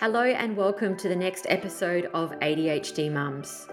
Hello, 0.00 0.22
and 0.22 0.56
welcome 0.56 0.96
to 0.96 1.08
the 1.08 1.16
next 1.16 1.44
episode 1.48 2.08
of 2.14 2.30
ADHD 2.38 3.10
Mums. 3.10 3.66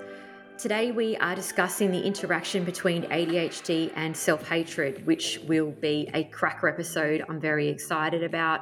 Today, 0.58 0.92
we 0.92 1.16
are 1.18 1.36
discussing 1.36 1.92
the 1.92 2.02
interaction 2.02 2.64
between 2.64 3.04
ADHD 3.04 3.92
and 3.96 4.18
self 4.18 4.50
hatred, 4.50 5.06
which 5.06 5.38
will 5.48 5.70
be 5.70 6.10
a 6.16 6.24
cracker 6.24 6.68
episode 6.68 7.24
I'm 7.30 7.40
very 7.40 7.68
excited 7.68 8.24
about. 8.24 8.62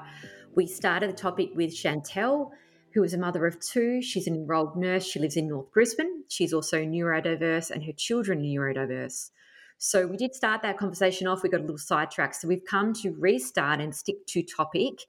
We 0.54 0.68
started 0.68 1.10
the 1.10 1.16
topic 1.16 1.52
with 1.56 1.74
Shantelle, 1.74 2.50
who 2.94 3.02
is 3.02 3.14
a 3.14 3.18
mother 3.18 3.48
of 3.48 3.62
two. 3.62 4.02
She's 4.02 4.28
an 4.28 4.36
enrolled 4.36 4.76
nurse. 4.76 5.06
She 5.06 5.20
lives 5.20 5.38
in 5.38 5.48
North 5.48 5.72
Brisbane. 5.72 6.26
She's 6.28 6.52
also 6.52 6.84
neurodiverse, 6.84 7.72
and 7.72 7.82
her 7.86 7.94
children 7.94 8.40
are 8.40 8.42
neurodiverse. 8.42 9.30
So, 9.78 10.06
we 10.06 10.18
did 10.18 10.36
start 10.36 10.64
that 10.64 10.78
conversation 10.78 11.28
off. 11.28 11.44
We 11.44 11.50
got 11.50 11.62
a 11.62 11.64
little 11.64 11.78
sidetracked. 11.78 12.36
So, 12.36 12.50
we've 12.50 12.66
come 12.70 12.92
to 12.96 13.16
restart 13.18 13.80
and 13.80 13.96
stick 13.96 14.28
to 14.28 14.44
topic 14.44 15.06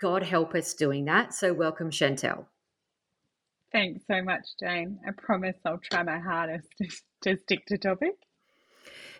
God 0.00 0.22
help 0.22 0.54
us 0.54 0.74
doing 0.74 1.04
that. 1.06 1.34
So, 1.34 1.52
welcome, 1.52 1.90
Shantelle. 1.90 2.46
Thanks 3.72 4.04
so 4.06 4.22
much, 4.22 4.46
Jane. 4.58 4.98
I 5.06 5.10
promise 5.12 5.56
I'll 5.64 5.78
try 5.78 6.02
my 6.02 6.18
hardest 6.18 6.68
to, 6.78 6.88
to 7.22 7.36
stick 7.38 7.66
to 7.66 7.78
topic. 7.78 8.14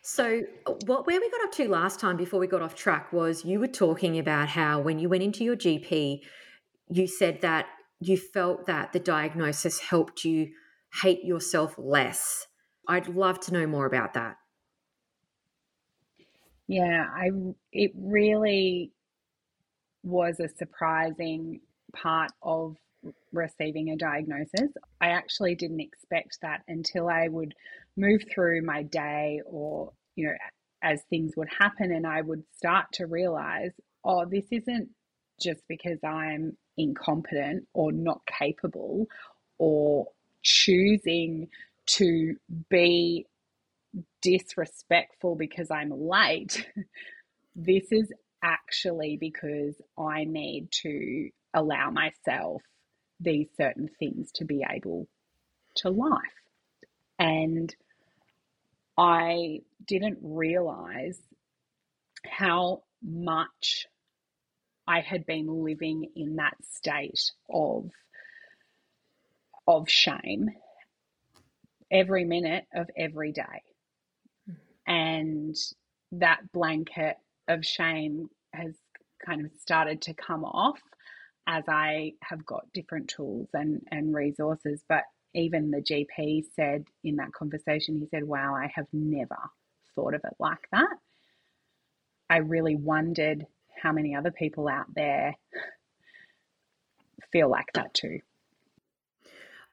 So, 0.03 0.43
uh, 0.67 0.73
what 0.87 1.07
where 1.07 1.21
we 1.21 1.31
got 1.31 1.45
up 1.45 1.53
to 1.53 1.69
last 1.69 2.01
time 2.01 2.17
before 2.17 2.41
we 2.41 2.47
got 2.47 2.63
off 2.63 2.75
track 2.75 3.13
was 3.13 3.45
you 3.45 3.61
were 3.61 3.67
talking 3.67 4.19
about 4.19 4.49
how 4.49 4.81
when 4.81 4.99
you 4.99 5.09
went 5.09 5.23
into 5.23 5.45
your 5.45 5.57
GP, 5.57 6.21
you 6.89 7.07
said 7.07 7.41
that 7.43 7.67
you 8.01 8.17
felt 8.17 8.67
that 8.67 8.93
the 8.93 9.01
diagnosis 9.01 9.81
helped 9.81 10.25
you 10.25 10.51
hate 11.03 11.25
yourself 11.25 11.75
less. 11.77 12.47
I'd 12.89 13.09
love 13.09 13.41
to 13.41 13.53
know 13.53 13.67
more 13.67 13.87
about 13.87 14.15
that. 14.15 14.37
Yeah, 16.69 17.07
I 17.15 17.31
it 17.73 17.93
really 17.97 18.93
was 20.09 20.41
a 20.41 20.49
surprising 20.49 21.61
part 21.95 22.31
of 22.43 22.77
receiving 23.33 23.91
a 23.91 23.97
diagnosis. 23.97 24.71
I 25.01 25.09
actually 25.11 25.55
didn't 25.55 25.81
expect 25.81 26.39
that 26.43 26.63
until 26.67 27.09
I 27.09 27.29
would 27.29 27.55
move 27.97 28.23
through 28.33 28.63
my 28.63 28.83
day 28.83 29.41
or, 29.47 29.93
you 30.17 30.27
know, 30.27 30.35
as 30.83 31.03
things 31.11 31.33
would 31.37 31.49
happen 31.59 31.93
and 31.93 32.07
I 32.07 32.23
would 32.23 32.45
start 32.57 32.87
to 32.95 33.07
realize, 33.07 33.73
oh, 34.05 34.25
this 34.25 34.47
isn't 34.51 34.89
just 35.41 35.61
because 35.69 35.99
I'm 36.05 36.57
incompetent 36.77 37.67
or 37.75 37.93
not 37.93 38.21
capable 38.27 39.07
or 39.59 40.07
choosing 40.43 41.49
to 41.87 42.37
be 42.69 43.27
disrespectful 44.23 45.35
because 45.37 45.71
I'm 45.71 45.91
late. 45.91 46.67
this 47.57 47.91
is 47.91 48.13
actually 48.43 49.17
because 49.19 49.75
I 49.99 50.25
need 50.25 50.69
to 50.83 51.31
allow 51.55 51.91
myself 51.91 52.63
these 53.21 53.49
certain 53.57 53.89
things 53.99 54.31
to 54.33 54.45
be 54.45 54.65
able 54.69 55.09
to 55.77 55.91
life. 55.91 56.21
And 57.19 57.75
I 58.97 59.61
didn't 59.85 60.19
realize 60.23 61.19
how 62.27 62.83
much 63.03 63.87
I 64.87 65.01
had 65.01 65.27
been 65.27 65.65
living 65.65 66.11
in 66.17 66.37
that 66.37 66.57
state 66.73 67.33
of 67.51 67.91
of 69.67 69.89
shame 69.89 70.49
every 71.91 72.25
minute 72.25 72.65
of 72.75 72.89
every 72.97 73.33
day. 73.33 73.63
Mm. 74.49 74.57
And 74.87 75.57
that 76.13 76.51
blanket 76.53 77.19
of 77.49 77.65
shame 77.65 78.29
has 78.53 78.75
kind 79.25 79.45
of 79.45 79.51
started 79.59 80.03
to 80.03 80.15
come 80.15 80.45
off 80.45 80.81
as 81.47 81.65
I 81.69 82.13
have 82.23 82.45
got 82.45 82.73
different 82.75 83.09
tools 83.09 83.49
and, 83.55 83.83
and 83.91 84.15
resources. 84.15 84.83
But 84.89 85.05
even 85.35 85.71
the 85.71 85.81
GP 85.83 86.45
said 86.55 86.85
in 87.05 87.17
that 87.17 87.33
conversation, 87.33 87.97
he 87.97 88.07
said, 88.07 88.25
Wow, 88.25 88.55
I 88.55 88.71
have 88.75 88.87
never 88.93 89.39
thought 89.95 90.15
of 90.15 90.21
it 90.25 90.35
like 90.39 90.69
that. 90.73 90.97
I 92.31 92.39
really 92.39 92.77
wondered 92.77 93.47
how 93.83 93.93
many 93.93 94.15
other 94.15 94.31
people 94.31 94.69
out 94.69 94.87
there 94.95 95.35
feel 97.33 97.49
like 97.51 97.73
that 97.75 97.95
too. 97.95 98.21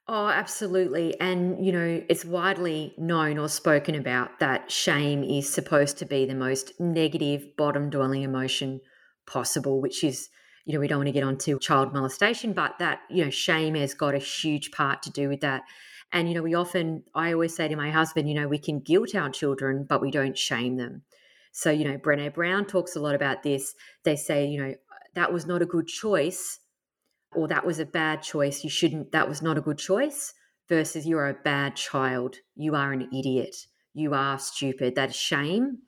Oh, 0.08 0.28
absolutely. 0.28 1.20
And, 1.20 1.66
you 1.66 1.72
know, 1.72 2.04
it's 2.08 2.24
widely 2.24 2.94
known 2.98 3.40
or 3.40 3.50
spoken 3.50 3.96
about 3.96 4.40
that 4.40 4.72
shame 4.72 5.24
is 5.24 5.52
supposed 5.52 5.98
to 5.98 6.06
be 6.06 6.26
the 6.26 6.36
most 6.36 6.80
negative, 6.80 7.56
bottom 7.58 7.90
dwelling 7.90 8.22
emotion 8.22 8.82
possible, 9.26 9.82
which 9.82 10.04
is, 10.04 10.30
you 10.66 10.74
know, 10.74 10.80
we 10.80 10.88
don't 10.88 11.00
want 11.00 11.08
to 11.08 11.12
get 11.12 11.24
onto 11.24 11.58
child 11.58 11.92
molestation, 11.92 12.54
but 12.54 12.78
that, 12.78 13.00
you 13.10 13.24
know, 13.24 13.32
shame 13.32 13.74
has 13.74 13.96
got 13.96 14.14
a 14.14 14.20
huge 14.20 14.72
part 14.72 15.02
to 15.04 15.12
do 15.12 15.28
with 15.28 15.42
that. 15.42 15.64
And, 16.12 16.30
you 16.30 16.36
know, 16.36 16.44
we 16.44 16.54
often, 16.54 17.04
I 17.16 17.34
always 17.34 17.56
say 17.56 17.68
to 17.68 17.76
my 17.76 17.90
husband, 17.90 18.30
you 18.30 18.36
know, 18.36 18.48
we 18.48 18.60
can 18.60 18.82
guilt 18.82 19.16
our 19.16 19.32
children, 19.32 19.88
but 19.90 20.02
we 20.02 20.12
don't 20.12 20.38
shame 20.38 20.78
them. 20.78 21.02
So, 21.52 21.72
you 21.72 21.84
know, 21.84 21.98
Brene 21.98 22.32
Brown 22.32 22.66
talks 22.66 22.96
a 22.96 23.00
lot 23.00 23.16
about 23.16 23.42
this. 23.42 23.74
They 24.04 24.18
say, 24.18 24.46
you 24.46 24.62
know, 24.62 24.76
that 25.16 25.34
was 25.34 25.48
not 25.48 25.64
a 25.64 25.66
good 25.66 25.88
choice 25.88 26.60
or 27.36 27.48
that 27.48 27.66
was 27.66 27.80
a 27.80 27.86
bad 27.86 28.22
choice, 28.22 28.64
you 28.64 28.70
shouldn't, 28.70 29.12
that 29.12 29.28
was 29.28 29.42
not 29.42 29.58
a 29.58 29.62
good 29.62 29.78
choice, 29.78 30.34
versus 30.68 31.06
you're 31.06 31.28
a 31.28 31.34
bad 31.34 31.76
child, 31.76 32.38
you 32.56 32.76
are 32.76 32.92
an 32.92 33.08
idiot, 33.14 33.56
you 33.94 34.14
are 34.14 34.40
stupid. 34.40 34.96
That 34.96 35.14
shame 35.14 35.80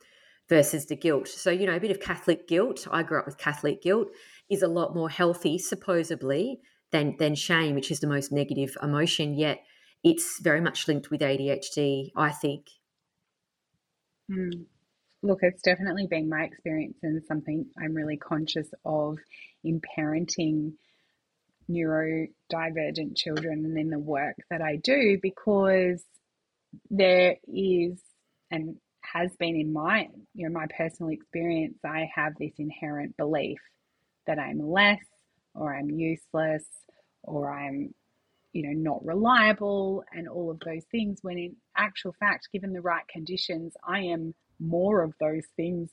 versus 0.50 0.85
the 0.85 0.96
guilt. 0.96 1.28
So, 1.28 1.52
you 1.52 1.66
know, 1.66 1.75
a 1.75 1.80
bit 1.80 1.91
of 1.91 2.00
Catholic 2.00 2.47
guilt, 2.47 2.88
I 2.91 3.03
grew 3.03 3.19
up 3.19 3.25
with 3.25 3.38
Catholic 3.38 3.81
guilt, 3.81 4.09
is 4.50 4.62
a 4.62 4.68
lot 4.68 4.96
more 4.96 5.09
healthy, 5.09 5.58
supposedly, 5.58 6.59
than, 6.91 7.16
than 7.19 7.35
shame, 7.35 7.75
which 7.75 7.91
is 7.91 8.00
the 8.00 8.08
most 8.08 8.31
negative 8.31 8.78
emotion. 8.81 9.34
Yet 9.34 9.59
it's 10.03 10.40
very 10.40 10.62
much 10.62 10.88
linked 10.88 11.12
with 11.12 11.22
ADHD, 11.22 12.12
I 12.16 12.31
think. 12.31 12.68
Mm. 14.31 14.66
Look, 15.24 15.40
it's 15.41 15.62
definitely 15.62 16.08
been 16.08 16.29
my 16.29 16.44
experience 16.44 16.97
and 17.03 17.22
something 17.28 17.66
I'm 17.78 17.94
really 17.94 18.18
conscious 18.18 18.68
of 18.85 19.18
in 19.64 19.81
parenting 19.81 20.74
neurodivergent 21.69 23.16
children 23.16 23.66
and 23.66 23.78
in 23.78 23.89
the 23.89 24.00
work 24.00 24.35
that 24.50 24.61
I 24.61 24.78
do 24.78 25.17
because 25.22 26.03
there 26.89 27.35
is 27.47 28.00
and 28.51 28.75
has 29.03 29.31
been 29.39 29.55
in 29.55 29.73
my 29.73 30.07
you 30.33 30.47
know 30.47 30.53
my 30.53 30.67
personal 30.78 31.11
experience 31.11 31.78
I 31.85 32.09
have 32.13 32.33
this 32.39 32.53
inherent 32.57 33.16
belief 33.17 33.59
that 34.28 34.39
I'm 34.39 34.59
less 34.59 35.00
or 35.55 35.75
I'm 35.75 35.89
useless 35.89 36.66
or 37.23 37.51
I'm 37.51 37.94
you 38.53 38.63
know 38.63 38.91
not 38.91 39.05
reliable 39.05 40.03
and 40.13 40.28
all 40.28 40.51
of 40.51 40.59
those 40.61 40.84
things 40.91 41.19
when 41.22 41.38
in 41.38 41.55
actual 41.78 42.13
fact 42.19 42.49
given 42.53 42.73
the 42.73 42.81
right 42.81 43.07
conditions 43.07 43.73
I 43.88 44.01
am 44.01 44.34
more 44.59 45.03
of 45.03 45.13
those 45.19 45.45
things 45.55 45.89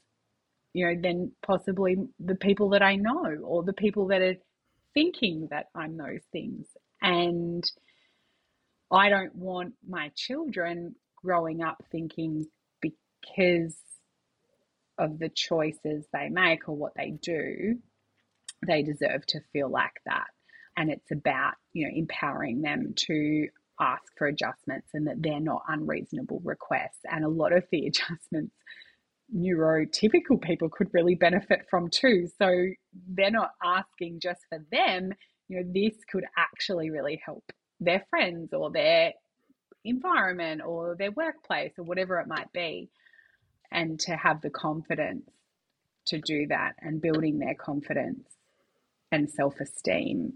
you 0.73 0.87
know 0.87 1.01
than 1.01 1.33
possibly 1.47 1.97
the 2.19 2.37
people 2.37 2.71
that 2.71 2.83
I 2.83 2.97
know 2.97 3.27
or 3.45 3.63
the 3.65 3.73
people 3.73 4.09
that 4.09 4.23
are 4.23 4.37
thinking 4.95 5.49
that 5.51 5.67
I'm 5.75 5.97
those 5.97 6.23
things. 6.33 6.67
And 7.03 7.65
I 8.91 9.09
don't 9.09 9.35
want 9.35 9.75
my 9.87 10.11
children 10.17 10.95
growing 11.23 11.63
up 11.63 11.83
thinking 11.91 12.47
because 12.81 13.77
of 14.99 15.19
the 15.19 15.29
choices 15.29 16.07
they 16.13 16.29
make 16.29 16.69
or 16.69 16.77
what 16.77 16.93
they 16.97 17.11
do, 17.11 17.77
they 18.67 18.83
deserve 18.83 19.27
to 19.27 19.41
feel 19.53 19.69
like 19.69 20.01
that. 20.07 20.27
And 20.77 20.91
it's 20.91 21.11
about, 21.11 21.55
you 21.73 21.87
know, 21.87 21.93
empowering 21.95 22.63
them 22.63 22.95
to 23.09 23.49
ask 23.81 24.05
for 24.17 24.27
adjustments 24.27 24.89
and 24.95 25.07
that 25.09 25.23
they're 25.23 25.41
not 25.41 25.63
unreasonable 25.69 26.41
requests. 26.45 27.01
And 27.11 27.25
a 27.25 27.29
lot 27.29 27.53
of 27.53 27.65
the 27.71 27.87
adjustments 27.89 28.55
neurotypical 29.33 30.41
people 30.41 30.69
could 30.69 30.89
really 30.93 31.15
benefit 31.15 31.67
from 31.71 31.89
too. 31.91 32.29
So 32.39 32.51
they're 33.09 33.31
not 33.31 33.53
asking 33.63 34.21
just 34.21 34.41
for 34.49 34.65
them, 34.71 35.13
you 35.49 35.61
know, 35.61 35.73
this 35.73 35.95
could 36.11 36.25
actually 36.37 36.91
really 36.91 37.21
help 37.25 37.45
their 37.81 38.05
friends 38.11 38.53
or 38.53 38.71
their 38.71 39.13
environment 39.85 40.63
or 40.65 40.97
their 40.97 41.13
workplace 41.13 41.73
or 41.79 41.85
whatever 41.85 42.19
it 42.21 42.27
might 42.27 42.53
be. 42.53 42.91
And 43.71 43.99
to 44.01 44.17
have 44.17 44.41
the 44.41 44.51
confidence 44.51 45.31
to 46.07 46.21
do 46.21 46.47
that 46.49 46.75
and 46.81 47.01
building 47.01 47.39
their 47.39 47.55
confidence 47.55 48.29
and 49.11 49.29
self 49.29 49.59
esteem, 49.61 50.35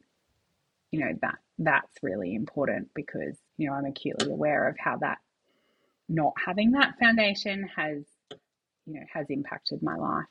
you 0.90 1.00
know, 1.00 1.12
that 1.22 1.36
that's 1.58 2.02
really 2.02 2.34
important 2.34 2.88
because, 2.94 3.36
you 3.56 3.68
know, 3.68 3.74
I'm 3.74 3.84
acutely 3.84 4.30
aware 4.30 4.68
of 4.68 4.76
how 4.78 4.96
that 4.98 5.18
not 6.08 6.32
having 6.44 6.72
that 6.72 6.94
foundation 6.98 7.68
has 7.76 8.04
you 8.88 9.00
know 9.00 9.06
has 9.12 9.26
impacted 9.28 9.82
my 9.82 9.96
life. 9.96 10.24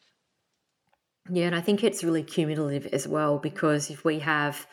Yeah, 1.30 1.46
and 1.48 1.56
I 1.56 1.62
think 1.62 1.84
it's 1.84 2.04
really 2.04 2.24
cumulative 2.24 2.88
as 2.94 3.08
well 3.08 3.38
because 3.38 3.90
if 3.90 4.06
we 4.06 4.20
have, 4.20 4.66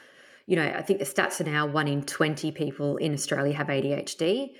you 0.47 0.57
know, 0.57 0.65
I 0.65 0.83
think 0.83 1.01
the 1.01 1.05
stats 1.05 1.41
are 1.41 1.51
now 1.51 1.67
one 1.67 1.89
in 1.89 2.05
20 2.05 2.53
people 2.53 2.97
in 2.99 3.13
Australia 3.13 3.55
have 3.55 3.67
ADHD, 3.67 4.51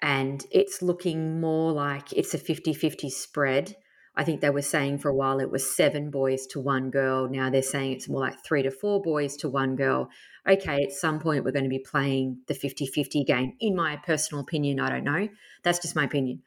and 0.00 0.44
it's 0.50 0.80
looking 0.80 1.40
more 1.40 1.72
like 1.72 2.12
it's 2.12 2.34
a 2.34 2.38
50 2.38 2.74
50 2.74 3.10
spread 3.10 3.76
I 4.14 4.24
think 4.24 4.40
they 4.40 4.50
were 4.50 4.62
saying 4.62 4.98
for 4.98 5.08
a 5.08 5.14
while 5.14 5.40
it 5.40 5.50
was 5.50 5.74
seven 5.74 6.10
boys 6.10 6.46
to 6.48 6.60
one 6.60 6.90
girl. 6.90 7.28
Now 7.30 7.48
they're 7.48 7.62
saying 7.62 7.92
it's 7.92 8.08
more 8.08 8.20
like 8.20 8.44
three 8.44 8.62
to 8.62 8.70
four 8.70 9.00
boys 9.00 9.36
to 9.38 9.48
one 9.48 9.74
girl. 9.74 10.10
Okay, 10.46 10.82
at 10.82 10.92
some 10.92 11.18
point 11.18 11.44
we're 11.44 11.52
going 11.52 11.64
to 11.64 11.70
be 11.70 11.78
playing 11.78 12.42
the 12.46 12.54
50 12.54 12.86
50 12.86 13.24
game. 13.24 13.54
In 13.60 13.74
my 13.74 13.96
personal 13.96 14.42
opinion, 14.42 14.80
I 14.80 14.90
don't 14.90 15.04
know. 15.04 15.28
That's 15.62 15.78
just 15.78 15.96
my 15.96 16.04
opinion. 16.04 16.42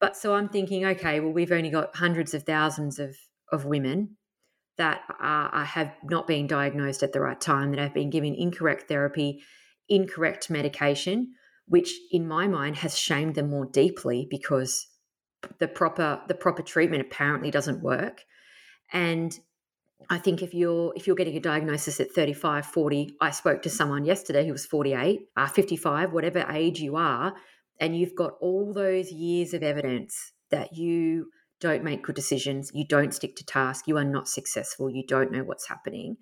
But 0.00 0.16
so 0.16 0.34
I'm 0.34 0.48
thinking, 0.48 0.84
okay, 0.86 1.20
well, 1.20 1.32
we've 1.32 1.52
only 1.52 1.70
got 1.70 1.94
hundreds 1.94 2.32
of 2.34 2.44
thousands 2.44 2.98
of, 2.98 3.16
of 3.52 3.66
women 3.66 4.16
that 4.78 5.02
are, 5.20 5.64
have 5.64 5.92
not 6.04 6.26
been 6.26 6.46
diagnosed 6.46 7.02
at 7.02 7.12
the 7.12 7.20
right 7.20 7.40
time, 7.40 7.70
that 7.70 7.80
have 7.80 7.92
been 7.92 8.08
given 8.08 8.34
incorrect 8.34 8.88
therapy, 8.88 9.42
incorrect 9.88 10.48
medication, 10.48 11.34
which 11.66 11.92
in 12.10 12.26
my 12.26 12.48
mind 12.48 12.76
has 12.76 12.98
shamed 12.98 13.34
them 13.34 13.50
more 13.50 13.66
deeply 13.66 14.26
because 14.30 14.86
the 15.58 15.68
proper 15.68 16.20
the 16.28 16.34
proper 16.34 16.62
treatment 16.62 17.02
apparently 17.02 17.50
doesn't 17.50 17.82
work. 17.82 18.22
And 18.92 19.38
i 20.08 20.18
think 20.18 20.42
if 20.42 20.54
you're 20.54 20.92
if 20.96 21.06
you're 21.06 21.16
getting 21.16 21.36
a 21.36 21.40
diagnosis 21.40 22.00
at 22.00 22.10
35 22.12 22.64
40 22.66 23.16
i 23.20 23.30
spoke 23.30 23.60
to 23.62 23.68
someone 23.68 24.04
yesterday 24.04 24.46
who 24.46 24.52
was 24.52 24.64
48 24.64 25.20
uh, 25.36 25.46
55 25.46 26.12
whatever 26.12 26.46
age 26.50 26.80
you 26.80 26.96
are 26.96 27.34
and 27.80 27.96
you've 27.96 28.14
got 28.14 28.34
all 28.40 28.72
those 28.72 29.10
years 29.10 29.54
of 29.54 29.62
evidence 29.62 30.32
that 30.50 30.76
you 30.76 31.30
don't 31.60 31.84
make 31.84 32.02
good 32.02 32.14
decisions 32.14 32.70
you 32.74 32.86
don't 32.86 33.14
stick 33.14 33.34
to 33.36 33.44
task 33.44 33.86
you 33.86 33.96
are 33.96 34.04
not 34.04 34.28
successful 34.28 34.90
you 34.90 35.04
don't 35.06 35.32
know 35.32 35.42
what's 35.42 35.68
happening 35.68 36.16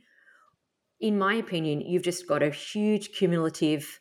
in 1.01 1.19
my 1.19 1.35
opinion 1.35 1.81
you've 1.81 2.03
just 2.03 2.27
got 2.27 2.43
a 2.43 2.51
huge 2.51 3.13
cumulative 3.13 4.01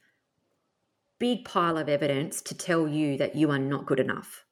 big 1.19 1.43
pile 1.45 1.77
of 1.77 1.89
evidence 1.89 2.41
to 2.41 2.55
tell 2.55 2.87
you 2.87 3.17
that 3.17 3.35
you 3.35 3.51
are 3.51 3.59
not 3.59 3.85
good 3.85 3.99
enough 3.99 4.45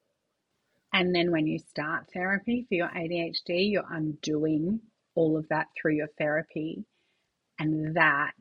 and 0.96 1.13
then 1.13 1.30
when 1.30 1.46
you 1.46 1.60
start 1.60 2.06
therapy 2.13 2.66
for 2.69 2.75
your 2.75 2.88
ADHD, 2.88 3.69
you're 3.69 3.84
undoing 3.92 4.80
all 5.13 5.36
of 5.36 5.46
that 5.50 5.68
through 5.75 5.96
your 5.96 6.07
therapy. 6.18 6.86
And 7.60 7.98
that 7.98 8.31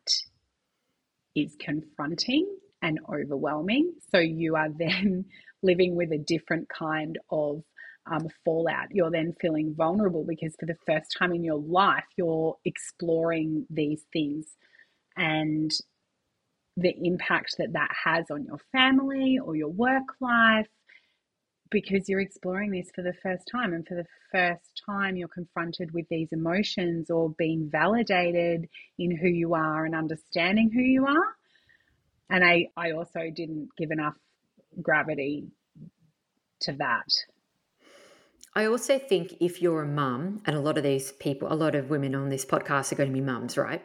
is 1.35 1.57
confronting 1.59 2.47
and 2.85 3.01
overwhelming. 3.09 3.95
So 4.13 4.19
you 4.19 4.57
are 4.57 4.69
then 4.69 5.25
living 5.63 5.97
with 5.97 6.13
a 6.13 6.19
different 6.19 6.69
kind 6.69 7.19
of 7.31 7.63
um, 8.07 8.29
fallout. 8.45 8.89
You're 8.91 9.11
then 9.11 9.35
feeling 9.41 9.75
vulnerable 9.75 10.25
because 10.29 10.55
for 10.61 10.67
the 10.67 10.77
first 10.87 11.17
time 11.19 11.33
in 11.33 11.43
your 11.43 11.59
life, 11.59 12.05
you're 12.17 12.57
exploring 12.67 13.67
these 13.71 14.03
things 14.13 14.45
and 15.17 15.73
the 16.77 16.95
impact 17.03 17.55
that 17.59 17.73
that 17.73 17.91
has 18.05 18.27
on 18.31 18.45
your 18.45 18.59
family 18.71 19.39
or 19.43 19.57
your 19.57 19.71
work 19.71 20.05
life 20.21 20.67
because 21.71 22.09
you're 22.09 22.21
exploring 22.21 22.71
this 22.71 22.91
for 22.95 23.03
the 23.03 23.15
first 23.23 23.45
time 23.51 23.73
and 23.73 23.87
for 23.87 23.95
the 23.95 24.05
first 24.31 24.83
time 24.85 25.17
you're 25.17 25.29
confronted 25.29 25.93
with 25.95 26.07
these 26.11 26.29
emotions 26.33 27.11
or 27.11 27.31
being 27.39 27.71
validated 27.71 28.69
in 28.99 29.17
who 29.17 29.29
you 29.29 29.55
are 29.55 29.85
and 29.87 29.95
understanding 29.95 30.71
who 30.71 30.81
you 30.81 31.07
are 31.07 31.37
and 32.31 32.45
i 32.45 32.67
i 32.77 32.93
also 32.93 33.31
didn't 33.35 33.69
give 33.77 33.91
enough 33.91 34.17
gravity 34.83 35.47
to 36.61 36.73
that 36.73 37.07
I 38.57 38.67
also 38.67 39.01
think 39.01 39.35
if 39.41 39.61
you're 39.61 39.83
a 39.83 39.87
mum, 39.87 40.41
and 40.47 40.55
a 40.55 40.61
lot 40.61 40.79
of 40.79 40.85
these 40.85 41.11
people, 41.11 41.53
a 41.53 41.57
lot 41.57 41.75
of 41.75 41.91
women 41.91 42.15
on 42.15 42.29
this 42.29 42.45
podcast 42.45 42.93
are 42.93 42.95
going 42.95 43.09
to 43.09 43.13
be 43.13 43.21
mums, 43.21 43.57
right? 43.57 43.83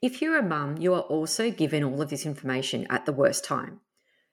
If 0.00 0.22
you're 0.22 0.38
a 0.38 0.42
mum, 0.42 0.78
you 0.78 0.94
are 0.94 1.02
also 1.02 1.50
given 1.50 1.84
all 1.84 2.00
of 2.00 2.08
this 2.08 2.24
information 2.24 2.86
at 2.88 3.04
the 3.04 3.12
worst 3.12 3.44
time. 3.44 3.80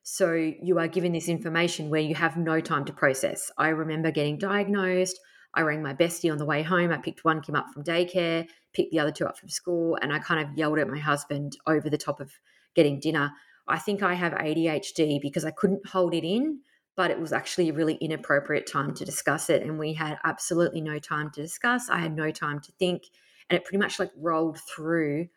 So 0.01 0.33
you 0.33 0.79
are 0.79 0.87
given 0.87 1.11
this 1.11 1.27
information 1.27 1.89
where 1.89 2.01
you 2.01 2.15
have 2.15 2.37
no 2.37 2.61
time 2.61 2.85
to 2.85 2.93
process. 2.93 3.51
I 3.57 3.69
remember 3.69 4.11
getting 4.11 4.37
diagnosed. 4.37 5.19
I 5.53 5.61
rang 5.61 5.83
my 5.83 5.93
bestie 5.93 6.31
on 6.31 6.37
the 6.37 6.45
way 6.45 6.61
home. 6.63 6.91
I 6.91 6.97
picked 6.97 7.23
one 7.25 7.41
kid 7.41 7.55
up 7.55 7.67
from 7.73 7.83
daycare, 7.83 8.47
picked 8.73 8.91
the 8.91 8.99
other 8.99 9.11
two 9.11 9.25
up 9.25 9.37
from 9.37 9.49
school, 9.49 9.97
and 10.01 10.11
I 10.11 10.19
kind 10.19 10.45
of 10.45 10.57
yelled 10.57 10.79
at 10.79 10.89
my 10.89 10.99
husband 10.99 11.57
over 11.67 11.89
the 11.89 11.97
top 11.97 12.19
of 12.19 12.31
getting 12.75 12.99
dinner. 12.99 13.31
I 13.67 13.79
think 13.79 14.03
I 14.03 14.13
have 14.13 14.33
ADHD 14.33 15.21
because 15.21 15.45
I 15.45 15.51
couldn't 15.51 15.87
hold 15.87 16.13
it 16.13 16.25
in, 16.25 16.59
but 16.95 17.11
it 17.11 17.19
was 17.19 17.31
actually 17.31 17.69
a 17.69 17.73
really 17.73 17.95
inappropriate 17.95 18.67
time 18.67 18.93
to 18.95 19.05
discuss 19.05 19.49
it. 19.49 19.63
And 19.63 19.79
we 19.79 19.93
had 19.93 20.17
absolutely 20.23 20.81
no 20.81 20.99
time 20.99 21.31
to 21.31 21.41
discuss. 21.41 21.89
I 21.89 21.99
had 21.99 22.15
no 22.15 22.31
time 22.31 22.59
to 22.61 22.71
think. 22.73 23.03
And 23.49 23.57
it 23.57 23.65
pretty 23.65 23.79
much 23.79 23.99
like 23.99 24.11
rolled 24.17 24.59
through 24.59 25.27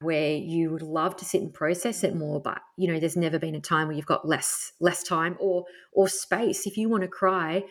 where 0.00 0.36
you 0.36 0.70
would 0.70 0.82
love 0.82 1.16
to 1.16 1.24
sit 1.24 1.40
and 1.40 1.54
process 1.54 2.04
it 2.04 2.14
more 2.14 2.40
but 2.40 2.60
you 2.76 2.86
know 2.86 3.00
there's 3.00 3.16
never 3.16 3.38
been 3.38 3.54
a 3.54 3.60
time 3.60 3.88
where 3.88 3.96
you've 3.96 4.04
got 4.04 4.28
less 4.28 4.72
less 4.78 5.02
time 5.02 5.36
or 5.40 5.64
or 5.92 6.06
space 6.06 6.66
if 6.66 6.76
you 6.76 6.88
want 6.88 7.02
to 7.02 7.08
cry 7.08 7.64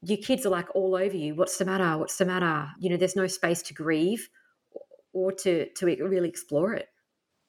your 0.00 0.16
kids 0.18 0.46
are 0.46 0.50
like 0.50 0.74
all 0.74 0.94
over 0.94 1.14
you 1.14 1.34
what's 1.34 1.58
the 1.58 1.64
matter 1.64 1.98
what's 1.98 2.16
the 2.16 2.24
matter 2.24 2.68
you 2.78 2.88
know 2.88 2.96
there's 2.96 3.16
no 3.16 3.26
space 3.26 3.60
to 3.60 3.74
grieve 3.74 4.30
or 5.12 5.30
to 5.30 5.68
to 5.74 5.84
really 5.84 6.28
explore 6.28 6.72
it 6.72 6.88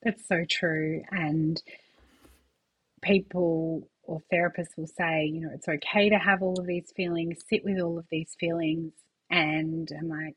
that's 0.04 0.28
so 0.28 0.44
true 0.50 1.02
and 1.12 1.62
people 3.02 3.88
or 4.04 4.20
therapists 4.34 4.76
will 4.78 4.88
say 4.88 5.26
you 5.26 5.42
know 5.42 5.50
it's 5.54 5.68
okay 5.68 6.10
to 6.10 6.18
have 6.18 6.42
all 6.42 6.60
of 6.60 6.68
these 6.68 6.92
feelings 6.96 7.40
sit 7.50 7.64
with 7.64 7.80
all 7.80 7.98
of 7.98 8.06
these 8.12 8.36
feelings 8.40 8.92
and 9.30 9.90
i'm 10.00 10.10
like 10.10 10.36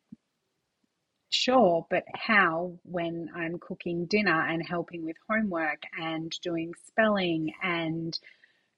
Sure, 1.35 1.87
but 1.89 2.05
how 2.15 2.79
when 2.83 3.31
I'm 3.35 3.59
cooking 3.59 4.05
dinner 4.05 4.47
and 4.47 4.63
helping 4.63 5.03
with 5.03 5.17
homework 5.31 5.83
and 5.99 6.31
doing 6.43 6.75
spelling 6.87 7.55
and 7.63 8.19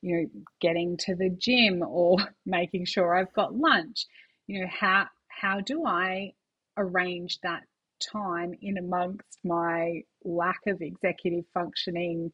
you 0.03 0.17
know 0.17 0.43
getting 0.61 0.97
to 0.99 1.17
the 1.17 1.31
gym 1.31 1.83
or 1.83 2.19
making 2.47 2.85
sure 2.85 3.17
I've 3.17 3.33
got 3.33 3.57
lunch? 3.57 4.07
You 4.47 4.61
know, 4.61 4.69
how 4.71 5.07
how 5.27 5.63
do 5.63 5.85
I 5.85 6.35
arrange 6.77 7.41
that 7.43 7.65
time 8.13 8.55
in 8.61 8.79
amongst 8.79 9.39
my 9.45 10.03
lack 10.25 10.61
of 10.67 10.81
executive 10.81 11.45
functioning? 11.53 12.33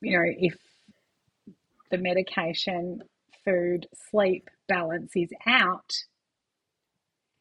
You 0.00 0.18
know, 0.18 0.24
if 0.26 0.56
the 1.90 1.98
medication, 1.98 3.02
food, 3.44 3.86
sleep 4.10 4.48
balance 4.68 5.12
is 5.14 5.30
out, 5.46 5.92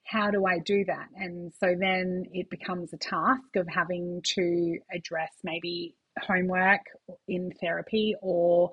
how 0.03 0.29
do 0.29 0.45
I 0.45 0.59
do 0.59 0.83
that? 0.85 1.07
And 1.15 1.53
so 1.59 1.73
then 1.79 2.25
it 2.33 2.49
becomes 2.49 2.91
a 2.93 2.97
task 2.97 3.55
of 3.55 3.67
having 3.69 4.21
to 4.35 4.77
address 4.93 5.31
maybe 5.43 5.95
homework 6.19 6.81
in 7.27 7.51
therapy 7.61 8.15
or 8.21 8.69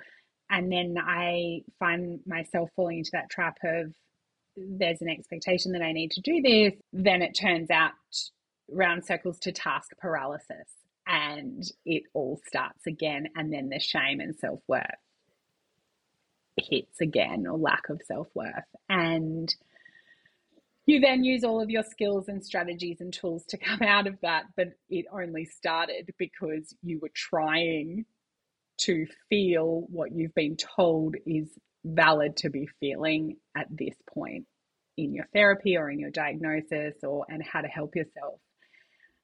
and 0.51 0.73
then 0.73 0.97
I 0.99 1.61
find 1.79 2.21
myself 2.27 2.71
falling 2.75 2.99
into 2.99 3.11
that 3.13 3.31
trap 3.31 3.59
of 3.63 3.93
there's 4.71 5.01
an 5.01 5.09
expectation 5.09 5.73
that 5.73 5.83
I 5.83 5.93
need 5.93 6.11
to 6.13 6.21
do 6.21 6.43
this, 6.43 6.75
then 6.93 7.23
it 7.23 7.37
turns 7.39 7.71
out 7.71 7.93
round 8.71 9.05
circles 9.05 9.39
to 9.41 9.53
task 9.53 9.93
paralysis 9.99 10.69
and 11.07 11.65
it 11.87 12.03
all 12.13 12.41
starts 12.47 12.87
again 12.87 13.29
and 13.35 13.53
then 13.53 13.71
the 13.71 13.81
shame 13.81 14.21
and 14.21 14.37
self-worth 14.37 14.85
hits 16.59 17.01
again 17.01 17.47
or 17.47 17.57
lack 17.57 17.89
of 17.89 18.03
self-worth 18.07 18.65
and 18.91 19.55
you 20.89 21.01
then 21.01 21.23
use 21.23 21.45
all 21.45 21.61
of 21.61 21.69
your 21.69 21.83
skills 21.83 22.29
and 22.29 22.43
strategies 22.43 23.03
and 23.03 23.13
tools 23.13 23.45
to 23.45 23.59
come 23.59 23.83
out 23.83 24.07
of 24.07 24.19
that. 24.23 24.45
But 24.57 24.69
it 24.89 25.05
only 25.13 25.45
started 25.45 26.15
because 26.19 26.75
you 26.83 26.99
were 26.99 27.11
trying 27.15 28.07
to 28.79 29.07
feel 29.29 29.85
what 29.91 30.13
you've 30.13 30.35
been 30.35 30.57
told 30.57 31.17
is 31.27 31.51
valid 31.95 32.37
to 32.39 32.51
be 32.51 32.69
feeling 32.81 33.37
at 33.57 33.67
this 33.71 33.95
point 34.13 34.47
in 34.97 35.15
your 35.15 35.27
therapy 35.33 35.77
or 35.77 35.91
in 35.91 35.99
your 35.99 36.11
diagnosis 36.11 36.95
or 37.03 37.25
and 37.29 37.43
how 37.43 37.61
to 37.61 37.69
help 37.69 37.95
yourself. 37.97 38.41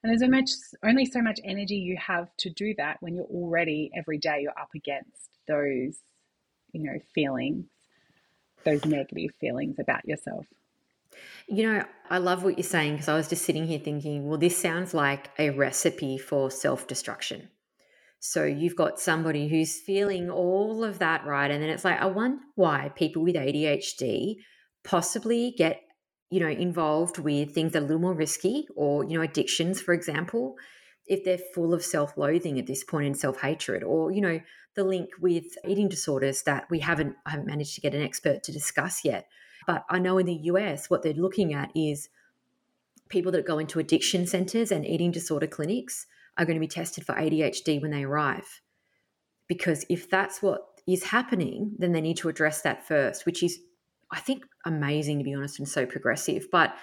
And 0.03 0.11
there's 0.11 0.29
much, 0.31 0.51
only 0.83 1.07
so 1.07 1.23
much 1.23 1.41
energy 1.45 1.77
you 1.77 1.97
have 1.97 2.29
to 2.39 2.51
do 2.51 2.75
that 2.77 2.99
when 3.01 3.15
you're 3.15 3.25
already 3.25 3.91
every 3.97 4.19
day 4.19 4.41
you're 4.43 4.59
up 4.59 4.69
against 4.75 5.31
those, 5.49 5.99
you 6.73 6.83
know, 6.83 6.99
feelings, 7.15 7.67
those 8.65 8.85
negative 8.85 9.31
feelings 9.41 9.79
about 9.79 10.07
yourself. 10.07 10.47
You 11.47 11.73
know, 11.73 11.85
I 12.11 12.19
love 12.19 12.45
what 12.45 12.59
you're 12.59 12.65
saying 12.65 12.93
because 12.93 13.09
I 13.09 13.15
was 13.15 13.29
just 13.29 13.45
sitting 13.45 13.67
here 13.67 13.79
thinking, 13.79 14.29
well, 14.29 14.39
this 14.39 14.57
sounds 14.57 14.95
like 14.95 15.31
a 15.39 15.51
recipe 15.51 16.19
for 16.19 16.51
self 16.51 16.87
destruction. 16.87 17.49
So 18.27 18.45
you've 18.45 18.77
got 18.77 18.99
somebody 18.99 19.49
who's 19.49 19.81
feeling 19.81 20.31
all 20.31 20.83
of 20.83 20.99
that, 20.99 21.27
right? 21.27 21.51
And 21.51 21.63
then 21.63 21.71
it's 21.71 21.85
like, 21.85 22.01
I 22.01 22.07
wonder 22.07 22.43
why 22.55 22.91
people 22.95 23.23
with 23.23 23.35
ADHD 23.35 24.37
possibly 24.83 25.55
get, 25.57 25.83
you 26.31 26.41
know, 26.41 26.49
involved 26.49 27.19
with 27.19 27.53
things 27.53 27.73
that 27.73 27.83
are 27.83 27.85
a 27.85 27.87
little 27.87 28.01
more 28.01 28.15
risky 28.15 28.67
or, 28.77 29.05
you 29.05 29.19
know, 29.19 29.23
addictions, 29.23 29.81
for 29.81 29.93
example, 29.93 30.57
if 31.07 31.23
they're 31.25 31.39
full 31.55 31.75
of 31.75 31.85
self 31.85 32.17
loathing 32.17 32.59
at 32.59 32.67
this 32.67 32.83
point 32.83 33.07
and 33.07 33.17
self 33.17 33.41
hatred, 33.41 33.83
or, 33.83 34.11
you 34.11 34.23
know, 34.23 34.41
the 34.75 34.85
link 34.85 35.11
with 35.21 35.45
eating 35.67 35.89
disorders 35.89 36.43
that 36.43 36.65
we 36.71 36.81
haven't, 36.81 37.17
I 37.27 37.31
haven't 37.31 37.47
managed 37.47 37.75
to 37.75 37.81
get 37.81 37.95
an 37.95 38.03
expert 38.03 38.43
to 38.45 38.53
discuss 38.53 39.05
yet 39.05 39.29
but 39.67 39.85
I 39.89 39.99
know 39.99 40.19
in 40.19 40.27
the 40.27 40.41
US, 40.45 40.91
what 40.91 41.03
they're 41.03 41.13
looking 41.13 41.53
at 41.53 41.71
is 41.75 42.09
people 43.09 43.33
that 43.33 43.47
go 43.47 43.59
into 43.59 43.79
addiction 43.79 44.27
centers 44.27 44.71
and 44.71 44.87
eating 44.87 45.11
disorder 45.11 45.47
clinics 45.47 46.07
are 46.37 46.45
going 46.45 46.57
to 46.57 46.61
be 46.61 46.69
tested 46.69 47.05
for 47.05 47.15
ADHD 47.15 47.81
when 47.81 47.91
they 47.91 48.05
arrive. 48.05 48.61
Because 49.49 49.85
if 49.89 50.09
that's 50.09 50.43
what 50.43 50.63
is 50.87 51.05
happening, 51.05 51.75
then 51.79 51.93
they 51.93 52.01
need 52.01 52.17
to 52.19 52.29
address 52.29 52.63
that 52.63 52.87
first, 52.87 53.27
which 53.27 53.43
is 53.43 53.59
I 54.15 54.21
think, 54.21 54.47
amazing 54.65 55.19
to 55.19 55.25
be 55.25 55.35
honest 55.35 55.59
and 55.59 55.69
so 55.69 55.87
progressive. 55.87 56.47
But 56.51 56.75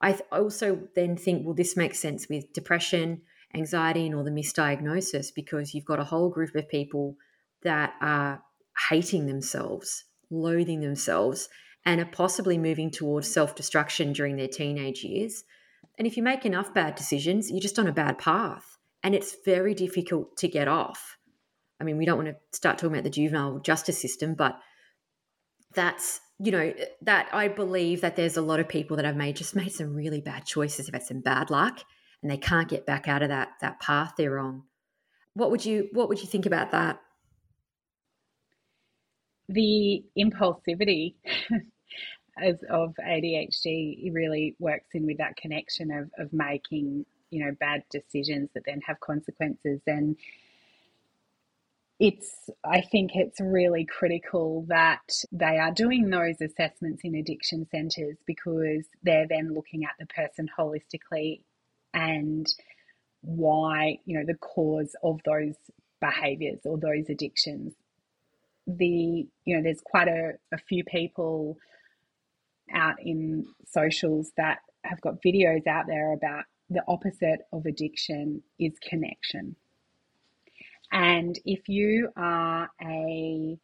I 0.00 0.18
also 0.32 0.88
then 0.94 1.16
think, 1.16 1.44
well, 1.44 1.54
this 1.54 1.76
makes 1.76 1.98
sense 1.98 2.28
with 2.28 2.52
depression, 2.52 3.22
anxiety, 3.54 4.06
and 4.06 4.14
all 4.14 4.24
the 4.24 4.30
misdiagnosis 4.30 5.34
because 5.34 5.74
you've 5.74 5.84
got 5.84 6.00
a 6.00 6.04
whole 6.04 6.30
group 6.30 6.54
of 6.54 6.68
people 6.68 7.16
that 7.62 7.92
are 8.00 8.42
hating 8.88 9.26
themselves, 9.26 10.04
loathing 10.30 10.80
themselves, 10.80 11.48
and 11.84 12.00
are 12.00 12.06
possibly 12.06 12.56
moving 12.56 12.90
towards 12.90 13.30
self 13.30 13.54
destruction 13.54 14.12
during 14.12 14.36
their 14.36 14.48
teenage 14.48 15.04
years. 15.04 15.44
And 15.98 16.06
if 16.06 16.16
you 16.16 16.22
make 16.22 16.46
enough 16.46 16.72
bad 16.72 16.94
decisions, 16.94 17.50
you're 17.50 17.60
just 17.60 17.78
on 17.78 17.88
a 17.88 17.92
bad 17.92 18.18
path. 18.18 18.77
And 19.02 19.14
it's 19.14 19.36
very 19.44 19.74
difficult 19.74 20.36
to 20.38 20.48
get 20.48 20.68
off. 20.68 21.16
I 21.80 21.84
mean, 21.84 21.96
we 21.96 22.04
don't 22.04 22.18
want 22.18 22.28
to 22.28 22.36
start 22.56 22.78
talking 22.78 22.94
about 22.94 23.04
the 23.04 23.10
juvenile 23.10 23.60
justice 23.60 24.00
system, 24.00 24.34
but 24.34 24.58
that's 25.74 26.20
you 26.40 26.52
know 26.52 26.72
that 27.02 27.28
I 27.32 27.48
believe 27.48 28.00
that 28.00 28.16
there's 28.16 28.36
a 28.36 28.42
lot 28.42 28.60
of 28.60 28.68
people 28.68 28.96
that 28.96 29.04
have 29.04 29.16
made 29.16 29.36
just 29.36 29.56
made 29.56 29.72
some 29.72 29.94
really 29.94 30.20
bad 30.20 30.44
choices, 30.44 30.86
have 30.86 30.94
had 30.94 31.02
some 31.04 31.20
bad 31.20 31.50
luck, 31.50 31.80
and 32.22 32.30
they 32.30 32.36
can't 32.36 32.68
get 32.68 32.86
back 32.86 33.08
out 33.08 33.22
of 33.22 33.28
that 33.28 33.50
that 33.60 33.80
path 33.80 34.14
they're 34.16 34.38
on. 34.38 34.62
What 35.34 35.50
would 35.50 35.64
you 35.64 35.88
What 35.92 36.08
would 36.08 36.20
you 36.20 36.26
think 36.26 36.46
about 36.46 36.72
that? 36.72 37.00
The 39.48 40.04
impulsivity 40.18 41.14
as 42.42 42.56
of 42.70 42.94
ADHD 43.00 44.12
really 44.12 44.56
works 44.58 44.88
in 44.94 45.06
with 45.06 45.18
that 45.18 45.36
connection 45.36 45.90
of 45.90 46.10
of 46.18 46.32
making 46.32 47.04
you 47.30 47.44
know 47.44 47.54
bad 47.58 47.82
decisions 47.90 48.50
that 48.54 48.64
then 48.66 48.80
have 48.86 49.00
consequences. 49.00 49.80
And 49.86 50.16
it's 52.00 52.48
i 52.62 52.80
think 52.80 53.10
it's 53.16 53.40
really 53.40 53.84
critical 53.84 54.64
that 54.68 55.02
they 55.32 55.58
are 55.58 55.72
doing 55.72 56.10
those 56.10 56.40
assessments 56.40 57.00
in 57.02 57.16
addiction 57.16 57.66
centres 57.72 58.16
because 58.24 58.84
they're 59.02 59.26
then 59.26 59.52
looking 59.52 59.82
at 59.82 59.90
the 59.98 60.06
person 60.06 60.48
holistically 60.56 61.40
and 61.92 62.46
why 63.22 63.98
you 64.04 64.16
know 64.16 64.24
the 64.24 64.38
cause 64.38 64.94
of 65.02 65.18
those 65.24 65.54
behaviors 66.00 66.60
or 66.64 66.78
those 66.78 67.08
addictions. 67.08 67.74
The 68.66 69.26
you 69.44 69.56
know 69.56 69.62
there's 69.62 69.80
quite 69.80 70.08
a, 70.08 70.32
a 70.52 70.58
few 70.58 70.84
people 70.84 71.56
out 72.72 72.96
in 73.02 73.46
socials 73.66 74.32
that 74.36 74.58
have 74.84 75.00
got 75.00 75.22
videos 75.24 75.66
out 75.66 75.86
there 75.86 76.12
about 76.12 76.44
the 76.70 76.82
opposite 76.86 77.40
of 77.52 77.66
addiction 77.66 78.42
is 78.58 78.72
connection. 78.82 79.56
And 80.92 81.38
if 81.44 81.68
you 81.68 82.10
are 82.16 82.70
a 82.82 83.58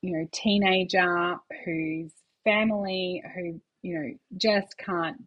you 0.00 0.12
know 0.12 0.28
teenager 0.32 1.36
whose 1.64 2.12
family 2.44 3.22
who 3.34 3.60
you 3.82 3.98
know 3.98 4.10
just 4.36 4.78
can't 4.78 5.24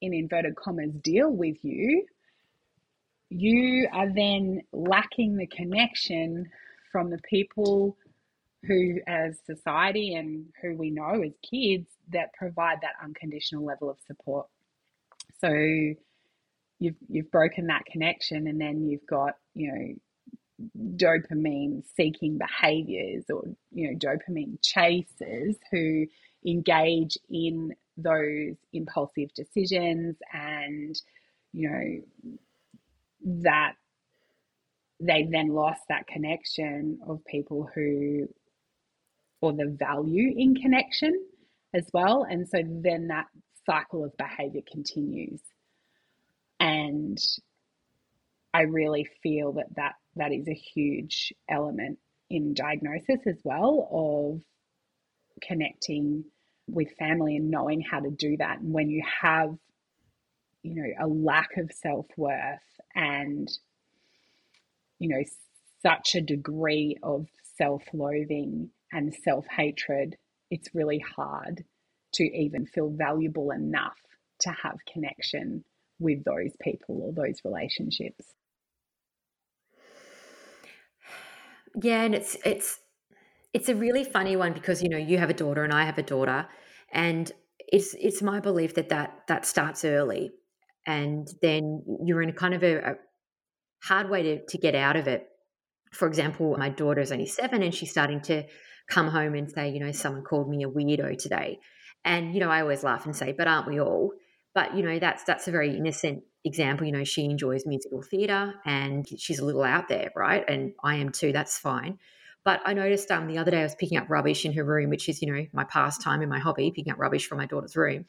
in 0.00 0.14
inverted 0.14 0.54
commas 0.54 0.92
deal 1.02 1.28
with 1.28 1.56
you 1.64 2.06
you 3.28 3.88
are 3.92 4.08
then 4.12 4.62
lacking 4.72 5.36
the 5.36 5.46
connection 5.46 6.48
from 6.92 7.10
the 7.10 7.18
people 7.28 7.96
who 8.66 8.98
as 9.06 9.38
society 9.44 10.14
and 10.14 10.46
who 10.62 10.76
we 10.76 10.90
know 10.90 11.22
as 11.22 11.32
kids 11.48 11.88
that 12.12 12.32
provide 12.34 12.78
that 12.82 12.94
unconditional 13.02 13.64
level 13.64 13.90
of 13.90 13.98
support. 14.06 14.46
So 15.40 15.48
you've 16.78 16.96
you've 17.08 17.30
broken 17.30 17.66
that 17.68 17.84
connection 17.86 18.46
and 18.46 18.60
then 18.60 18.86
you've 18.86 19.06
got 19.06 19.34
you 19.54 19.72
know 19.72 19.94
dopamine 20.96 21.82
seeking 21.96 22.38
behaviors 22.38 23.24
or 23.30 23.44
you 23.72 23.90
know 23.90 23.98
dopamine 23.98 24.58
chasers 24.62 25.56
who 25.70 26.06
engage 26.46 27.18
in 27.30 27.74
those 27.96 28.56
impulsive 28.72 29.32
decisions 29.34 30.16
and 30.32 30.96
you 31.52 31.68
know 31.70 32.00
that 33.42 33.74
they 35.00 35.28
then 35.30 35.48
lost 35.48 35.82
that 35.88 36.06
connection 36.06 36.98
of 37.06 37.24
people 37.26 37.68
who 37.74 38.26
or 39.40 39.52
the 39.52 39.76
value 39.78 40.32
in 40.36 40.54
connection 40.54 41.12
as 41.74 41.86
well. 41.92 42.26
And 42.28 42.48
so 42.48 42.58
then 42.64 43.08
that 43.08 43.26
cycle 43.66 44.04
of 44.04 44.16
behavior 44.16 44.62
continues 44.70 45.40
and 46.60 47.18
i 48.54 48.62
really 48.62 49.06
feel 49.22 49.52
that 49.52 49.66
that 49.76 49.94
that 50.16 50.32
is 50.32 50.48
a 50.48 50.54
huge 50.54 51.32
element 51.48 51.98
in 52.30 52.54
diagnosis 52.54 53.20
as 53.26 53.38
well 53.44 53.88
of 53.92 54.42
connecting 55.42 56.24
with 56.68 56.88
family 56.98 57.36
and 57.36 57.50
knowing 57.50 57.80
how 57.80 58.00
to 58.00 58.10
do 58.10 58.36
that. 58.38 58.58
And 58.58 58.72
when 58.72 58.90
you 58.90 59.02
have, 59.22 59.56
you 60.62 60.74
know, 60.74 61.04
a 61.04 61.06
lack 61.06 61.56
of 61.56 61.70
self 61.72 62.06
worth 62.16 62.80
and, 62.94 63.48
you 64.98 65.08
know, 65.08 65.22
such 65.82 66.14
a 66.14 66.20
degree 66.20 66.96
of 67.02 67.26
self 67.56 67.82
loathing 67.92 68.70
and 68.92 69.14
self 69.22 69.46
hatred, 69.46 70.16
it's 70.50 70.74
really 70.74 71.02
hard 71.16 71.64
to 72.14 72.24
even 72.24 72.66
feel 72.66 72.90
valuable 72.90 73.50
enough 73.50 73.98
to 74.40 74.50
have 74.50 74.76
connection 74.90 75.64
with 75.98 76.24
those 76.24 76.52
people 76.62 77.02
or 77.02 77.12
those 77.12 77.40
relationships. 77.44 78.24
Yeah, 81.80 82.02
and 82.02 82.14
it's 82.14 82.36
it's 82.44 82.78
it's 83.52 83.68
a 83.68 83.74
really 83.74 84.04
funny 84.04 84.36
one 84.36 84.52
because 84.52 84.82
you 84.82 84.88
know 84.88 84.96
you 84.96 85.18
have 85.18 85.30
a 85.30 85.34
daughter 85.34 85.64
and 85.64 85.72
I 85.72 85.84
have 85.84 85.98
a 85.98 86.02
daughter, 86.02 86.46
and 86.92 87.30
it's 87.58 87.94
it's 87.98 88.22
my 88.22 88.40
belief 88.40 88.74
that 88.74 88.88
that 88.88 89.22
that 89.28 89.44
starts 89.44 89.84
early, 89.84 90.30
and 90.86 91.28
then 91.42 91.82
you're 92.04 92.22
in 92.22 92.30
a 92.30 92.34
kind 92.34 92.54
of 92.54 92.62
a, 92.62 92.76
a 92.76 92.94
hard 93.82 94.08
way 94.10 94.22
to 94.22 94.46
to 94.46 94.58
get 94.58 94.74
out 94.74 94.96
of 94.96 95.06
it. 95.06 95.28
For 95.92 96.08
example, 96.08 96.56
my 96.58 96.68
daughter 96.70 97.00
is 97.00 97.12
only 97.12 97.26
seven, 97.26 97.62
and 97.62 97.74
she's 97.74 97.90
starting 97.90 98.20
to 98.22 98.44
come 98.88 99.08
home 99.08 99.34
and 99.34 99.50
say, 99.50 99.70
you 99.70 99.80
know, 99.80 99.92
someone 99.92 100.22
called 100.22 100.48
me 100.48 100.64
a 100.64 100.68
weirdo 100.68 101.18
today, 101.18 101.58
and 102.04 102.34
you 102.34 102.40
know 102.40 102.50
I 102.50 102.62
always 102.62 102.84
laugh 102.84 103.04
and 103.04 103.14
say, 103.14 103.32
but 103.32 103.48
aren't 103.48 103.68
we 103.68 103.80
all? 103.80 104.12
But 104.56 104.76
you 104.76 104.82
know 104.82 104.98
that's 104.98 105.22
that's 105.22 105.46
a 105.46 105.52
very 105.52 105.76
innocent 105.76 106.24
example, 106.46 106.86
you 106.86 106.92
know, 106.92 107.04
she 107.04 107.24
enjoys 107.24 107.66
musical 107.66 108.02
theatre 108.02 108.54
and 108.64 109.06
she's 109.18 109.40
a 109.40 109.44
little 109.44 109.64
out 109.64 109.88
there, 109.88 110.10
right? 110.16 110.44
And 110.48 110.72
I 110.82 110.96
am 110.96 111.10
too, 111.10 111.32
that's 111.32 111.58
fine. 111.58 111.98
But 112.44 112.60
I 112.64 112.72
noticed 112.74 113.10
um, 113.10 113.26
the 113.26 113.38
other 113.38 113.50
day 113.50 113.60
I 113.60 113.64
was 113.64 113.74
picking 113.74 113.98
up 113.98 114.08
rubbish 114.08 114.44
in 114.44 114.52
her 114.52 114.64
room, 114.64 114.88
which 114.88 115.08
is, 115.08 115.20
you 115.20 115.32
know, 115.32 115.44
my 115.52 115.64
pastime 115.64 116.20
and 116.20 116.30
my 116.30 116.38
hobby, 116.38 116.70
picking 116.70 116.92
up 116.92 116.98
rubbish 116.98 117.26
from 117.26 117.38
my 117.38 117.46
daughter's 117.46 117.76
room. 117.76 118.06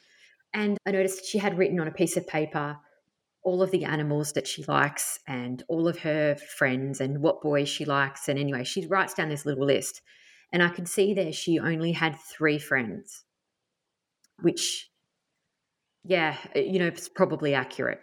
And 0.54 0.78
I 0.86 0.92
noticed 0.92 1.26
she 1.26 1.40
had 1.40 1.58
written 1.58 1.80
on 1.80 1.88
a 1.88 1.92
piece 1.92 2.16
of 2.16 2.28
paper 2.28 2.78
all 3.44 3.64
of 3.64 3.72
the 3.72 3.86
animals 3.86 4.34
that 4.34 4.48
she 4.48 4.64
likes 4.66 5.20
and 5.28 5.64
all 5.68 5.88
of 5.88 6.00
her 6.00 6.36
friends 6.36 7.02
and 7.02 7.22
what 7.22 7.42
boys 7.42 7.68
she 7.68 7.86
likes. 7.86 8.28
And 8.28 8.38
anyway, 8.38 8.64
she 8.64 8.86
writes 8.86 9.14
down 9.14 9.30
this 9.30 9.46
little 9.46 9.66
list. 9.66 10.02
And 10.54 10.62
I 10.62 10.70
could 10.70 10.88
see 10.88 11.14
there 11.14 11.34
she 11.34 11.60
only 11.60 11.92
had 11.92 12.16
three 12.20 12.60
friends, 12.60 13.24
which, 14.42 14.90
yeah, 16.08 16.38
uh, 16.56 16.60
you 16.60 16.80
know, 16.80 16.88
it's 16.88 17.10
probably 17.10 17.54
accurate 17.54 18.00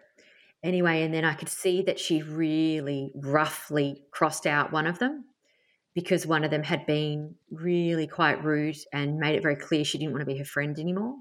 anyway, 0.63 1.03
and 1.03 1.13
then 1.13 1.25
I 1.25 1.35
could 1.35 1.49
see 1.49 1.83
that 1.83 1.99
she 1.99 2.23
really 2.23 3.13
roughly 3.15 4.03
crossed 4.13 4.47
out 4.47 4.73
one 4.73 4.87
of 4.87 4.99
them 4.99 5.25
because 5.95 6.27
one 6.27 6.45
of 6.45 6.51
them 6.51 6.63
had 6.63 6.87
been 6.87 7.35
really 7.51 8.07
quite 8.07 8.45
rude 8.45 8.77
and 8.93 9.19
made 9.19 9.37
it 9.37 9.43
very 9.43 9.57
clear 9.57 9.85
she 9.85 9.97
didn't 9.99 10.13
want 10.13 10.21
to 10.21 10.27
be 10.27 10.39
her 10.39 10.45
friend 10.45 10.79
anymore. 10.79 11.15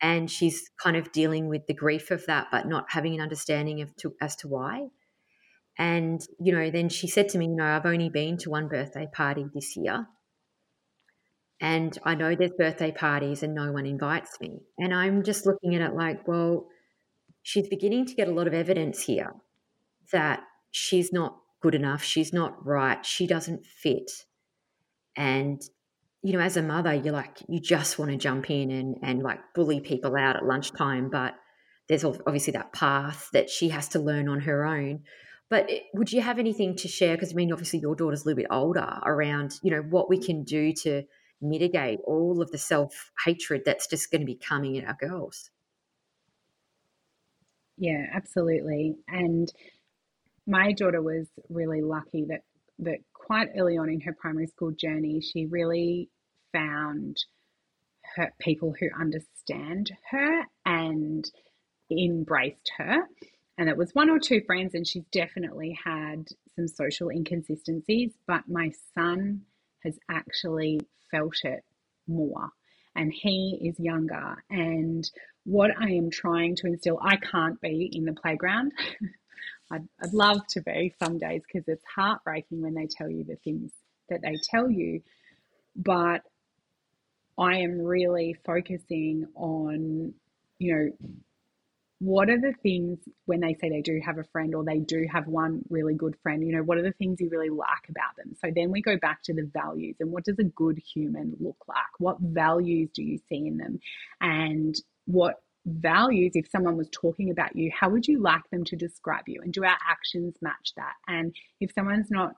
And 0.00 0.30
she's 0.30 0.70
kind 0.80 0.96
of 0.96 1.12
dealing 1.12 1.48
with 1.48 1.66
the 1.66 1.74
grief 1.74 2.10
of 2.10 2.24
that, 2.26 2.48
but 2.50 2.68
not 2.68 2.86
having 2.88 3.14
an 3.14 3.20
understanding 3.20 3.80
of 3.80 3.94
to, 3.96 4.14
as 4.20 4.36
to 4.36 4.48
why. 4.48 4.88
And 5.78 6.20
you 6.40 6.52
know, 6.52 6.70
then 6.70 6.88
she 6.88 7.08
said 7.08 7.28
to 7.30 7.38
me, 7.38 7.46
"You 7.46 7.56
know, 7.56 7.64
I've 7.64 7.86
only 7.86 8.08
been 8.08 8.38
to 8.38 8.50
one 8.50 8.68
birthday 8.68 9.08
party 9.12 9.46
this 9.52 9.76
year, 9.76 10.06
and 11.60 11.96
I 12.04 12.14
know 12.14 12.34
there's 12.34 12.52
birthday 12.52 12.92
parties 12.92 13.42
and 13.42 13.54
no 13.54 13.72
one 13.72 13.86
invites 13.86 14.40
me." 14.40 14.60
And 14.78 14.94
I'm 14.94 15.22
just 15.22 15.46
looking 15.46 15.74
at 15.74 15.80
it 15.80 15.94
like, 15.94 16.26
well, 16.26 16.66
she's 17.42 17.68
beginning 17.68 18.06
to 18.06 18.14
get 18.14 18.28
a 18.28 18.32
lot 18.32 18.46
of 18.46 18.54
evidence 18.54 19.02
here 19.02 19.34
that 20.12 20.42
she's 20.70 21.12
not 21.12 21.38
good 21.60 21.74
enough, 21.74 22.02
she's 22.02 22.32
not 22.32 22.64
right, 22.64 23.04
she 23.06 23.26
doesn't 23.26 23.64
fit. 23.66 24.10
And 25.16 25.62
you 26.24 26.32
know, 26.32 26.40
as 26.40 26.56
a 26.56 26.62
mother, 26.62 26.94
you're 26.94 27.12
like, 27.12 27.36
you 27.48 27.60
just 27.60 27.98
want 27.98 28.10
to 28.10 28.16
jump 28.16 28.48
in 28.48 28.70
and, 28.70 28.96
and 29.02 29.22
like 29.22 29.40
bully 29.54 29.80
people 29.80 30.16
out 30.16 30.36
at 30.36 30.46
lunchtime. 30.46 31.10
But 31.10 31.34
there's 31.86 32.02
obviously 32.02 32.54
that 32.54 32.72
path 32.72 33.28
that 33.34 33.50
she 33.50 33.68
has 33.68 33.88
to 33.88 33.98
learn 33.98 34.26
on 34.30 34.40
her 34.40 34.64
own. 34.64 35.02
But 35.50 35.70
eh, 35.70 35.80
would 35.92 36.10
you 36.10 36.22
have 36.22 36.38
anything 36.38 36.76
to 36.76 36.88
share? 36.88 37.14
Because 37.14 37.32
I 37.32 37.34
mean, 37.34 37.52
obviously, 37.52 37.80
your 37.80 37.94
daughter's 37.94 38.22
a 38.22 38.24
little 38.24 38.38
bit 38.38 38.46
older 38.50 39.00
around, 39.04 39.60
you 39.62 39.70
know, 39.70 39.82
what 39.82 40.08
we 40.08 40.16
can 40.16 40.44
do 40.44 40.72
to 40.84 41.02
mitigate 41.40 42.00
all 42.04 42.40
of 42.40 42.50
the 42.50 42.58
self 42.58 43.10
hatred 43.24 43.62
that's 43.64 43.86
just 43.86 44.10
going 44.10 44.22
to 44.22 44.26
be 44.26 44.36
coming 44.36 44.78
at 44.78 44.86
our 44.86 44.96
girls. 45.00 45.50
Yeah, 47.76 48.06
absolutely. 48.12 48.96
And 49.08 49.52
my 50.46 50.72
daughter 50.72 51.02
was 51.02 51.26
really 51.48 51.82
lucky 51.82 52.24
that 52.28 52.42
that 52.80 52.98
quite 53.12 53.48
early 53.56 53.76
on 53.78 53.88
in 53.88 54.00
her 54.00 54.12
primary 54.12 54.46
school 54.46 54.72
journey, 54.72 55.20
she 55.20 55.46
really 55.46 56.08
found 56.52 57.16
her 58.16 58.32
people 58.38 58.74
who 58.78 58.88
understand 58.98 59.92
her 60.10 60.42
and 60.64 61.24
embraced 61.90 62.70
her. 62.76 63.02
And 63.56 63.68
it 63.68 63.76
was 63.76 63.94
one 63.94 64.10
or 64.10 64.18
two 64.18 64.40
friends, 64.46 64.74
and 64.74 64.86
she's 64.86 65.04
definitely 65.12 65.78
had 65.84 66.26
some 66.56 66.66
social 66.68 67.08
inconsistencies, 67.08 68.12
but 68.26 68.48
my 68.48 68.72
son 68.94 69.42
has 69.84 69.98
actually 70.10 70.80
felt 71.14 71.36
it 71.44 71.64
more. 72.06 72.50
And 72.96 73.12
he 73.12 73.58
is 73.62 73.78
younger. 73.78 74.36
And 74.50 75.08
what 75.44 75.70
I 75.78 75.90
am 75.90 76.10
trying 76.10 76.56
to 76.56 76.66
instill, 76.66 76.98
I 77.02 77.16
can't 77.16 77.60
be 77.60 77.90
in 77.92 78.04
the 78.04 78.12
playground. 78.12 78.72
I'd, 79.70 79.88
I'd 80.02 80.12
love 80.12 80.46
to 80.50 80.62
be 80.62 80.94
some 81.02 81.18
days 81.18 81.42
because 81.46 81.66
it's 81.68 81.84
heartbreaking 81.94 82.60
when 82.60 82.74
they 82.74 82.86
tell 82.86 83.10
you 83.10 83.24
the 83.24 83.36
things 83.36 83.72
that 84.08 84.20
they 84.22 84.36
tell 84.50 84.70
you. 84.70 85.02
But 85.74 86.22
I 87.38 87.58
am 87.58 87.80
really 87.80 88.36
focusing 88.46 89.26
on, 89.34 90.14
you 90.58 90.74
know, 90.74 91.08
what 92.04 92.28
are 92.28 92.38
the 92.38 92.52
things 92.62 92.98
when 93.24 93.40
they 93.40 93.54
say 93.54 93.70
they 93.70 93.80
do 93.80 93.98
have 94.04 94.18
a 94.18 94.24
friend 94.24 94.54
or 94.54 94.62
they 94.62 94.78
do 94.78 95.06
have 95.10 95.26
one 95.26 95.62
really 95.70 95.94
good 95.94 96.14
friend, 96.22 96.46
you 96.46 96.54
know, 96.54 96.62
what 96.62 96.76
are 96.76 96.82
the 96.82 96.92
things 96.92 97.18
you 97.18 97.30
really 97.30 97.48
like 97.48 97.88
about 97.88 98.14
them? 98.18 98.36
So 98.44 98.50
then 98.54 98.70
we 98.70 98.82
go 98.82 98.98
back 98.98 99.22
to 99.22 99.32
the 99.32 99.48
values 99.54 99.96
and 100.00 100.12
what 100.12 100.24
does 100.24 100.38
a 100.38 100.44
good 100.44 100.76
human 100.76 101.34
look 101.40 101.56
like? 101.66 101.98
What 101.98 102.20
values 102.20 102.90
do 102.94 103.02
you 103.02 103.18
see 103.30 103.46
in 103.46 103.56
them? 103.56 103.80
And 104.20 104.74
what 105.06 105.42
values, 105.64 106.32
if 106.34 106.50
someone 106.50 106.76
was 106.76 106.90
talking 106.92 107.30
about 107.30 107.56
you, 107.56 107.70
how 107.74 107.88
would 107.88 108.06
you 108.06 108.20
like 108.20 108.50
them 108.50 108.64
to 108.64 108.76
describe 108.76 109.24
you? 109.26 109.40
And 109.42 109.50
do 109.50 109.64
our 109.64 109.78
actions 109.90 110.34
match 110.42 110.72
that? 110.76 110.96
And 111.08 111.34
if 111.58 111.72
someone's 111.72 112.10
not, 112.10 112.34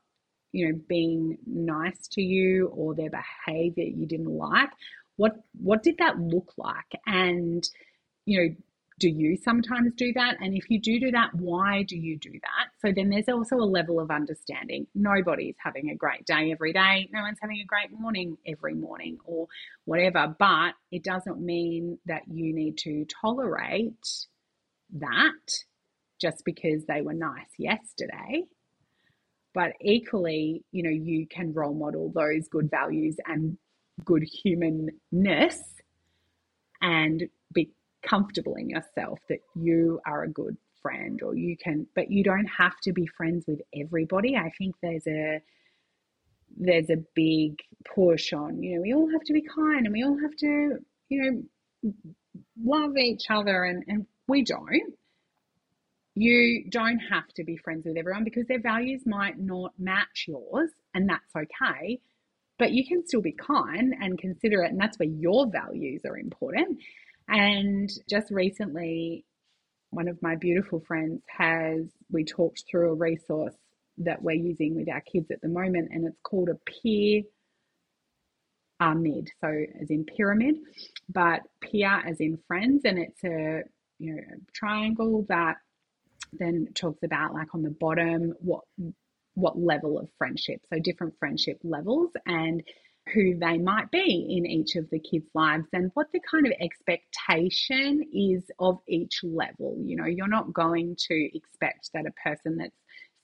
you 0.53 0.69
know, 0.69 0.81
being 0.89 1.39
nice 1.45 2.07
to 2.13 2.23
you 2.23 2.69
or 2.69 2.95
their 2.95 3.11
behavior 3.11 3.83
you 3.83 4.07
didn't 4.07 4.33
like, 4.33 4.71
what 5.17 5.41
what 5.61 5.83
did 5.83 5.99
that 5.99 6.21
look 6.21 6.53
like? 6.57 7.01
And 7.05 7.69
you 8.27 8.41
know, 8.41 8.55
do 8.99 9.09
you 9.09 9.37
sometimes 9.37 9.93
do 9.97 10.13
that? 10.15 10.37
And 10.41 10.55
if 10.55 10.71
you 10.71 10.81
do 10.81 10.99
do 10.99 11.11
that, 11.11 11.35
why 11.35 11.83
do 11.83 11.97
you 11.97 12.19
do 12.19 12.33
that? 12.33 12.69
So 12.81 12.93
then 12.95 13.11
there's 13.11 13.29
also 13.29 13.57
a 13.57 13.69
level 13.69 14.01
of 14.01 14.11
understanding. 14.11 14.87
Nobody's 14.95 15.57
having 15.63 15.91
a 15.91 15.95
great 15.95 16.25
day 16.25 16.51
every 16.51 16.73
day. 16.73 17.09
No 17.13 17.21
one's 17.21 17.39
having 17.43 17.59
a 17.61 17.67
great 17.67 17.91
morning 17.93 18.39
every 18.47 18.75
morning 18.75 19.19
or 19.25 19.49
whatever. 19.85 20.35
But 20.39 20.75
it 20.91 21.05
doesn't 21.05 21.41
mean 21.41 21.99
that 22.07 22.23
you 22.27 22.55
need 22.55 22.79
to 22.79 23.05
tolerate 23.21 24.09
that 24.95 25.51
just 26.19 26.43
because 26.47 26.87
they 26.87 27.03
were 27.03 27.15
nice 27.15 27.51
yesterday. 27.59 28.45
But 29.53 29.73
equally, 29.83 30.65
you 30.73 30.83
know, 30.83 30.91
you 30.91 31.27
can 31.27 31.53
role 31.53 31.75
model 31.75 32.11
those 32.15 32.49
good 32.49 32.71
values 32.71 33.17
and 33.27 33.59
good 34.05 34.23
humanness 34.23 35.63
and 36.81 37.25
comfortable 38.09 38.55
in 38.55 38.71
yourself 38.71 39.19
that 39.29 39.41
you 39.55 40.01
are 40.07 40.23
a 40.23 40.29
good 40.29 40.57
friend 40.83 41.23
or 41.23 41.35
you 41.35 41.57
can 41.57 41.87
but 41.95 42.11
you 42.11 42.23
don't 42.23 42.47
have 42.47 42.79
to 42.83 42.93
be 42.93 43.07
friends 43.07 43.45
with 43.47 43.61
everybody. 43.75 44.37
I 44.37 44.51
think 44.57 44.77
there's 44.83 45.07
a 45.07 45.41
there's 46.57 46.91
a 46.91 47.05
big 47.15 47.59
push 47.95 48.33
on 48.33 48.63
you 48.63 48.77
know 48.77 48.83
we 48.83 48.95
all 48.95 49.11
have 49.11 49.23
to 49.23 49.33
be 49.33 49.43
kind 49.43 49.87
and 49.87 49.93
we 49.93 50.05
all 50.05 50.19
have 50.21 50.37
to 50.37 50.79
you 51.09 51.23
know 51.23 51.93
love 52.65 52.97
each 52.97 53.25
other 53.31 53.65
and 53.65 53.85
and 53.89 54.07
we 54.29 54.43
don't. 54.45 54.95
You 56.19 56.65
don't 56.71 56.99
have 56.99 57.29
to 57.35 57.45
be 57.45 57.59
friends 57.59 57.85
with 57.85 57.99
everyone 57.99 58.25
because 58.25 58.47
their 58.47 58.61
values 58.61 59.03
might 59.05 59.39
not 59.39 59.73
match 59.79 60.25
yours 60.27 60.71
and 60.95 61.09
that's 61.09 61.37
okay 61.37 62.01
but 62.59 62.73
you 62.73 62.87
can 62.87 63.07
still 63.07 63.21
be 63.21 63.33
kind 63.33 63.95
and 64.01 64.19
considerate 64.19 64.71
and 64.71 64.81
that's 64.81 64.99
where 64.99 65.09
your 65.09 65.47
values 65.51 66.03
are 66.07 66.17
important 66.19 66.79
and 67.29 67.91
just 68.09 68.31
recently, 68.31 69.25
one 69.91 70.09
of 70.09 70.21
my 70.23 70.37
beautiful 70.37 70.81
friends 70.87 71.23
has, 71.29 71.87
we 72.11 72.25
talked 72.25 72.65
through 72.71 72.91
a 72.91 72.95
resource 72.95 73.55
that 73.99 74.23
we're 74.23 74.33
using 74.37 74.75
with 74.77 74.89
our 74.89 75.01
kids 75.01 75.31
at 75.31 75.41
the 75.41 75.49
moment, 75.49 75.89
and 75.93 76.07
it's 76.07 76.21
called 76.23 76.49
a 76.49 76.71
peer 76.71 77.23
uh, 78.81 78.95
mid, 78.95 79.31
so 79.41 79.49
as 79.81 79.91
in 79.91 80.05
pyramid, 80.05 80.57
but 81.09 81.41
peer 81.63 82.03
as 82.07 82.21
in 82.21 82.39
friends, 82.47 82.83
and 82.85 82.99
it's 82.99 83.25
a 83.25 83.63
you 83.99 84.15
know 84.15 84.21
a 84.21 84.53
triangle 84.53 85.25
that 85.29 85.57
then 86.33 86.69
talks 86.75 87.03
about 87.03 87.33
like 87.33 87.55
on 87.55 87.63
the 87.63 87.75
bottom 87.81 88.35
what 88.41 88.65
what 89.35 89.59
level 89.59 89.99
of 89.99 90.09
friendship, 90.19 90.61
so 90.71 90.79
different 90.79 91.15
friendship 91.19 91.59
levels, 91.63 92.11
and 92.27 92.63
who 93.15 93.39
they 93.39 93.59
might 93.59 93.91
be 93.91 94.27
in 94.37 94.47
each 94.47 94.75
of 94.75 94.91
the 94.91 94.99
kids' 94.99 95.31
lives 95.35 95.67
and 95.73 95.91
what 95.95 96.11
the 96.13 96.21
kind 96.29 96.47
of 96.47 96.53
expectation 96.61 98.03
is 98.13 98.43
of 98.59 98.81
each 98.89 99.21
level. 99.23 99.77
You 99.85 99.97
know, 99.97 100.07
you're 100.07 100.29
not 100.29 100.53
going 100.53 100.97
to 101.09 101.37
expect 101.37 101.91
that 101.95 102.07
a 102.07 102.29
person 102.29 102.57
that's 102.57 102.77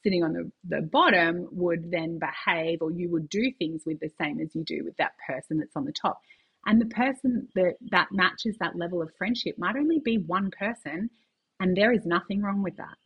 sitting 0.03 0.23
on 0.23 0.33
the, 0.33 0.51
the 0.69 0.83
bottom 0.83 1.49
would 1.53 1.91
then 1.91 2.19
behave 2.19 2.81
or 2.81 2.91
you 2.91 3.11
would 3.11 3.29
do 3.29 3.53
things 3.59 3.83
with 3.87 4.01
the 4.01 4.11
same 4.21 4.41
as 4.41 4.55
you 4.55 4.65
do 4.65 4.83
with 4.85 4.97
that 4.97 5.13
person 5.27 5.59
that's 5.59 5.77
on 5.77 5.85
the 5.85 5.93
top. 5.93 6.21
And 6.67 6.81
the 6.81 6.87
person 6.87 7.49
that, 7.55 7.75
that 7.91 8.09
matches 8.13 8.57
that 8.61 8.77
level 8.77 9.03
of 9.03 9.11
friendship 9.19 9.59
might 9.59 9.77
only 9.77 9.99
be 9.99 10.19
one 10.19 10.51
person, 10.57 11.11
and 11.59 11.77
there 11.77 11.93
is 11.93 12.07
nothing 12.07 12.41
wrong 12.41 12.63
with 12.63 12.77
that. 12.77 12.97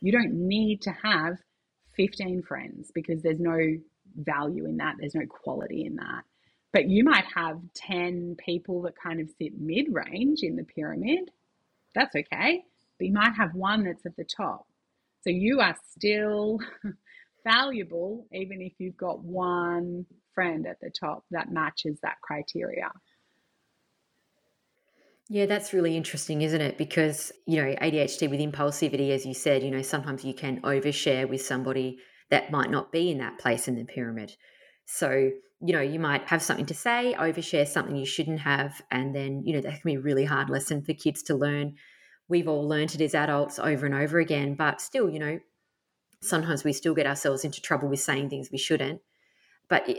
You 0.00 0.12
don't 0.12 0.32
need 0.32 0.82
to 0.82 0.90
have 0.90 1.36
15 1.96 2.42
friends 2.42 2.90
because 2.94 3.22
there's 3.22 3.40
no 3.40 3.58
value 4.16 4.66
in 4.66 4.76
that. 4.78 4.96
There's 4.98 5.14
no 5.14 5.26
quality 5.26 5.84
in 5.86 5.96
that. 5.96 6.22
But 6.72 6.88
you 6.88 7.04
might 7.04 7.24
have 7.34 7.60
10 7.74 8.36
people 8.44 8.82
that 8.82 8.94
kind 9.00 9.20
of 9.20 9.28
sit 9.38 9.58
mid 9.58 9.86
range 9.90 10.40
in 10.42 10.56
the 10.56 10.64
pyramid. 10.64 11.30
That's 11.94 12.14
okay. 12.16 12.64
But 12.98 13.06
you 13.06 13.12
might 13.12 13.34
have 13.34 13.54
one 13.54 13.84
that's 13.84 14.04
at 14.06 14.16
the 14.16 14.24
top. 14.24 14.66
So 15.22 15.30
you 15.30 15.60
are 15.60 15.76
still 15.96 16.58
valuable, 17.44 18.26
even 18.32 18.60
if 18.60 18.72
you've 18.78 18.96
got 18.96 19.22
one 19.22 20.04
friend 20.34 20.66
at 20.66 20.80
the 20.80 20.90
top 20.90 21.24
that 21.30 21.52
matches 21.52 21.98
that 22.02 22.20
criteria. 22.20 22.90
Yeah, 25.28 25.46
that's 25.46 25.72
really 25.72 25.96
interesting, 25.96 26.42
isn't 26.42 26.60
it? 26.60 26.76
Because, 26.76 27.32
you 27.46 27.62
know, 27.62 27.74
ADHD 27.80 28.28
with 28.28 28.40
impulsivity, 28.40 29.10
as 29.10 29.24
you 29.24 29.32
said, 29.32 29.62
you 29.62 29.70
know, 29.70 29.80
sometimes 29.80 30.24
you 30.24 30.34
can 30.34 30.60
overshare 30.62 31.26
with 31.26 31.40
somebody 31.40 31.98
that 32.30 32.50
might 32.50 32.70
not 32.70 32.92
be 32.92 33.10
in 33.10 33.18
that 33.18 33.38
place 33.38 33.68
in 33.68 33.76
the 33.76 33.84
pyramid. 33.84 34.36
So, 34.86 35.30
you 35.60 35.72
know, 35.72 35.80
you 35.80 35.98
might 35.98 36.22
have 36.28 36.42
something 36.42 36.66
to 36.66 36.74
say, 36.74 37.14
overshare 37.18 37.66
something 37.66 37.96
you 37.96 38.06
shouldn't 38.06 38.40
have, 38.40 38.82
and 38.90 39.14
then, 39.14 39.42
you 39.44 39.54
know, 39.54 39.60
that 39.60 39.80
can 39.80 39.82
be 39.84 39.94
a 39.94 40.00
really 40.00 40.24
hard 40.24 40.50
lesson 40.50 40.82
for 40.82 40.92
kids 40.92 41.22
to 41.24 41.34
learn. 41.34 41.76
We've 42.28 42.48
all 42.48 42.66
learned 42.66 42.94
it 42.94 43.00
as 43.00 43.14
adults 43.14 43.58
over 43.58 43.86
and 43.86 43.94
over 43.94 44.18
again, 44.18 44.54
but 44.54 44.80
still, 44.80 45.08
you 45.10 45.18
know, 45.18 45.40
sometimes 46.22 46.64
we 46.64 46.72
still 46.72 46.94
get 46.94 47.06
ourselves 47.06 47.44
into 47.44 47.60
trouble 47.60 47.88
with 47.88 48.00
saying 48.00 48.30
things 48.30 48.50
we 48.50 48.58
shouldn't. 48.58 49.00
But 49.68 49.88
it, 49.88 49.98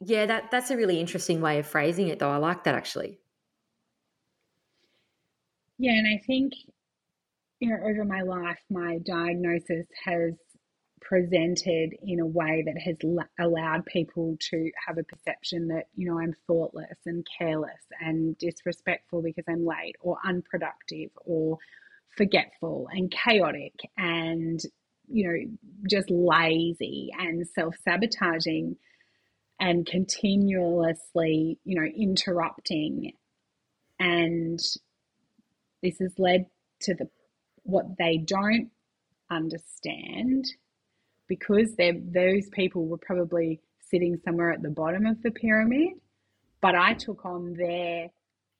yeah, 0.00 0.26
that 0.26 0.50
that's 0.50 0.70
a 0.70 0.76
really 0.76 1.00
interesting 1.00 1.40
way 1.40 1.58
of 1.58 1.66
phrasing 1.66 2.08
it, 2.08 2.18
though. 2.18 2.30
I 2.30 2.36
like 2.36 2.64
that 2.64 2.74
actually. 2.74 3.18
Yeah, 5.78 5.92
and 5.92 6.06
I 6.06 6.22
think 6.26 6.52
you 7.60 7.70
know 7.70 7.76
over 7.76 8.04
my 8.04 8.22
life, 8.22 8.58
my 8.70 8.98
diagnosis 9.06 9.86
has 10.04 10.34
presented 11.08 11.94
in 12.02 12.20
a 12.20 12.26
way 12.26 12.64
that 12.66 12.78
has 12.78 12.96
allowed 13.38 13.86
people 13.86 14.36
to 14.40 14.70
have 14.86 14.98
a 14.98 15.04
perception 15.04 15.68
that, 15.68 15.84
you 15.94 16.08
know, 16.08 16.18
I'm 16.18 16.34
thoughtless 16.46 16.98
and 17.06 17.26
careless 17.38 17.80
and 18.00 18.36
disrespectful 18.38 19.22
because 19.22 19.44
I'm 19.48 19.64
late 19.64 19.96
or 20.00 20.18
unproductive 20.24 21.10
or 21.24 21.58
forgetful 22.16 22.88
and 22.90 23.10
chaotic 23.10 23.74
and, 23.96 24.58
you 25.08 25.28
know, 25.28 25.56
just 25.88 26.10
lazy 26.10 27.10
and 27.16 27.46
self 27.46 27.76
sabotaging 27.84 28.76
and 29.60 29.86
continuously, 29.86 31.58
you 31.64 31.80
know, 31.80 31.86
interrupting. 31.86 33.12
And 34.00 34.58
this 35.82 35.98
has 36.00 36.12
led 36.18 36.46
to 36.82 36.94
the 36.94 37.08
what 37.62 37.96
they 37.98 38.18
don't 38.18 38.70
understand 39.30 40.46
because 41.28 41.74
those 41.76 42.48
people 42.50 42.86
were 42.86 42.98
probably 42.98 43.60
sitting 43.90 44.18
somewhere 44.24 44.52
at 44.52 44.62
the 44.62 44.70
bottom 44.70 45.06
of 45.06 45.22
the 45.22 45.30
pyramid, 45.30 45.94
but 46.60 46.74
I 46.74 46.94
took 46.94 47.24
on 47.24 47.54
their 47.54 48.10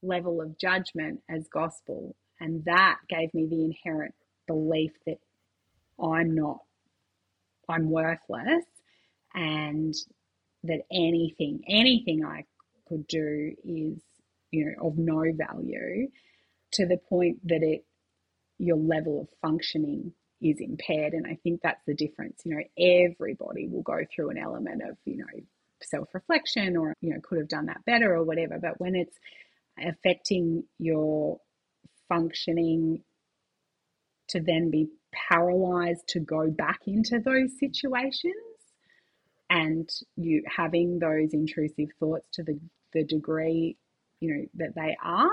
level 0.02 0.40
of 0.40 0.58
judgment 0.58 1.20
as 1.28 1.48
gospel. 1.48 2.14
And 2.40 2.64
that 2.64 2.98
gave 3.08 3.32
me 3.34 3.46
the 3.46 3.64
inherent 3.64 4.14
belief 4.46 4.92
that 5.06 5.18
I'm 6.02 6.34
not, 6.34 6.58
I'm 7.68 7.90
worthless, 7.90 8.64
and 9.34 9.94
that 10.64 10.82
anything, 10.92 11.62
anything 11.68 12.24
I 12.24 12.44
could 12.88 13.06
do 13.06 13.52
is, 13.64 14.00
you 14.50 14.66
know, 14.66 14.88
of 14.88 14.98
no 14.98 15.24
value 15.32 16.08
to 16.72 16.86
the 16.86 16.98
point 17.08 17.46
that 17.48 17.62
it, 17.62 17.84
your 18.58 18.76
level 18.76 19.20
of 19.20 19.28
functioning 19.42 20.12
is 20.40 20.56
impaired. 20.60 21.12
And 21.12 21.26
I 21.26 21.38
think 21.42 21.60
that's 21.62 21.84
the 21.86 21.94
difference. 21.94 22.40
You 22.44 22.56
know, 22.56 22.62
everybody 22.78 23.68
will 23.68 23.82
go 23.82 23.98
through 24.14 24.30
an 24.30 24.38
element 24.38 24.82
of, 24.82 24.96
you 25.04 25.18
know, 25.18 25.24
self 25.82 26.14
reflection 26.14 26.76
or, 26.76 26.94
you 27.00 27.10
know, 27.10 27.20
could 27.22 27.38
have 27.38 27.48
done 27.48 27.66
that 27.66 27.84
better 27.84 28.14
or 28.14 28.24
whatever. 28.24 28.58
But 28.60 28.80
when 28.80 28.94
it's 28.94 29.16
affecting 29.78 30.64
your 30.78 31.40
functioning 32.08 33.02
to 34.28 34.40
then 34.40 34.70
be 34.70 34.88
paralyzed 35.12 36.06
to 36.08 36.20
go 36.20 36.50
back 36.50 36.80
into 36.86 37.18
those 37.18 37.58
situations 37.58 38.34
and 39.48 39.88
you 40.16 40.42
having 40.46 40.98
those 40.98 41.32
intrusive 41.32 41.88
thoughts 41.98 42.26
to 42.32 42.42
the, 42.42 42.58
the 42.92 43.04
degree 43.04 43.76
you 44.20 44.34
know 44.34 44.44
that 44.54 44.74
they 44.74 44.96
are 45.02 45.30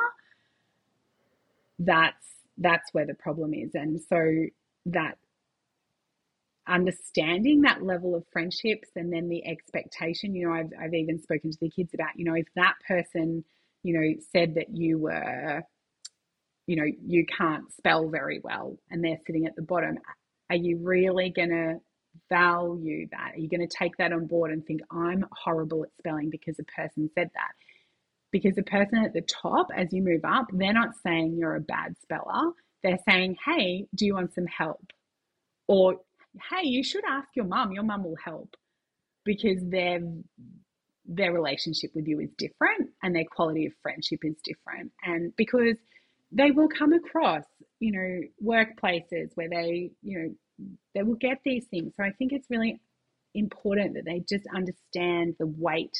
that's 1.79 2.25
that's 2.59 2.93
where 2.93 3.05
the 3.05 3.15
problem 3.15 3.53
is 3.53 3.71
and 3.73 3.99
so 3.99 4.45
that 4.85 5.17
understanding 6.67 7.61
that 7.61 7.83
level 7.83 8.15
of 8.15 8.23
friendships 8.31 8.89
and 8.95 9.11
then 9.11 9.27
the 9.27 9.45
expectation 9.45 10.33
you 10.33 10.47
know 10.47 10.53
I've, 10.53 10.71
I've 10.81 10.93
even 10.93 11.21
spoken 11.21 11.51
to 11.51 11.57
the 11.59 11.69
kids 11.69 11.93
about 11.93 12.11
you 12.15 12.23
know 12.23 12.35
if 12.35 12.47
that 12.55 12.75
person 12.87 13.43
you 13.83 13.93
know 13.93 14.13
said 14.31 14.55
that 14.55 14.67
you 14.69 14.97
were 14.97 15.61
you 16.67 16.77
know 16.77 16.85
you 17.05 17.25
can't 17.25 17.71
spell 17.73 18.07
very 18.07 18.39
well 18.41 18.77
and 18.89 19.03
they're 19.03 19.19
sitting 19.27 19.45
at 19.45 19.55
the 19.57 19.61
bottom 19.61 19.97
are 20.49 20.55
you 20.55 20.79
really 20.81 21.31
going 21.31 21.49
to 21.49 21.75
value 22.29 23.07
that? 23.11 23.31
Are 23.33 23.39
you 23.39 23.49
going 23.49 23.67
to 23.67 23.77
take 23.77 23.97
that 23.97 24.13
on 24.13 24.27
board 24.27 24.51
and 24.51 24.63
think 24.65 24.81
i'm 24.91 25.25
horrible 25.31 25.83
at 25.83 25.89
spelling 25.97 26.29
because 26.29 26.59
a 26.59 26.63
person 26.63 27.09
said 27.15 27.29
that? 27.33 27.51
Because 28.31 28.55
the 28.55 28.63
person 28.63 29.03
at 29.03 29.13
the 29.13 29.21
top 29.21 29.67
as 29.75 29.87
you 29.91 30.01
move 30.01 30.21
up 30.23 30.47
they're 30.53 30.73
not 30.73 30.95
saying 31.05 31.35
you're 31.37 31.55
a 31.55 31.61
bad 31.61 31.95
speller 32.01 32.51
they're 32.83 32.99
saying 33.07 33.37
hey 33.45 33.85
do 33.95 34.05
you 34.05 34.15
want 34.15 34.33
some 34.33 34.47
help 34.47 34.91
or 35.67 35.99
hey, 36.49 36.67
you 36.67 36.83
should 36.83 37.03
ask 37.05 37.27
your 37.35 37.45
mum. 37.45 37.71
Your 37.71 37.83
mum 37.83 38.03
will 38.03 38.17
help 38.23 38.55
because 39.23 39.59
their 39.61 40.01
their 41.05 41.33
relationship 41.33 41.91
with 41.93 42.07
you 42.07 42.19
is 42.21 42.29
different 42.37 42.89
and 43.01 43.13
their 43.13 43.25
quality 43.29 43.65
of 43.65 43.73
friendship 43.81 44.19
is 44.23 44.35
different. 44.43 44.91
And 45.03 45.35
because 45.35 45.75
they 46.31 46.51
will 46.51 46.69
come 46.69 46.93
across, 46.93 47.43
you 47.79 47.91
know, 47.91 48.21
workplaces 48.43 49.31
where 49.35 49.49
they, 49.49 49.91
you 50.01 50.19
know, 50.19 50.67
they 50.95 51.03
will 51.03 51.15
get 51.15 51.39
these 51.43 51.65
things. 51.65 51.93
So 51.97 52.03
I 52.03 52.11
think 52.11 52.31
it's 52.31 52.49
really 52.49 52.79
important 53.35 53.95
that 53.95 54.05
they 54.05 54.23
just 54.27 54.45
understand 54.55 55.35
the 55.39 55.47
weight 55.47 55.97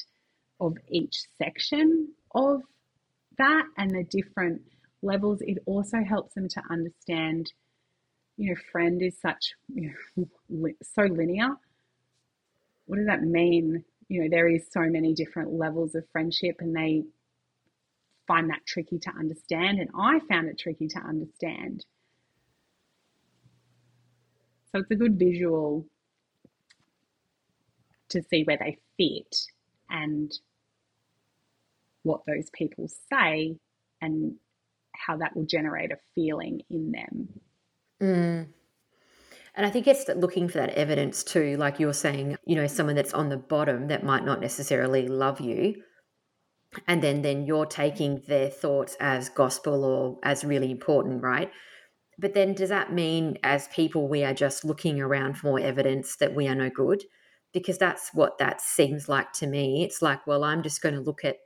of 0.61 0.77
each 0.87 1.23
section 1.37 2.13
of 2.33 2.61
that 3.37 3.63
and 3.77 3.91
the 3.91 4.03
different 4.03 4.61
levels. 5.03 5.41
It 5.41 5.59
also 5.65 6.03
helps 6.03 6.33
them 6.33 6.47
to 6.49 6.61
understand 6.69 7.51
you 8.37 8.49
know, 8.49 8.55
friend 8.71 9.01
is 9.01 9.17
such, 9.19 9.53
you 9.73 9.93
know, 10.15 10.69
so 10.81 11.03
linear. 11.03 11.55
What 12.85 12.97
does 12.97 13.05
that 13.05 13.23
mean? 13.23 13.83
You 14.07 14.23
know, 14.23 14.27
there 14.29 14.47
is 14.47 14.65
so 14.71 14.81
many 14.81 15.13
different 15.13 15.53
levels 15.53 15.95
of 15.95 16.03
friendship 16.11 16.57
and 16.59 16.75
they 16.75 17.03
find 18.27 18.49
that 18.49 18.65
tricky 18.65 18.99
to 18.99 19.09
understand. 19.11 19.79
And 19.79 19.89
I 19.97 20.19
found 20.27 20.49
it 20.49 20.57
tricky 20.57 20.87
to 20.89 20.99
understand. 20.99 21.85
So 24.71 24.79
it's 24.79 24.91
a 24.91 24.95
good 24.95 25.19
visual 25.19 25.85
to 28.09 28.23
see 28.23 28.43
where 28.43 28.57
they 28.57 28.77
fit 28.97 29.37
and 29.89 30.31
what 32.01 32.21
those 32.25 32.49
people 32.49 32.89
say 33.11 33.55
and 34.01 34.35
how 34.95 35.17
that 35.17 35.35
will 35.35 35.45
generate 35.45 35.91
a 35.91 35.97
feeling 36.15 36.61
in 36.69 36.91
them. 36.91 37.29
Mm. 38.01 38.47
And 39.55 39.65
I 39.65 39.69
think 39.69 39.87
it's 39.87 40.07
looking 40.07 40.47
for 40.47 40.57
that 40.57 40.71
evidence 40.71 41.23
too, 41.23 41.57
like 41.57 41.79
you're 41.79 41.93
saying, 41.93 42.37
you 42.45 42.55
know, 42.55 42.67
someone 42.67 42.95
that's 42.95 43.13
on 43.13 43.29
the 43.29 43.37
bottom 43.37 43.87
that 43.87 44.03
might 44.03 44.25
not 44.25 44.41
necessarily 44.41 45.07
love 45.07 45.39
you. 45.39 45.75
And 46.87 47.03
then 47.03 47.21
then 47.21 47.45
you're 47.45 47.67
taking 47.67 48.23
their 48.27 48.49
thoughts 48.49 48.97
as 48.99 49.29
gospel 49.29 49.83
or 49.83 50.17
as 50.23 50.43
really 50.43 50.71
important, 50.71 51.21
right? 51.21 51.51
But 52.17 52.33
then 52.33 52.55
does 52.55 52.69
that 52.69 52.91
mean 52.91 53.37
as 53.43 53.67
people 53.67 54.07
we 54.07 54.23
are 54.23 54.33
just 54.33 54.65
looking 54.65 54.99
around 54.99 55.37
for 55.37 55.47
more 55.47 55.59
evidence 55.59 56.15
that 56.17 56.33
we 56.33 56.47
are 56.47 56.55
no 56.55 56.71
good? 56.71 57.03
Because 57.53 57.77
that's 57.77 58.09
what 58.13 58.39
that 58.39 58.59
seems 58.59 59.07
like 59.07 59.33
to 59.33 59.45
me. 59.45 59.83
It's 59.83 60.01
like, 60.01 60.25
well, 60.25 60.43
I'm 60.43 60.63
just 60.63 60.81
going 60.81 60.95
to 60.95 61.01
look 61.01 61.23
at 61.23 61.37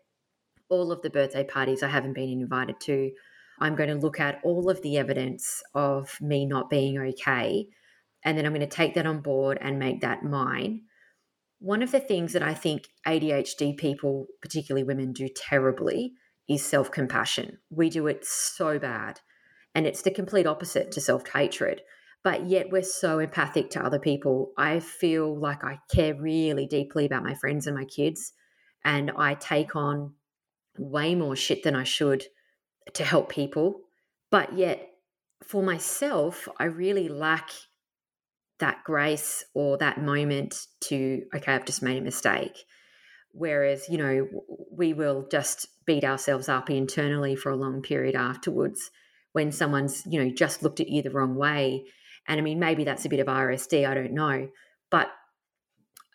all 0.69 0.93
of 0.93 1.01
the 1.01 1.09
birthday 1.09 1.43
parties 1.43 1.83
I 1.83 1.89
haven't 1.89 2.13
been 2.13 2.29
invited 2.29 2.79
to 2.81 3.11
I'm 3.59 3.75
going 3.75 3.89
to 3.89 3.95
look 3.95 4.19
at 4.19 4.39
all 4.43 4.69
of 4.69 4.81
the 4.81 4.97
evidence 4.97 5.63
of 5.73 6.19
me 6.21 6.45
not 6.45 6.69
being 6.69 6.97
okay. 6.99 7.67
And 8.23 8.37
then 8.37 8.45
I'm 8.45 8.53
going 8.53 8.61
to 8.61 8.67
take 8.67 8.93
that 8.95 9.05
on 9.05 9.21
board 9.21 9.57
and 9.61 9.79
make 9.79 10.01
that 10.01 10.23
mine. 10.23 10.81
One 11.59 11.81
of 11.81 11.91
the 11.91 11.99
things 11.99 12.33
that 12.33 12.43
I 12.43 12.53
think 12.53 12.87
ADHD 13.07 13.77
people, 13.77 14.27
particularly 14.41 14.83
women, 14.83 15.11
do 15.11 15.27
terribly 15.27 16.13
is 16.47 16.63
self 16.63 16.91
compassion. 16.91 17.57
We 17.69 17.89
do 17.89 18.07
it 18.07 18.25
so 18.25 18.77
bad. 18.77 19.21
And 19.73 19.85
it's 19.87 20.01
the 20.01 20.11
complete 20.11 20.45
opposite 20.45 20.91
to 20.91 21.01
self 21.01 21.27
hatred. 21.29 21.81
But 22.23 22.47
yet 22.47 22.69
we're 22.71 22.83
so 22.83 23.19
empathic 23.19 23.69
to 23.71 23.83
other 23.83 23.99
people. 23.99 24.51
I 24.57 24.79
feel 24.79 25.39
like 25.39 25.63
I 25.63 25.79
care 25.93 26.15
really 26.15 26.67
deeply 26.67 27.05
about 27.05 27.23
my 27.23 27.35
friends 27.35 27.67
and 27.67 27.75
my 27.75 27.85
kids. 27.85 28.33
And 28.83 29.11
I 29.17 29.35
take 29.35 29.75
on 29.75 30.13
way 30.77 31.15
more 31.15 31.35
shit 31.35 31.63
than 31.63 31.75
I 31.75 31.83
should 31.83 32.25
to 32.93 33.03
help 33.03 33.29
people. 33.29 33.81
But 34.31 34.57
yet, 34.57 34.89
for 35.43 35.63
myself, 35.63 36.47
I 36.59 36.65
really 36.65 37.07
lack 37.07 37.51
that 38.59 38.83
grace 38.83 39.45
or 39.53 39.77
that 39.77 40.01
moment 40.01 40.67
to, 40.81 41.23
okay, 41.35 41.53
I've 41.53 41.65
just 41.65 41.83
made 41.83 41.97
a 41.97 42.05
mistake. 42.05 42.57
Whereas, 43.31 43.87
you 43.87 43.97
know, 43.97 44.27
we 44.71 44.93
will 44.93 45.27
just 45.29 45.67
beat 45.85 46.03
ourselves 46.03 46.49
up 46.49 46.69
internally 46.69 47.35
for 47.35 47.51
a 47.51 47.55
long 47.55 47.81
period 47.81 48.15
afterwards 48.15 48.89
when 49.33 49.51
someone's, 49.51 50.03
you 50.07 50.23
know, 50.23 50.31
just 50.31 50.63
looked 50.63 50.79
at 50.79 50.89
you 50.89 51.03
the 51.03 51.11
wrong 51.11 51.35
way. 51.35 51.85
And 52.27 52.39
I 52.39 52.43
mean, 52.43 52.59
maybe 52.59 52.83
that's 52.83 53.05
a 53.05 53.09
bit 53.09 53.19
of 53.19 53.27
RSD, 53.27 53.87
I 53.87 53.93
don't 53.93 54.13
know. 54.13 54.49
But 54.89 55.09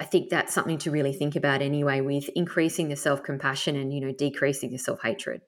I 0.00 0.04
think 0.04 0.30
that's 0.30 0.52
something 0.52 0.78
to 0.78 0.90
really 0.90 1.12
think 1.12 1.36
about 1.36 1.62
anyway 1.62 2.00
with 2.00 2.28
increasing 2.34 2.88
the 2.88 2.96
self 2.96 3.22
compassion 3.22 3.76
and, 3.76 3.94
you 3.94 4.00
know, 4.00 4.12
decreasing 4.12 4.72
the 4.72 4.78
self 4.78 5.00
hatred. 5.02 5.42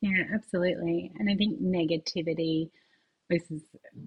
Yeah, 0.00 0.22
absolutely. 0.32 1.12
And 1.18 1.28
I 1.28 1.34
think 1.34 1.60
negativity, 1.60 2.70
this 3.28 3.42
is 3.50 3.62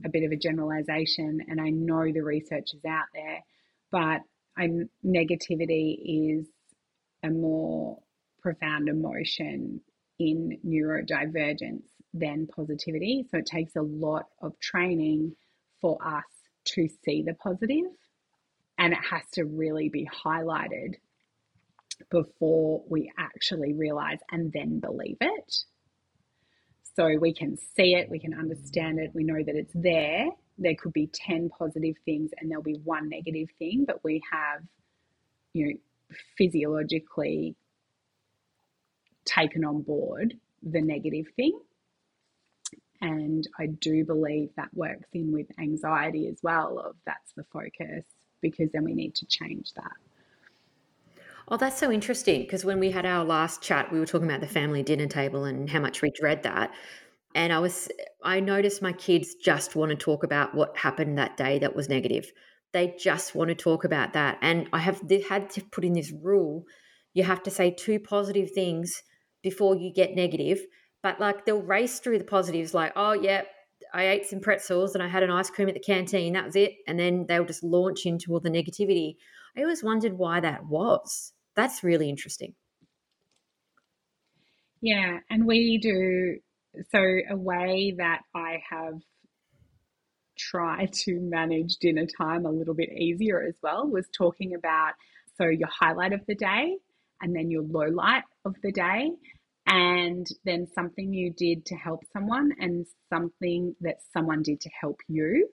a 0.05 0.09
bit 0.09 0.23
of 0.23 0.31
a 0.31 0.37
generalization, 0.37 1.41
and 1.47 1.59
I 1.59 1.69
know 1.69 2.11
the 2.11 2.21
research 2.21 2.73
is 2.73 2.85
out 2.85 3.07
there, 3.13 3.43
but 3.91 4.21
I'm, 4.57 4.89
negativity 5.05 6.39
is 6.39 6.47
a 7.23 7.29
more 7.29 7.99
profound 8.41 8.89
emotion 8.89 9.81
in 10.19 10.57
neurodivergence 10.65 11.83
than 12.13 12.47
positivity. 12.47 13.25
So 13.29 13.39
it 13.39 13.45
takes 13.45 13.75
a 13.75 13.81
lot 13.81 14.25
of 14.41 14.59
training 14.59 15.35
for 15.81 15.97
us 16.05 16.23
to 16.65 16.87
see 17.03 17.23
the 17.23 17.33
positive, 17.33 17.91
and 18.77 18.93
it 18.93 18.99
has 19.09 19.23
to 19.33 19.43
really 19.43 19.89
be 19.89 20.07
highlighted 20.25 20.95
before 22.09 22.83
we 22.89 23.11
actually 23.17 23.73
realize 23.73 24.19
and 24.31 24.51
then 24.53 24.79
believe 24.79 25.17
it. 25.21 25.53
So 26.95 27.17
we 27.19 27.33
can 27.33 27.57
see 27.57 27.95
it, 27.95 28.09
we 28.09 28.19
can 28.19 28.33
understand 28.33 28.99
it, 28.99 29.11
we 29.13 29.23
know 29.23 29.41
that 29.43 29.55
it's 29.55 29.73
there. 29.73 30.27
There 30.57 30.75
could 30.75 30.93
be 30.93 31.07
10 31.07 31.49
positive 31.49 31.95
things 32.05 32.31
and 32.37 32.49
there'll 32.49 32.63
be 32.63 32.79
one 32.83 33.09
negative 33.09 33.47
thing, 33.57 33.85
but 33.87 34.03
we 34.03 34.21
have, 34.31 34.61
you 35.53 35.67
know, 35.67 35.73
physiologically 36.37 37.55
taken 39.25 39.63
on 39.63 39.81
board 39.81 40.35
the 40.63 40.81
negative 40.81 41.27
thing. 41.35 41.59
And 43.01 43.47
I 43.57 43.67
do 43.67 44.05
believe 44.05 44.49
that 44.57 44.73
works 44.73 45.07
in 45.13 45.31
with 45.31 45.47
anxiety 45.57 46.27
as 46.27 46.37
well, 46.43 46.77
of 46.77 46.95
that's 47.05 47.31
the 47.35 47.43
focus, 47.45 48.05
because 48.41 48.69
then 48.71 48.83
we 48.83 48.93
need 48.93 49.15
to 49.15 49.25
change 49.25 49.73
that. 49.75 49.95
Oh, 51.47 51.57
that's 51.57 51.77
so 51.77 51.91
interesting 51.91 52.41
because 52.41 52.63
when 52.63 52.79
we 52.79 52.91
had 52.91 53.05
our 53.05 53.25
last 53.25 53.61
chat, 53.61 53.91
we 53.91 53.99
were 53.99 54.05
talking 54.05 54.27
about 54.27 54.41
the 54.41 54.47
family 54.47 54.83
dinner 54.83 55.07
table 55.07 55.43
and 55.45 55.69
how 55.69 55.79
much 55.79 56.01
we 56.01 56.11
dread 56.11 56.43
that. 56.43 56.71
And 57.33 57.51
I 57.51 57.59
was, 57.59 57.89
I 58.23 58.39
noticed 58.39 58.81
my 58.81 58.93
kids 58.93 59.35
just 59.35 59.75
want 59.75 59.89
to 59.89 59.95
talk 59.95 60.23
about 60.23 60.53
what 60.53 60.77
happened 60.77 61.17
that 61.17 61.37
day 61.37 61.59
that 61.59 61.75
was 61.75 61.89
negative. 61.89 62.31
They 62.73 62.95
just 62.99 63.35
want 63.35 63.49
to 63.49 63.55
talk 63.55 63.83
about 63.83 64.13
that. 64.13 64.37
And 64.41 64.69
I 64.71 64.79
have 64.79 65.01
had 65.27 65.49
to 65.51 65.63
put 65.71 65.83
in 65.83 65.93
this 65.93 66.11
rule 66.11 66.65
you 67.13 67.23
have 67.23 67.43
to 67.43 67.51
say 67.51 67.71
two 67.71 67.99
positive 67.99 68.51
things 68.51 69.03
before 69.43 69.75
you 69.75 69.91
get 69.93 70.15
negative. 70.15 70.61
But 71.03 71.19
like 71.19 71.45
they'll 71.45 71.61
race 71.61 71.99
through 71.99 72.19
the 72.19 72.23
positives, 72.23 72.73
like, 72.73 72.93
oh, 72.95 73.13
yeah, 73.13 73.41
I 73.93 74.07
ate 74.07 74.27
some 74.27 74.39
pretzels 74.39 74.93
and 74.93 75.03
I 75.03 75.07
had 75.07 75.23
an 75.23 75.31
ice 75.31 75.49
cream 75.49 75.67
at 75.67 75.73
the 75.73 75.79
canteen. 75.79 76.33
That 76.33 76.45
was 76.45 76.55
it. 76.55 76.75
And 76.87 76.99
then 76.99 77.25
they'll 77.27 77.45
just 77.45 77.63
launch 77.63 78.05
into 78.05 78.31
all 78.31 78.39
the 78.39 78.49
negativity. 78.49 79.15
I 79.57 79.61
always 79.61 79.83
wondered 79.83 80.13
why 80.13 80.39
that 80.39 80.65
was 80.65 81.33
that's 81.55 81.83
really 81.83 82.09
interesting. 82.09 82.55
Yeah, 84.81 85.19
and 85.29 85.45
we 85.45 85.77
do 85.77 86.39
so 86.89 86.99
a 87.29 87.35
way 87.35 87.93
that 87.97 88.21
I 88.33 88.63
have 88.69 88.95
tried 90.37 90.91
to 90.93 91.19
manage 91.19 91.75
dinner 91.77 92.05
time 92.05 92.45
a 92.45 92.51
little 92.51 92.73
bit 92.73 92.89
easier 92.91 93.43
as 93.43 93.55
well 93.61 93.87
was 93.87 94.07
talking 94.17 94.55
about 94.55 94.93
so 95.37 95.45
your 95.45 95.69
highlight 95.69 96.13
of 96.13 96.25
the 96.25 96.35
day 96.35 96.77
and 97.21 97.35
then 97.35 97.51
your 97.51 97.63
low 97.63 97.87
light 97.87 98.23
of 98.45 98.55
the 98.63 98.71
day, 98.71 99.11
and 99.67 100.25
then 100.43 100.65
something 100.73 101.13
you 101.13 101.31
did 101.31 101.65
to 101.67 101.75
help 101.75 102.01
someone, 102.11 102.51
and 102.59 102.87
something 103.09 103.75
that 103.81 103.97
someone 104.11 104.41
did 104.41 104.59
to 104.61 104.69
help 104.69 104.97
you. 105.07 105.47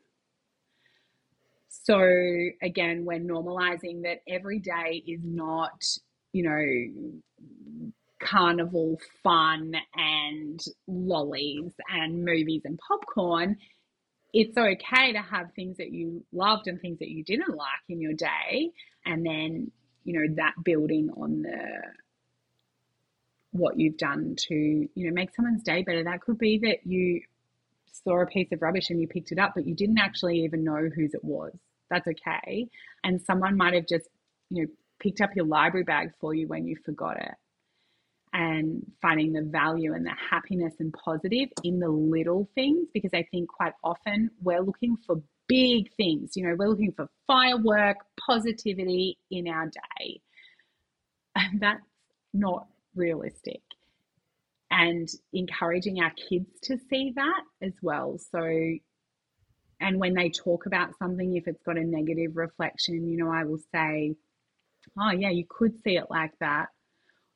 So, 1.69 1.99
again, 2.63 3.05
we're 3.05 3.21
normalizing 3.21 4.03
that 4.03 4.23
every 4.29 4.59
day 4.59 5.03
is 5.07 5.21
not, 5.23 5.85
you 6.33 6.43
know, 6.43 7.91
carnival 8.21 8.99
fun 9.23 9.75
and 9.95 10.61
lollies 10.87 11.73
and 11.89 12.25
movies 12.25 12.63
and 12.65 12.79
popcorn. 12.79 13.57
It's 14.33 14.57
okay 14.57 15.13
to 15.13 15.21
have 15.21 15.53
things 15.55 15.77
that 15.79 15.93
you 15.93 16.25
loved 16.33 16.69
and 16.69 16.81
things 16.81 16.99
that 16.99 17.09
you 17.09 17.23
didn't 17.25 17.55
like 17.57 17.85
in 17.89 18.01
your 18.01 18.15
day, 18.15 18.73
and 19.07 19.25
then, 19.25 19.71
you 20.05 20.21
know, 20.21 20.35
that 20.37 20.55
building 20.65 21.11
on 21.17 21.43
the 21.43 21.83
what 23.53 23.79
you've 23.79 23.97
done 23.97 24.37
to, 24.37 24.55
you 24.55 24.91
know, 24.95 25.13
make 25.13 25.35
someone's 25.35 25.63
day 25.63 25.83
better. 25.83 26.05
That 26.05 26.21
could 26.21 26.39
be 26.39 26.59
that 26.65 26.87
you 26.87 27.23
saw 28.05 28.23
a 28.23 28.27
piece 28.27 28.49
of 28.53 28.63
rubbish 28.63 28.91
and 28.91 29.01
you 29.01 29.09
picked 29.09 29.33
it 29.33 29.39
up, 29.39 29.53
but 29.55 29.67
you 29.67 29.75
didn't 29.75 29.99
actually 29.99 30.45
even 30.45 30.65
know 30.65 30.89
whose 30.95 31.15
it 31.15 31.25
was. 31.25 31.53
That's 31.91 32.07
okay. 32.07 32.69
And 33.05 33.21
someone 33.23 33.57
might 33.57 33.75
have 33.75 33.87
just, 33.87 34.09
you 34.51 34.63
know, 34.63 34.69
picked 35.01 35.21
up 35.21 35.31
your 35.35 35.47
library 35.47 35.85
bag 35.85 36.11
for 36.21 36.35
you 36.35 36.49
when 36.49 36.67
you 36.67 36.77
forgot 36.85 37.17
it. 37.19 37.35
And 38.33 38.85
finding 39.01 39.33
the 39.33 39.43
value 39.43 39.95
and 39.95 40.05
the 40.05 40.15
happiness 40.31 40.75
and 40.81 40.93
positive 40.93 41.49
in 41.65 41.81
the 41.81 41.89
little 41.89 42.49
things, 42.55 42.89
because 42.93 43.13
I 43.15 43.27
think 43.31 43.49
quite 43.49 43.73
often 43.83 44.31
we're 44.43 44.61
looking 44.61 44.97
for 45.07 45.23
big 45.49 45.91
things. 45.97 46.33
You 46.37 46.47
know, 46.47 46.57
we're 46.59 46.69
looking 46.69 46.93
for 46.93 47.09
firework, 47.27 47.97
positivity 48.21 49.19
in 49.31 49.49
our 49.49 49.67
day. 49.67 50.21
And 51.35 51.61
that's 51.61 51.81
not 52.35 52.67
realistic 52.95 53.63
and 54.71 55.09
encouraging 55.33 56.01
our 56.01 56.13
kids 56.29 56.49
to 56.63 56.77
see 56.91 57.13
that 57.17 57.43
as 57.63 57.73
well. 57.83 58.19
So, 58.31 58.41
and 59.81 59.99
when 59.99 60.15
they 60.15 60.31
talk 60.31 60.67
about 60.67 60.99
something, 60.99 61.37
if 61.37 61.47
it's 61.47 61.63
got 61.63 61.79
a 61.79 61.85
negative 61.85 62.37
reflection, 62.37 63.09
you 63.09 63.17
know, 63.17 63.31
I 63.31 63.45
will 63.45 63.61
say, 63.73 64.15
oh, 64.99 65.11
yeah, 65.11 65.31
you 65.31 65.45
could 65.49 65.83
see 65.83 65.97
it 65.97 66.07
like 66.11 66.33
that, 66.41 66.67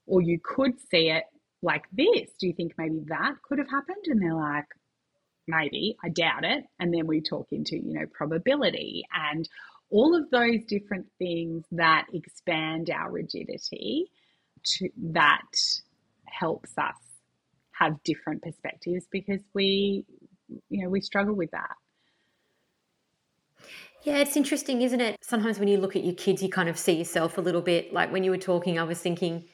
or 0.07 0.21
you 0.21 0.38
could 0.42 0.79
see 0.90 1.11
it 1.11 1.25
like 1.62 1.85
this. 1.92 2.31
Do 2.38 2.49
you 2.49 2.53
think 2.53 2.75
maybe 2.77 3.05
that 3.09 3.35
could 3.42 3.59
have 3.59 3.71
happened? 3.71 4.05
And 4.07 4.21
they're 4.21 4.35
like, 4.35 4.66
maybe, 5.47 5.97
I 6.05 6.09
doubt 6.09 6.45
it. 6.45 6.64
And 6.79 6.92
then 6.92 7.07
we 7.07 7.21
talk 7.21 7.49
into, 7.53 7.77
you 7.77 7.95
know, 7.95 8.07
probability 8.12 9.05
and 9.14 9.49
all 9.90 10.16
of 10.16 10.31
those 10.31 10.64
different 10.66 11.07
things 11.18 11.64
that 11.73 12.07
expand 12.12 12.90
our 12.90 13.11
rigidity 13.11 14.11
to 14.64 14.88
that 14.97 15.53
helps 16.27 16.77
us 16.79 16.95
have 17.79 18.03
different 18.05 18.43
perspectives 18.43 19.07
because 19.11 19.41
we 19.55 20.05
you 20.69 20.83
know 20.83 20.91
we 20.91 21.01
struggle 21.01 21.35
with 21.35 21.51
that. 21.53 21.75
Yeah 24.03 24.19
it's 24.19 24.37
interesting 24.37 24.83
isn't 24.83 25.01
it? 25.01 25.17
Sometimes 25.23 25.59
when 25.59 25.69
you 25.69 25.79
look 25.79 25.97
at 25.97 26.05
your 26.05 26.15
kids 26.15 26.43
you 26.43 26.49
kind 26.49 26.69
of 26.69 26.79
see 26.79 26.93
yourself 26.93 27.39
a 27.39 27.41
little 27.41 27.63
bit. 27.63 27.93
Like 27.93 28.13
when 28.13 28.25
you 28.25 28.31
were 28.31 28.39
talking 28.39 28.79
i 28.79 28.83
was 28.85 28.99
thinking 28.99 29.45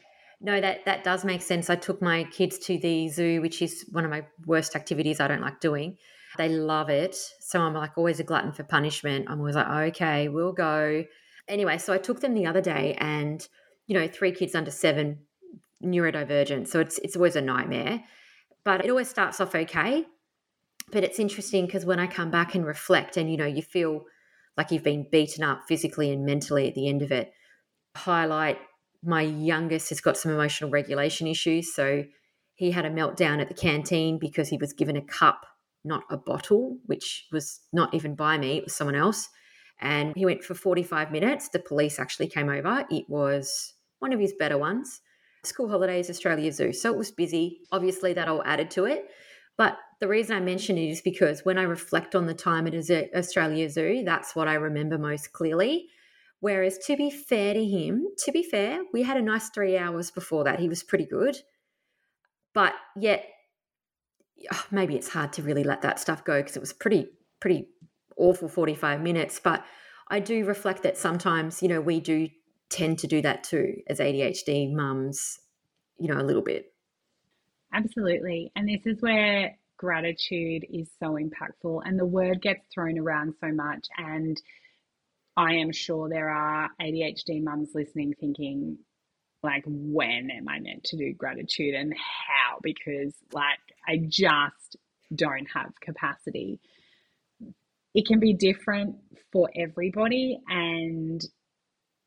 no 0.41 0.61
that 0.61 0.85
that 0.85 1.05
does 1.05 1.25
make 1.25 1.43
sense. 1.43 1.71
I 1.71 1.77
took 1.77 2.01
my 2.03 2.25
kids 2.25 2.59
to 2.61 2.79
the 2.79 3.09
zoo 3.09 3.41
which 3.41 3.63
is 3.63 3.87
one 3.93 4.05
of 4.05 4.11
my 4.11 4.25
worst 4.47 4.77
activities 4.77 5.21
i 5.21 5.29
don't 5.29 5.43
like 5.43 5.61
doing. 5.61 5.97
They 6.37 6.49
love 6.49 6.91
it. 6.91 7.17
So 7.41 7.61
i'm 7.61 7.75
like 7.75 7.97
always 7.97 8.21
a 8.21 8.25
glutton 8.25 8.53
for 8.53 8.65
punishment. 8.65 9.27
I'm 9.29 9.39
always 9.39 9.55
like 9.55 9.95
okay 9.95 10.29
we'll 10.29 10.53
go. 10.53 11.05
Anyway 11.47 11.79
so 11.79 11.93
i 11.93 11.99
took 11.99 12.21
them 12.21 12.35
the 12.35 12.47
other 12.47 12.61
day 12.61 12.95
and 12.99 13.47
you 13.89 13.99
know, 13.99 14.07
three 14.07 14.33
kids 14.33 14.55
under 14.55 14.71
seven, 14.71 15.19
neurodivergent. 15.85 16.69
So 16.69 16.81
it's 16.81 16.99
it's 16.99 17.17
always 17.17 17.37
a 17.37 17.41
nightmare. 17.41 18.03
But 18.65 18.85
it 18.85 18.91
always 18.91 19.09
starts 19.09 19.41
off 19.41 19.55
okay. 19.55 20.05
But 20.91 21.05
it's 21.05 21.19
interesting 21.19 21.67
because 21.67 21.87
when 21.87 22.01
I 22.01 22.07
come 22.07 22.31
back 22.31 22.55
and 22.55 22.65
reflect 22.65 23.17
and 23.17 23.31
you 23.31 23.37
know, 23.37 23.47
you 23.47 23.63
feel 23.63 24.05
like 24.57 24.71
you've 24.71 24.83
been 24.83 25.07
beaten 25.11 25.45
up 25.45 25.63
physically 25.69 26.11
and 26.11 26.25
mentally 26.25 26.69
at 26.69 26.75
the 26.75 26.89
end 26.89 27.03
of 27.03 27.13
it. 27.13 27.33
Highlight 27.97 28.59
my 29.03 29.23
youngest 29.23 29.91
has 29.91 30.01
got 30.01 30.17
some 30.17 30.33
emotional 30.33 30.71
regulation 30.71 31.27
issues. 31.27 31.75
So 31.75 32.05
he 32.55 32.73
had 32.73 32.85
a 32.85 32.91
meltdown 32.91 33.41
at 33.41 33.49
the 33.49 33.55
canteen 33.55 34.19
because 34.19 34.49
he 34.49 34.59
was 34.59 34.73
given 34.73 34.97
a 34.97 35.03
cup, 35.03 35.47
not 35.85 36.03
a 36.11 36.17
bottle, 36.17 36.79
which 36.87 37.27
was 37.31 37.61
not 37.73 37.95
even 37.95 38.17
by 38.17 38.37
me, 38.37 38.59
it 38.59 38.65
was 38.65 38.75
someone 38.75 38.97
else. 38.97 39.29
And 39.81 40.13
he 40.17 40.27
went 40.27 40.43
for 40.43 40.55
45 40.55 41.13
minutes. 41.13 41.51
The 41.51 41.61
police 41.61 42.01
actually 42.01 42.27
came 42.27 42.49
over. 42.49 42.85
It 42.91 43.05
was 43.09 43.75
one 44.01 44.13
of 44.13 44.19
his 44.19 44.33
better 44.33 44.59
ones. 44.59 45.01
School 45.45 45.69
holidays, 45.69 46.11
Australia 46.11 46.53
Zoo. 46.53 46.73
So 46.73 46.93
it 46.93 46.99
was 46.99 47.11
busy. 47.11 47.61
Obviously, 47.73 48.13
that 48.15 48.29
all 48.29 48.43
added 48.45 48.71
to 48.73 48.85
it. 48.85 49.09
But 49.57 49.77
the 50.01 50.09
reason 50.09 50.37
I 50.37 50.41
mention 50.41 50.79
it 50.79 50.89
is 50.89 51.01
because 51.01 51.45
when 51.45 51.59
I 51.59 51.63
reflect 51.63 52.15
on 52.15 52.27
the 52.27 52.35
time 52.35 52.67
at 52.67 52.75
Australia 53.15 53.69
Zoo, 53.69 54.03
that's 54.05 54.37
what 54.37 54.49
I 54.49 54.55
remember 54.55 54.99
most 54.99 55.33
clearly. 55.33 55.89
Whereas, 56.41 56.79
to 56.87 56.97
be 56.97 57.11
fair 57.11 57.55
to 57.55 57.65
him, 57.65 58.07
to 58.25 58.31
be 58.31 58.45
fair, 58.45 58.83
we 58.93 59.03
had 59.03 59.17
a 59.17 59.23
nice 59.23 59.51
three 59.51 59.77
hours 59.77 60.13
before 60.13 60.45
that. 60.45 60.61
He 60.61 60.69
was 60.69 60.85
pretty 60.85 61.07
good. 61.07 61.37
But 62.55 62.75
yet, 62.97 63.27
oh, 64.53 64.65
maybe 64.71 64.95
it's 64.95 65.09
hard 65.09 65.33
to 65.35 65.43
really 65.43 65.65
let 65.65 65.83
that 65.83 65.99
stuff 65.99 66.25
go 66.25 66.41
because 66.41 66.57
it 66.57 66.61
was 66.61 66.73
pretty, 66.73 67.09
pretty 67.41 67.67
awful 68.17 68.49
45 68.49 69.01
minutes. 69.01 69.41
But 69.43 69.65
I 70.09 70.21
do 70.21 70.45
reflect 70.45 70.85
that 70.85 70.97
sometimes, 70.97 71.63
you 71.63 71.69
know, 71.69 71.81
we 71.81 71.99
do 71.99 72.29
tend 72.71 72.99
to 73.01 73.07
do 73.07 73.23
that 73.23 73.45
too 73.45 73.77
as 73.87 73.99
ADHD 73.99 74.73
mums, 74.73 75.39
you 75.99 76.09
know, 76.09 76.21
a 76.21 76.23
little 76.25 76.43
bit. 76.43 76.73
Absolutely. 77.73 78.51
And 78.57 78.69
this 78.69 78.87
is 78.87 79.01
where 79.01 79.57
gratitude 79.77 80.67
is 80.71 80.91
so 80.99 81.17
impactful 81.17 81.83
and 81.85 81.99
the 81.99 82.05
word 82.05 82.43
gets 82.43 82.67
thrown 82.73 82.99
around 82.99 83.35
so 83.41 83.53
much. 83.53 83.87
And 83.97 84.41
I 85.37 85.55
am 85.55 85.73
sure 85.73 86.09
there 86.09 86.31
are 86.31 86.69
ADHD 86.81 87.43
mums 87.43 87.71
listening 87.75 88.15
thinking, 88.19 88.79
like, 89.43 89.63
when 89.67 90.31
am 90.31 90.49
I 90.49 90.59
meant 90.59 90.83
to 90.85 90.97
do 90.97 91.13
gratitude 91.13 91.75
and 91.75 91.95
how? 91.95 92.59
Because, 92.61 93.15
like, 93.33 93.61
I 93.87 93.99
just 94.09 94.77
don't 95.15 95.47
have 95.55 95.73
capacity. 95.81 96.59
It 97.95 98.07
can 98.07 98.19
be 98.19 98.35
different 98.35 98.97
for 99.31 99.49
everybody. 99.55 100.41
And 100.49 101.25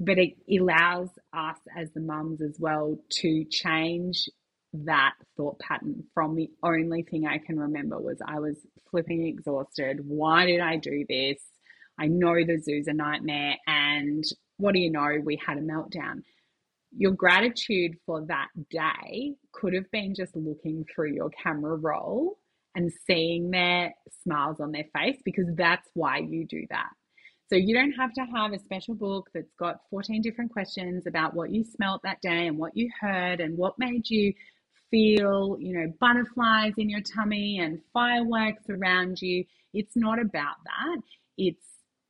but 0.03 0.17
it 0.17 0.33
allows 0.59 1.09
us 1.31 1.57
as 1.77 1.89
the 1.93 2.01
mums 2.01 2.41
as 2.41 2.55
well 2.59 2.97
to 3.11 3.45
change 3.49 4.27
that 4.73 5.13
thought 5.37 5.59
pattern 5.59 6.03
from 6.13 6.35
the 6.35 6.49
only 6.63 7.03
thing 7.03 7.27
I 7.27 7.37
can 7.37 7.59
remember 7.59 7.99
was 7.99 8.17
I 8.25 8.39
was 8.39 8.55
flipping 8.89 9.27
exhausted. 9.27 9.99
Why 10.03 10.45
did 10.47 10.59
I 10.59 10.77
do 10.77 11.05
this? 11.07 11.37
I 11.99 12.07
know 12.07 12.33
the 12.33 12.57
zoo's 12.57 12.87
a 12.87 12.93
nightmare. 12.93 13.57
And 13.67 14.23
what 14.57 14.73
do 14.73 14.79
you 14.79 14.91
know? 14.91 15.19
We 15.23 15.39
had 15.45 15.57
a 15.57 15.61
meltdown. 15.61 16.23
Your 16.97 17.11
gratitude 17.11 17.97
for 18.05 18.25
that 18.27 18.47
day 18.69 19.35
could 19.53 19.73
have 19.73 19.89
been 19.91 20.15
just 20.15 20.35
looking 20.35 20.83
through 20.93 21.13
your 21.13 21.29
camera 21.29 21.75
roll 21.75 22.37
and 22.73 22.91
seeing 23.05 23.51
their 23.51 23.93
smiles 24.23 24.59
on 24.59 24.71
their 24.71 24.85
face 24.95 25.17
because 25.23 25.47
that's 25.55 25.87
why 25.93 26.17
you 26.17 26.47
do 26.47 26.65
that. 26.71 26.89
So 27.51 27.57
you 27.57 27.75
don't 27.75 27.91
have 27.91 28.13
to 28.13 28.21
have 28.33 28.53
a 28.53 28.59
special 28.59 28.95
book 28.95 29.29
that's 29.33 29.53
got 29.59 29.81
14 29.89 30.21
different 30.21 30.53
questions 30.53 31.05
about 31.05 31.33
what 31.33 31.49
you 31.49 31.65
smelt 31.65 32.01
that 32.03 32.21
day 32.21 32.47
and 32.47 32.57
what 32.57 32.77
you 32.77 32.89
heard 33.01 33.41
and 33.41 33.57
what 33.57 33.77
made 33.77 34.09
you 34.09 34.33
feel, 34.89 35.57
you 35.59 35.77
know, 35.77 35.91
butterflies 35.99 36.71
in 36.77 36.89
your 36.89 37.01
tummy 37.01 37.59
and 37.59 37.81
fireworks 37.91 38.69
around 38.69 39.21
you. 39.21 39.43
It's 39.73 39.97
not 39.97 40.17
about 40.17 40.55
that. 40.63 41.01
It's, 41.37 41.65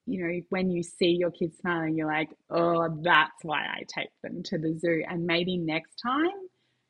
you 0.06 0.24
know, 0.24 0.42
when 0.50 0.70
you 0.70 0.84
see 0.84 1.18
your 1.20 1.32
kids 1.32 1.58
smiling, 1.58 1.98
you're 1.98 2.06
like, 2.06 2.30
oh, 2.52 3.00
that's 3.02 3.44
why 3.44 3.62
I 3.62 3.84
take 3.88 4.12
them 4.22 4.44
to 4.44 4.60
the 4.60 4.78
zoo. 4.78 5.04
And 5.10 5.26
maybe 5.26 5.58
next 5.58 5.96
time 5.96 6.30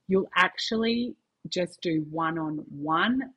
you'll 0.10 0.30
actually 0.36 1.16
just 1.48 1.80
do 1.80 2.06
one 2.12 2.38
on 2.38 2.66
one 2.70 3.32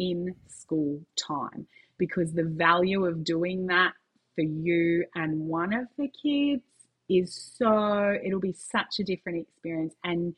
in 0.00 0.34
school 0.48 1.02
time 1.16 1.68
because 1.98 2.32
the 2.32 2.42
value 2.42 3.06
of 3.06 3.22
doing 3.22 3.68
that 3.68 3.92
for 4.36 4.42
you 4.42 5.04
and 5.16 5.40
one 5.40 5.74
of 5.74 5.86
the 5.98 6.08
kids 6.08 6.62
is 7.08 7.54
so 7.58 8.16
it'll 8.24 8.40
be 8.40 8.52
such 8.52 9.00
a 9.00 9.04
different 9.04 9.40
experience. 9.40 9.94
And 10.04 10.34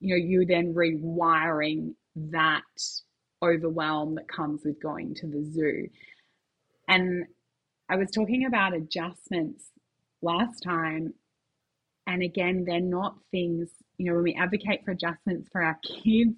you 0.00 0.16
know 0.16 0.24
you 0.24 0.46
then 0.46 0.74
rewiring 0.74 1.94
that 2.16 2.62
overwhelm 3.42 4.14
that 4.14 4.28
comes 4.28 4.62
with 4.64 4.80
going 4.82 5.14
to 5.16 5.26
the 5.26 5.44
zoo. 5.44 5.88
And 6.88 7.26
i 7.90 7.96
was 7.96 8.10
talking 8.10 8.46
about 8.46 8.74
adjustments 8.74 9.70
last 10.22 10.60
time. 10.62 11.14
And 12.06 12.22
again 12.22 12.64
they're 12.66 12.80
not 12.80 13.16
things 13.30 13.68
you 13.98 14.06
know 14.06 14.14
when 14.14 14.24
we 14.24 14.34
advocate 14.34 14.84
for 14.84 14.92
adjustments 14.92 15.48
for 15.52 15.62
our 15.62 15.78
kids 15.84 16.36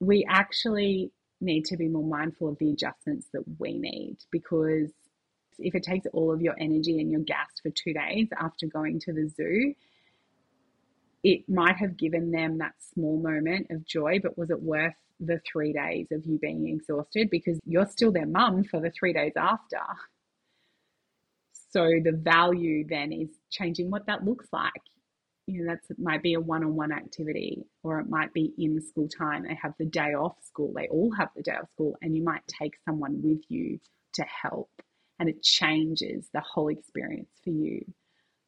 we 0.00 0.26
actually 0.28 1.12
need 1.40 1.64
to 1.64 1.76
be 1.76 1.88
more 1.88 2.04
mindful 2.04 2.48
of 2.48 2.58
the 2.58 2.70
adjustments 2.70 3.28
that 3.32 3.42
we 3.58 3.78
need 3.78 4.16
because 4.30 4.90
if 5.58 5.74
it 5.74 5.82
takes 5.82 6.06
all 6.12 6.32
of 6.32 6.40
your 6.40 6.54
energy 6.58 7.00
and 7.00 7.10
your 7.10 7.20
gas 7.20 7.48
for 7.62 7.70
two 7.70 7.92
days 7.92 8.28
after 8.38 8.66
going 8.66 9.00
to 9.00 9.12
the 9.12 9.28
zoo, 9.28 9.74
it 11.22 11.48
might 11.48 11.76
have 11.76 11.96
given 11.96 12.30
them 12.30 12.58
that 12.58 12.74
small 12.92 13.20
moment 13.20 13.68
of 13.70 13.84
joy, 13.84 14.18
but 14.22 14.36
was 14.36 14.50
it 14.50 14.62
worth 14.62 14.94
the 15.20 15.40
three 15.50 15.72
days 15.72 16.08
of 16.10 16.26
you 16.26 16.38
being 16.38 16.68
exhausted? 16.68 17.30
Because 17.30 17.60
you're 17.64 17.86
still 17.86 18.10
their 18.10 18.26
mum 18.26 18.64
for 18.64 18.80
the 18.80 18.90
three 18.90 19.12
days 19.12 19.34
after. 19.36 19.78
So 21.70 21.88
the 22.04 22.12
value 22.12 22.86
then 22.86 23.12
is 23.12 23.28
changing 23.50 23.90
what 23.90 24.06
that 24.06 24.24
looks 24.24 24.48
like. 24.52 24.72
You 25.46 25.64
know, 25.64 25.74
that 25.74 25.98
might 25.98 26.22
be 26.22 26.34
a 26.34 26.40
one-on-one 26.40 26.92
activity, 26.92 27.64
or 27.82 27.98
it 27.98 28.08
might 28.08 28.32
be 28.32 28.52
in 28.58 28.80
school 28.80 29.08
time. 29.08 29.44
They 29.44 29.58
have 29.60 29.74
the 29.78 29.86
day 29.86 30.14
off 30.14 30.36
school. 30.44 30.72
They 30.74 30.88
all 30.88 31.12
have 31.12 31.30
the 31.34 31.42
day 31.42 31.52
off 31.52 31.70
school, 31.72 31.96
and 32.02 32.16
you 32.16 32.22
might 32.22 32.42
take 32.46 32.74
someone 32.84 33.22
with 33.22 33.40
you 33.48 33.80
to 34.14 34.22
help, 34.22 34.70
and 35.22 35.30
it 35.30 35.40
changes 35.40 36.28
the 36.34 36.40
whole 36.40 36.68
experience 36.68 37.30
for 37.44 37.50
you. 37.50 37.84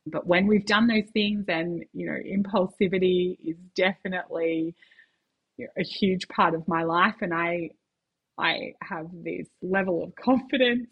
But 0.07 0.27
when 0.27 0.49
we've 0.49 0.67
done 0.67 0.89
those 0.89 1.09
things, 1.13 1.45
and 1.47 1.85
you 1.93 2.07
know, 2.07 2.19
impulsivity 2.19 3.37
is 3.45 3.57
definitely 3.77 4.75
a 5.61 5.85
huge 5.85 6.27
part 6.27 6.55
of 6.55 6.67
my 6.67 6.83
life, 6.83 7.15
and 7.21 7.33
I, 7.33 7.71
I 8.37 8.73
have 8.83 9.07
this 9.13 9.47
level 9.63 10.03
of 10.03 10.17
confidence 10.17 10.89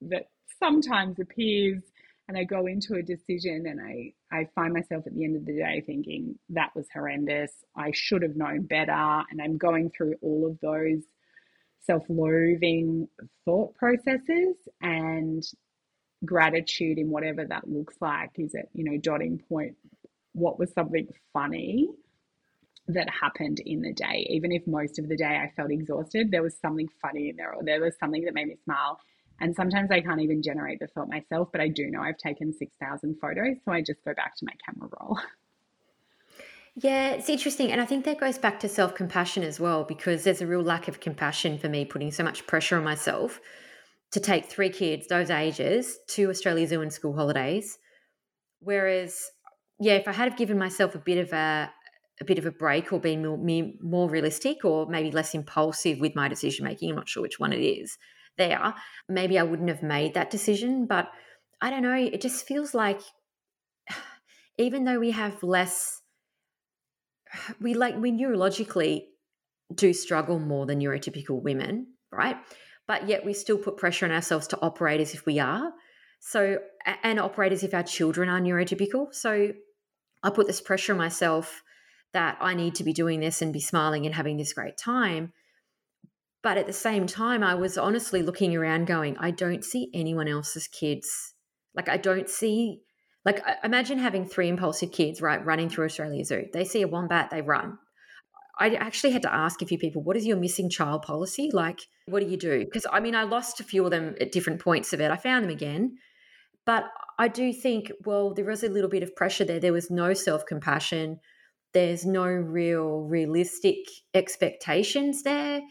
that 0.00 0.24
sometimes 0.58 1.20
appears 1.20 1.84
and 2.26 2.36
I 2.36 2.42
go 2.42 2.66
into 2.66 2.94
a 2.94 3.02
decision 3.02 3.66
and 3.68 3.80
I, 3.80 4.14
I 4.36 4.48
find 4.56 4.72
myself 4.72 5.06
at 5.06 5.14
the 5.14 5.24
end 5.24 5.36
of 5.36 5.44
the 5.44 5.58
day 5.58 5.80
thinking 5.86 6.40
that 6.48 6.70
was 6.74 6.86
horrendous. 6.92 7.52
I 7.76 7.92
should 7.94 8.22
have 8.22 8.34
known 8.34 8.62
better. 8.66 9.22
And 9.30 9.40
I'm 9.40 9.58
going 9.58 9.92
through 9.96 10.14
all 10.22 10.48
of 10.48 10.58
those 10.60 11.04
self 11.82 12.04
loathing 12.08 13.08
thought 13.44 13.74
processes 13.74 14.56
and 14.80 15.44
gratitude 16.24 16.98
in 16.98 17.10
whatever 17.10 17.44
that 17.44 17.68
looks 17.68 17.96
like. 18.00 18.30
Is 18.36 18.54
it, 18.54 18.68
you 18.72 18.84
know, 18.84 18.96
dotting 18.98 19.42
point, 19.48 19.76
what 20.32 20.58
was 20.58 20.72
something 20.72 21.08
funny 21.32 21.88
that 22.88 23.08
happened 23.10 23.60
in 23.60 23.82
the 23.82 23.92
day? 23.92 24.26
Even 24.30 24.52
if 24.52 24.66
most 24.66 24.98
of 24.98 25.08
the 25.08 25.16
day 25.16 25.40
I 25.42 25.52
felt 25.56 25.70
exhausted, 25.70 26.30
there 26.30 26.42
was 26.42 26.56
something 26.60 26.88
funny 27.00 27.30
in 27.30 27.36
there 27.36 27.54
or 27.54 27.62
there 27.64 27.80
was 27.80 27.96
something 27.98 28.24
that 28.24 28.34
made 28.34 28.48
me 28.48 28.56
smile 28.64 28.98
and 29.42 29.56
sometimes 29.56 29.90
I 29.90 30.00
can't 30.00 30.20
even 30.20 30.40
generate 30.40 30.78
the 30.78 30.86
thought 30.86 31.08
myself, 31.08 31.48
but 31.50 31.60
I 31.60 31.66
do 31.66 31.90
know 31.90 32.00
I've 32.00 32.16
taken 32.16 32.52
6,000 32.52 33.16
photos. 33.20 33.56
So 33.64 33.72
I 33.72 33.80
just 33.80 34.04
go 34.04 34.14
back 34.14 34.36
to 34.36 34.46
my 34.46 34.52
camera 34.64 34.88
roll. 35.00 35.18
Yeah, 36.74 37.10
it's 37.10 37.28
interesting. 37.28 37.70
And 37.70 37.80
I 37.80 37.84
think 37.84 38.04
that 38.06 38.18
goes 38.20 38.38
back 38.38 38.58
to 38.60 38.68
self 38.68 38.94
compassion 38.94 39.42
as 39.42 39.60
well, 39.60 39.84
because 39.84 40.24
there's 40.24 40.40
a 40.40 40.46
real 40.46 40.62
lack 40.62 40.88
of 40.88 41.00
compassion 41.00 41.58
for 41.58 41.68
me 41.68 41.84
putting 41.84 42.10
so 42.10 42.24
much 42.24 42.46
pressure 42.46 42.78
on 42.78 42.84
myself 42.84 43.40
to 44.12 44.20
take 44.20 44.46
three 44.46 44.70
kids, 44.70 45.06
those 45.08 45.30
ages, 45.30 45.98
to 46.08 46.30
Australia 46.30 46.66
Zoo 46.66 46.82
and 46.82 46.92
school 46.92 47.14
holidays. 47.14 47.78
Whereas, 48.60 49.20
yeah, 49.80 49.94
if 49.94 50.08
I 50.08 50.12
had 50.12 50.30
have 50.30 50.38
given 50.38 50.58
myself 50.58 50.94
a 50.94 51.00
bit 51.00 51.18
of 51.18 51.32
a, 51.32 51.72
a 52.20 52.24
bit 52.26 52.38
of 52.38 52.46
a 52.46 52.52
break 52.52 52.92
or 52.92 53.00
been 53.00 53.26
more, 53.26 53.38
more 53.82 54.10
realistic 54.10 54.64
or 54.64 54.86
maybe 54.86 55.10
less 55.12 55.34
impulsive 55.34 56.00
with 56.00 56.16
my 56.16 56.28
decision 56.28 56.64
making, 56.66 56.90
I'm 56.90 56.96
not 56.96 57.08
sure 57.08 57.22
which 57.22 57.40
one 57.40 57.52
it 57.54 57.62
is, 57.62 57.98
there, 58.38 58.74
maybe 59.08 59.38
I 59.38 59.44
wouldn't 59.44 59.70
have 59.70 59.82
made 59.82 60.14
that 60.14 60.30
decision. 60.30 60.86
But 60.86 61.10
I 61.62 61.70
don't 61.70 61.82
know, 61.82 61.94
it 61.94 62.20
just 62.22 62.46
feels 62.46 62.74
like 62.74 63.00
even 64.58 64.84
though 64.84 65.00
we 65.00 65.12
have 65.12 65.42
less, 65.42 66.01
we 67.60 67.74
like, 67.74 67.96
we 67.96 68.12
neurologically 68.12 69.04
do 69.74 69.92
struggle 69.92 70.38
more 70.38 70.66
than 70.66 70.80
neurotypical 70.80 71.42
women, 71.42 71.86
right? 72.10 72.36
But 72.86 73.08
yet 73.08 73.24
we 73.24 73.32
still 73.32 73.58
put 73.58 73.76
pressure 73.76 74.06
on 74.06 74.12
ourselves 74.12 74.46
to 74.48 74.60
operate 74.60 75.00
as 75.00 75.14
if 75.14 75.24
we 75.24 75.38
are. 75.38 75.72
So, 76.20 76.58
and 77.02 77.18
operate 77.18 77.52
as 77.52 77.64
if 77.64 77.74
our 77.74 77.82
children 77.82 78.28
are 78.28 78.40
neurotypical. 78.40 79.12
So 79.12 79.52
I 80.22 80.30
put 80.30 80.46
this 80.46 80.60
pressure 80.60 80.92
on 80.92 80.98
myself 80.98 81.62
that 82.12 82.36
I 82.40 82.54
need 82.54 82.74
to 82.76 82.84
be 82.84 82.92
doing 82.92 83.20
this 83.20 83.42
and 83.42 83.52
be 83.52 83.60
smiling 83.60 84.06
and 84.06 84.14
having 84.14 84.36
this 84.36 84.52
great 84.52 84.76
time. 84.76 85.32
But 86.42 86.58
at 86.58 86.66
the 86.66 86.72
same 86.72 87.06
time, 87.06 87.42
I 87.42 87.54
was 87.54 87.78
honestly 87.78 88.22
looking 88.22 88.54
around 88.54 88.86
going, 88.86 89.16
I 89.18 89.30
don't 89.30 89.64
see 89.64 89.90
anyone 89.94 90.28
else's 90.28 90.66
kids. 90.66 91.34
Like, 91.74 91.88
I 91.88 91.96
don't 91.96 92.28
see, 92.28 92.80
like, 93.24 93.42
imagine 93.62 93.98
having 93.98 94.26
three 94.26 94.48
impulsive 94.48 94.92
kids, 94.92 95.20
right, 95.22 95.44
running 95.44 95.68
through 95.68 95.86
Australia 95.86 96.24
Zoo. 96.24 96.46
They 96.52 96.64
see 96.64 96.82
a 96.82 96.88
wombat, 96.88 97.30
they 97.30 97.42
run. 97.42 97.78
I 98.58 98.74
actually 98.74 99.12
had 99.12 99.22
to 99.22 99.34
ask 99.34 99.62
a 99.62 99.66
few 99.66 99.78
people, 99.78 100.02
what 100.02 100.16
is 100.16 100.26
your 100.26 100.36
missing 100.36 100.68
child 100.68 101.02
policy? 101.02 101.50
Like, 101.52 101.80
what 102.06 102.20
do 102.20 102.28
you 102.28 102.36
do? 102.36 102.64
Because 102.64 102.86
I 102.90 103.00
mean, 103.00 103.14
I 103.14 103.22
lost 103.22 103.60
a 103.60 103.64
few 103.64 103.84
of 103.84 103.90
them 103.90 104.14
at 104.20 104.32
different 104.32 104.60
points 104.60 104.92
of 104.92 105.00
it. 105.00 105.10
I 105.10 105.16
found 105.16 105.44
them 105.44 105.50
again. 105.50 105.96
But 106.64 106.84
I 107.18 107.28
do 107.28 107.52
think, 107.52 107.90
well, 108.04 108.34
there 108.34 108.44
was 108.44 108.62
a 108.62 108.68
little 108.68 108.90
bit 108.90 109.02
of 109.02 109.16
pressure 109.16 109.44
there. 109.44 109.58
There 109.58 109.72
was 109.72 109.90
no 109.90 110.14
self 110.14 110.46
compassion. 110.46 111.18
There's 111.72 112.04
no 112.04 112.26
real 112.26 113.00
realistic 113.00 113.78
expectations 114.14 115.22
there. 115.22 115.62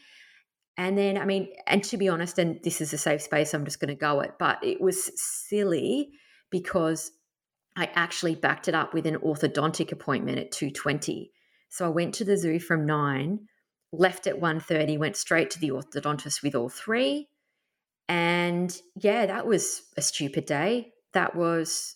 And 0.77 0.97
then, 0.97 1.17
I 1.17 1.25
mean, 1.25 1.49
and 1.67 1.83
to 1.85 1.97
be 1.97 2.09
honest, 2.09 2.39
and 2.39 2.59
this 2.63 2.81
is 2.81 2.93
a 2.93 2.97
safe 2.97 3.21
space, 3.21 3.53
I'm 3.53 3.65
just 3.65 3.79
going 3.79 3.89
to 3.89 3.95
go 3.95 4.21
it, 4.21 4.31
but 4.39 4.63
it 4.63 4.81
was 4.81 5.11
silly 5.15 6.09
because 6.49 7.11
I 7.75 7.89
actually 7.95 8.35
backed 8.35 8.67
it 8.67 8.75
up 8.75 8.93
with 8.93 9.05
an 9.05 9.17
orthodontic 9.17 9.91
appointment 9.91 10.37
at 10.37 10.51
2:20. 10.51 11.31
So 11.69 11.85
I 11.85 11.89
went 11.89 12.13
to 12.15 12.25
the 12.25 12.37
zoo 12.37 12.59
from 12.59 12.85
9, 12.85 13.47
left 13.91 14.27
at 14.27 14.39
1:30, 14.39 14.97
went 14.97 15.15
straight 15.15 15.49
to 15.51 15.59
the 15.59 15.71
orthodontist 15.71 16.43
with 16.43 16.55
all 16.55 16.69
three. 16.69 17.29
And 18.09 18.79
yeah, 18.95 19.25
that 19.25 19.47
was 19.47 19.83
a 19.97 20.01
stupid 20.01 20.45
day. 20.45 20.93
That 21.13 21.35
was 21.35 21.95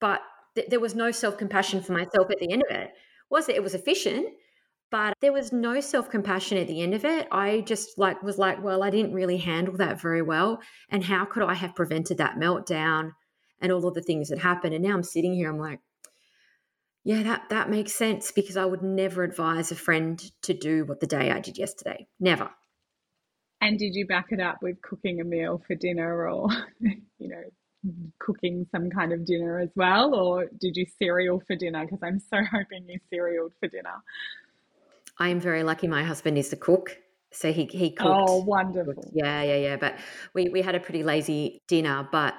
but 0.00 0.20
th- 0.56 0.68
there 0.68 0.80
was 0.80 0.94
no 0.96 1.12
self-compassion 1.12 1.82
for 1.82 1.92
myself 1.92 2.30
at 2.30 2.38
the 2.38 2.52
end 2.52 2.62
of 2.68 2.76
it. 2.76 2.92
Was 3.30 3.48
it? 3.48 3.56
It 3.56 3.62
was 3.62 3.74
efficient, 3.74 4.26
but 4.92 5.14
there 5.20 5.32
was 5.32 5.52
no 5.52 5.80
self-compassion 5.80 6.58
at 6.58 6.68
the 6.68 6.82
end 6.82 6.94
of 6.94 7.04
it 7.04 7.26
i 7.32 7.62
just 7.62 7.98
like 7.98 8.22
was 8.22 8.38
like 8.38 8.62
well 8.62 8.82
i 8.84 8.90
didn't 8.90 9.14
really 9.14 9.38
handle 9.38 9.76
that 9.76 10.00
very 10.00 10.22
well 10.22 10.60
and 10.90 11.02
how 11.02 11.24
could 11.24 11.42
i 11.42 11.54
have 11.54 11.74
prevented 11.74 12.18
that 12.18 12.36
meltdown 12.36 13.12
and 13.62 13.72
all 13.72 13.86
of 13.86 13.94
the 13.94 14.02
things 14.02 14.28
that 14.28 14.38
happened 14.38 14.74
and 14.74 14.84
now 14.84 14.92
i'm 14.92 15.02
sitting 15.02 15.34
here 15.34 15.50
i'm 15.50 15.58
like 15.58 15.80
yeah 17.04 17.22
that 17.22 17.48
that 17.48 17.70
makes 17.70 17.94
sense 17.94 18.30
because 18.32 18.56
i 18.56 18.64
would 18.64 18.82
never 18.82 19.22
advise 19.22 19.72
a 19.72 19.76
friend 19.76 20.30
to 20.42 20.52
do 20.52 20.84
what 20.84 21.00
the 21.00 21.06
day 21.06 21.30
i 21.30 21.40
did 21.40 21.56
yesterday 21.56 22.06
never 22.20 22.50
and 23.60 23.78
did 23.78 23.94
you 23.94 24.06
back 24.06 24.26
it 24.30 24.40
up 24.40 24.58
with 24.60 24.80
cooking 24.82 25.20
a 25.20 25.24
meal 25.24 25.62
for 25.66 25.74
dinner 25.74 26.28
or 26.28 26.48
you 26.80 27.28
know 27.28 27.42
cooking 28.20 28.66
some 28.70 28.90
kind 28.90 29.12
of 29.12 29.24
dinner 29.24 29.58
as 29.58 29.70
well 29.74 30.14
or 30.14 30.46
did 30.60 30.76
you 30.76 30.86
cereal 30.98 31.42
for 31.46 31.56
dinner 31.56 31.84
because 31.84 32.02
i'm 32.02 32.20
so 32.20 32.38
hoping 32.52 32.88
you 32.88 32.98
cerealed 33.10 33.52
for 33.58 33.68
dinner 33.68 34.02
I 35.18 35.28
am 35.28 35.40
very 35.40 35.62
lucky. 35.62 35.86
My 35.86 36.04
husband 36.04 36.38
is 36.38 36.50
the 36.50 36.56
cook, 36.56 36.96
so 37.32 37.52
he 37.52 37.66
he 37.66 37.90
cooked. 37.90 38.28
Oh, 38.28 38.42
wonderful! 38.42 39.10
Yeah, 39.12 39.42
yeah, 39.42 39.56
yeah. 39.56 39.76
But 39.76 39.98
we 40.34 40.48
we 40.48 40.62
had 40.62 40.74
a 40.74 40.80
pretty 40.80 41.02
lazy 41.02 41.62
dinner, 41.68 42.08
but 42.10 42.34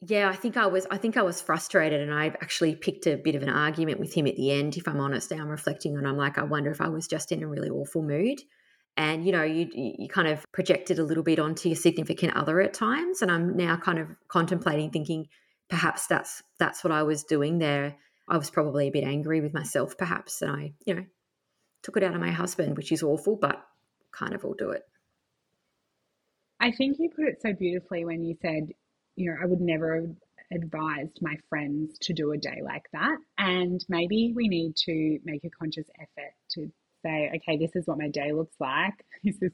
yeah, 0.00 0.28
I 0.28 0.36
think 0.36 0.56
I 0.56 0.66
was 0.66 0.86
I 0.90 0.98
think 0.98 1.16
I 1.16 1.22
was 1.22 1.40
frustrated, 1.40 2.00
and 2.00 2.12
I 2.12 2.26
actually 2.26 2.76
picked 2.76 3.06
a 3.06 3.16
bit 3.16 3.34
of 3.34 3.42
an 3.42 3.48
argument 3.48 4.00
with 4.00 4.14
him 4.14 4.26
at 4.26 4.36
the 4.36 4.52
end. 4.52 4.76
If 4.76 4.88
I'm 4.88 5.00
honest, 5.00 5.30
now 5.30 5.38
I'm 5.38 5.48
reflecting 5.48 5.96
on. 5.96 6.06
I'm 6.06 6.16
like, 6.16 6.38
I 6.38 6.42
wonder 6.44 6.70
if 6.70 6.80
I 6.80 6.88
was 6.88 7.06
just 7.06 7.32
in 7.32 7.42
a 7.42 7.48
really 7.48 7.70
awful 7.70 8.02
mood, 8.02 8.40
and 8.96 9.24
you 9.24 9.32
know, 9.32 9.42
you 9.42 9.68
you 9.72 10.08
kind 10.08 10.28
of 10.28 10.44
projected 10.52 10.98
a 10.98 11.04
little 11.04 11.24
bit 11.24 11.38
onto 11.38 11.68
your 11.68 11.76
significant 11.76 12.36
other 12.36 12.60
at 12.60 12.74
times, 12.74 13.22
and 13.22 13.30
I'm 13.30 13.56
now 13.56 13.76
kind 13.76 13.98
of 13.98 14.08
contemplating, 14.28 14.90
thinking 14.90 15.26
perhaps 15.68 16.06
that's 16.06 16.42
that's 16.58 16.84
what 16.84 16.92
I 16.92 17.02
was 17.02 17.24
doing 17.24 17.58
there 17.58 17.96
I 18.28 18.38
was 18.38 18.50
probably 18.50 18.88
a 18.88 18.92
bit 18.92 19.04
angry 19.04 19.40
with 19.40 19.54
myself, 19.54 19.96
perhaps, 19.96 20.42
and 20.42 20.50
I, 20.50 20.72
you 20.84 20.94
know, 20.94 21.04
took 21.82 21.96
it 21.96 22.02
out 22.02 22.14
on 22.14 22.20
my 22.20 22.32
husband, 22.32 22.76
which 22.76 22.90
is 22.90 23.02
awful, 23.02 23.36
but 23.36 23.62
kind 24.10 24.34
of 24.34 24.42
will 24.42 24.54
do 24.54 24.70
it. 24.70 24.82
I 26.58 26.72
think 26.72 26.96
you 26.98 27.10
put 27.14 27.28
it 27.28 27.40
so 27.40 27.52
beautifully 27.52 28.04
when 28.04 28.24
you 28.24 28.36
said, 28.42 28.70
you 29.16 29.30
know, 29.30 29.36
I 29.42 29.46
would 29.46 29.60
never 29.60 29.96
have 29.96 30.10
advised 30.52 31.18
my 31.20 31.36
friends 31.48 31.98
to 32.02 32.12
do 32.12 32.32
a 32.32 32.36
day 32.36 32.60
like 32.62 32.86
that. 32.92 33.16
And 33.38 33.84
maybe 33.88 34.32
we 34.34 34.48
need 34.48 34.76
to 34.84 35.18
make 35.24 35.44
a 35.44 35.50
conscious 35.50 35.86
effort 36.00 36.34
to 36.52 36.70
say, 37.02 37.32
okay, 37.36 37.56
this 37.56 37.74
is 37.74 37.86
what 37.86 37.98
my 37.98 38.08
day 38.08 38.32
looks 38.32 38.56
like. 38.60 39.04
This 39.24 39.36
is 39.42 39.52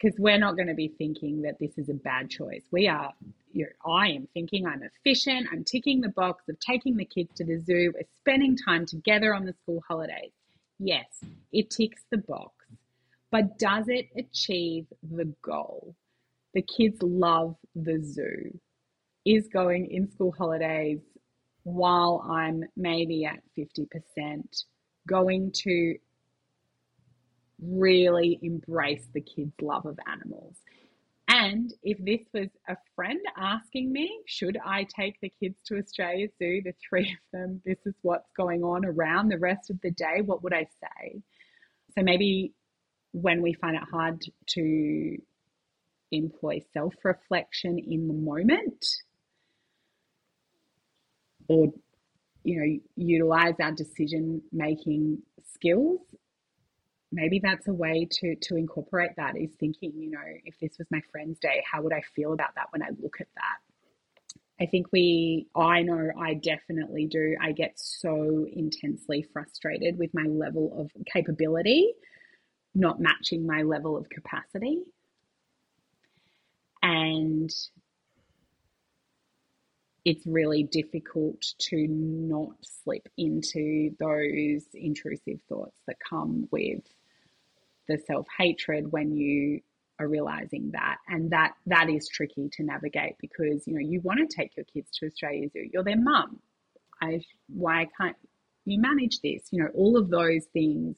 because 0.00 0.18
we're 0.18 0.38
not 0.38 0.56
going 0.56 0.68
to 0.68 0.74
be 0.74 0.88
thinking 0.88 1.42
that 1.42 1.58
this 1.58 1.76
is 1.76 1.88
a 1.88 1.94
bad 1.94 2.30
choice. 2.30 2.62
We 2.70 2.88
are, 2.88 3.12
you 3.52 3.66
know, 3.66 3.92
I 3.92 4.08
am 4.08 4.28
thinking 4.32 4.66
I'm 4.66 4.82
efficient, 4.82 5.48
I'm 5.52 5.64
ticking 5.64 6.00
the 6.00 6.08
box 6.08 6.48
of 6.48 6.58
taking 6.58 6.96
the 6.96 7.04
kids 7.04 7.30
to 7.36 7.44
the 7.44 7.58
zoo, 7.58 7.92
we're 7.94 8.06
spending 8.20 8.56
time 8.56 8.86
together 8.86 9.34
on 9.34 9.44
the 9.44 9.52
school 9.62 9.82
holidays. 9.86 10.32
Yes, 10.78 11.22
it 11.52 11.70
ticks 11.70 12.02
the 12.10 12.16
box, 12.16 12.54
but 13.30 13.58
does 13.58 13.88
it 13.88 14.08
achieve 14.16 14.86
the 15.02 15.34
goal? 15.42 15.94
The 16.54 16.62
kids 16.62 17.02
love 17.02 17.56
the 17.74 18.02
zoo. 18.02 18.58
Is 19.24 19.48
going 19.48 19.90
in 19.90 20.10
school 20.10 20.32
holidays 20.36 21.00
while 21.64 22.24
I'm 22.28 22.64
maybe 22.74 23.26
at 23.26 23.40
50% 23.58 24.64
going 25.06 25.52
to 25.52 25.96
really 27.62 28.38
embrace 28.42 29.06
the 29.12 29.20
kids' 29.20 29.52
love 29.60 29.84
of 29.84 29.98
animals. 30.06 30.56
And 31.28 31.72
if 31.82 31.98
this 32.04 32.26
was 32.34 32.48
a 32.68 32.76
friend 32.96 33.20
asking 33.36 33.92
me, 33.92 34.20
should 34.26 34.58
I 34.64 34.84
take 34.84 35.20
the 35.20 35.28
kids 35.28 35.60
to 35.66 35.78
Australia 35.78 36.28
Zoo, 36.38 36.62
the 36.64 36.74
three 36.88 37.12
of 37.12 37.18
them, 37.32 37.62
this 37.64 37.78
is 37.86 37.94
what's 38.02 38.32
going 38.36 38.64
on 38.64 38.84
around 38.84 39.28
the 39.28 39.38
rest 39.38 39.70
of 39.70 39.80
the 39.82 39.92
day, 39.92 40.22
what 40.24 40.42
would 40.42 40.52
I 40.52 40.66
say? 40.80 41.22
So 41.96 42.02
maybe 42.02 42.54
when 43.12 43.42
we 43.42 43.52
find 43.52 43.76
it 43.76 43.82
hard 43.90 44.24
to 44.48 45.18
employ 46.12 46.60
self 46.72 46.94
reflection 47.04 47.78
in 47.78 48.08
the 48.08 48.14
moment 48.14 48.84
or 51.48 51.72
you 52.44 52.60
know 52.60 52.80
utilize 52.96 53.54
our 53.60 53.72
decision 53.72 54.42
making 54.52 55.20
skills 55.52 56.00
maybe 57.12 57.40
that's 57.42 57.66
a 57.68 57.72
way 57.72 58.06
to 58.10 58.36
to 58.36 58.56
incorporate 58.56 59.10
that 59.16 59.36
is 59.36 59.50
thinking 59.58 59.92
you 59.96 60.10
know 60.10 60.20
if 60.44 60.54
this 60.60 60.78
was 60.78 60.86
my 60.90 61.00
friend's 61.10 61.38
day 61.38 61.62
how 61.70 61.82
would 61.82 61.92
i 61.92 62.02
feel 62.14 62.32
about 62.32 62.54
that 62.54 62.66
when 62.70 62.82
i 62.82 62.88
look 63.02 63.16
at 63.20 63.26
that? 63.34 63.58
I 64.60 64.66
think 64.66 64.86
we 64.92 65.48
i 65.56 65.82
know 65.82 66.10
i 66.18 66.34
definitely 66.34 67.06
do. 67.06 67.36
I 67.40 67.52
get 67.52 67.72
so 67.76 68.46
intensely 68.52 69.22
frustrated 69.32 69.98
with 69.98 70.12
my 70.14 70.24
level 70.24 70.72
of 70.78 70.90
capability 71.12 71.94
not 72.74 73.00
matching 73.00 73.46
my 73.46 73.62
level 73.62 73.96
of 73.96 74.08
capacity 74.08 74.82
and 76.82 77.50
it's 80.04 80.26
really 80.26 80.62
difficult 80.62 81.42
to 81.58 81.86
not 81.88 82.54
slip 82.62 83.06
into 83.18 83.94
those 83.98 84.64
intrusive 84.74 85.40
thoughts 85.48 85.76
that 85.86 85.96
come 86.08 86.48
with 86.50 86.80
the 87.88 87.98
self 88.06 88.26
hatred 88.38 88.90
when 88.90 89.12
you 89.12 89.60
are 89.98 90.08
realizing 90.08 90.70
that. 90.72 90.96
And 91.08 91.30
that 91.30 91.52
that 91.66 91.90
is 91.90 92.08
tricky 92.08 92.48
to 92.54 92.62
navigate 92.62 93.16
because 93.20 93.66
you 93.66 93.74
know 93.74 93.80
you 93.80 94.00
want 94.00 94.20
to 94.20 94.36
take 94.36 94.56
your 94.56 94.64
kids 94.64 94.90
to 94.98 95.06
Australia 95.06 95.48
Zoo. 95.50 95.68
You're 95.72 95.84
their 95.84 96.00
mum. 96.00 96.40
I 97.02 97.20
why 97.48 97.88
can't 97.98 98.16
you 98.64 98.80
manage 98.80 99.20
this? 99.20 99.48
You 99.50 99.64
know 99.64 99.70
all 99.74 99.96
of 99.96 100.08
those 100.08 100.46
things 100.52 100.96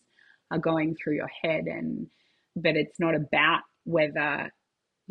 are 0.51 0.59
going 0.59 0.95
through 0.95 1.17
your 1.17 1.31
head 1.43 1.65
and 1.67 2.09
but 2.55 2.77
it's 2.77 3.01
not 3.01 3.15
about 3.15 3.63
whether 3.85 4.53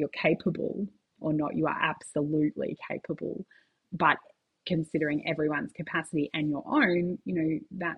you're 0.02 0.10
capable 0.10 0.88
or 1.20 1.32
not 1.32 1.56
you 1.56 1.68
are 1.68 1.78
absolutely 1.80 2.76
capable. 2.90 3.46
But 3.94 4.18
considering 4.66 5.28
everyone's 5.28 5.72
capacity 5.74 6.30
and 6.34 6.50
your 6.50 6.64
own 6.68 7.18
you 7.26 7.34
know 7.34 7.60
that 7.72 7.98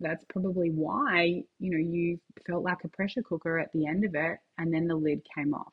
that's 0.00 0.24
probably 0.28 0.70
why 0.70 1.42
you 1.58 1.70
know 1.70 1.78
you 1.78 2.18
felt 2.46 2.64
like 2.64 2.84
a 2.84 2.88
pressure 2.88 3.22
cooker 3.22 3.58
at 3.58 3.72
the 3.72 3.86
end 3.86 4.04
of 4.04 4.14
it 4.14 4.38
and 4.58 4.72
then 4.72 4.86
the 4.86 4.96
lid 4.96 5.22
came 5.36 5.54
off. 5.54 5.72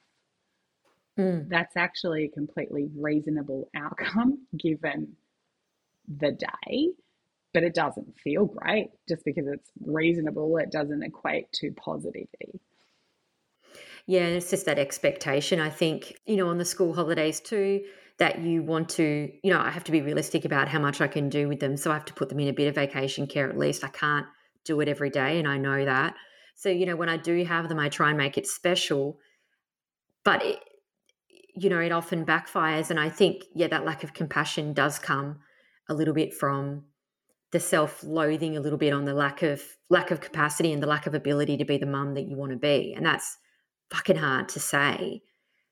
Mm. 1.20 1.50
that's 1.50 1.76
actually 1.76 2.24
a 2.24 2.30
completely 2.30 2.90
reasonable 2.96 3.70
outcome 3.76 4.48
given 4.58 5.14
the 6.08 6.32
day 6.32 6.88
but 7.54 7.64
it 7.64 7.76
doesn't 7.76 8.18
feel 8.24 8.46
great. 8.46 8.92
Just 9.10 9.26
because 9.26 9.46
it's 9.48 9.70
reasonable 9.84 10.58
it 10.58 10.72
doesn't 10.72 11.04
equate 11.04 11.52
to 11.56 11.72
positivity 11.72 12.62
yeah 14.08 14.26
it's 14.26 14.50
just 14.50 14.66
that 14.66 14.80
expectation 14.80 15.60
i 15.60 15.70
think 15.70 16.16
you 16.26 16.36
know 16.36 16.48
on 16.48 16.58
the 16.58 16.66
school 16.66 16.94
holidays 16.94 17.40
too 17.40 17.82
that 18.22 18.40
you 18.40 18.62
want 18.62 18.88
to, 18.88 19.32
you 19.42 19.52
know, 19.52 19.60
I 19.60 19.72
have 19.72 19.84
to 19.86 19.92
be 19.92 20.04
realistic 20.04 20.46
about 20.46 20.68
how 20.68 20.78
much 20.78 21.02
I 21.02 21.08
can 21.08 21.28
do 21.28 21.48
with 21.48 21.60
them. 21.60 21.76
So 21.76 21.90
I 21.90 21.96
have 21.96 22.06
to 22.06 22.14
put 22.14 22.30
them 22.30 22.40
in 22.40 22.50
a 22.50 22.54
bit 22.54 22.68
of 22.68 22.76
vacation 22.76 23.26
care 23.26 23.50
at 23.50 23.58
least. 23.58 23.84
I 23.84 23.88
can't 23.88 24.28
do 24.64 24.80
it 24.80 24.88
every 24.88 25.10
day, 25.10 25.40
and 25.40 25.48
I 25.48 25.58
know 25.58 25.84
that. 25.86 26.14
So, 26.56 26.70
you 26.70 26.86
know, 26.86 26.96
when 26.96 27.10
I 27.10 27.18
do 27.18 27.44
have 27.46 27.68
them, 27.68 27.80
I 27.80 27.90
try 27.90 28.10
and 28.10 28.20
make 28.20 28.38
it 28.38 28.46
special. 28.46 29.18
But, 30.24 30.46
it, 30.46 30.60
you 31.56 31.68
know, 31.72 31.80
it 31.80 31.92
often 31.92 32.24
backfires. 32.24 32.92
And 32.92 33.00
I 33.00 33.10
think, 33.10 33.44
yeah, 33.56 33.70
that 33.70 33.86
lack 33.86 34.04
of 34.04 34.14
compassion 34.14 34.74
does 34.74 35.00
come 35.00 35.40
a 35.90 35.96
little 35.96 36.14
bit 36.14 36.32
from 36.32 36.84
the 37.52 37.60
self-loathing 37.60 38.56
a 38.56 38.62
little 38.62 38.78
bit 38.78 38.94
on 38.94 39.06
the 39.06 39.16
lack 39.16 39.42
of 39.42 39.64
lack 39.90 40.12
of 40.12 40.22
capacity 40.22 40.72
and 40.72 40.84
the 40.84 40.88
lack 40.88 41.08
of 41.08 41.16
ability 41.16 41.58
to 41.58 41.66
be 41.66 41.80
the 41.80 41.88
mum 41.88 42.14
that 42.14 42.28
you 42.28 42.38
want 42.38 42.52
to 42.52 42.58
be 42.58 42.94
and 42.96 43.06
that's 43.06 43.38
fucking 43.92 44.16
hard 44.16 44.50
to 44.50 44.60
say 44.60 45.22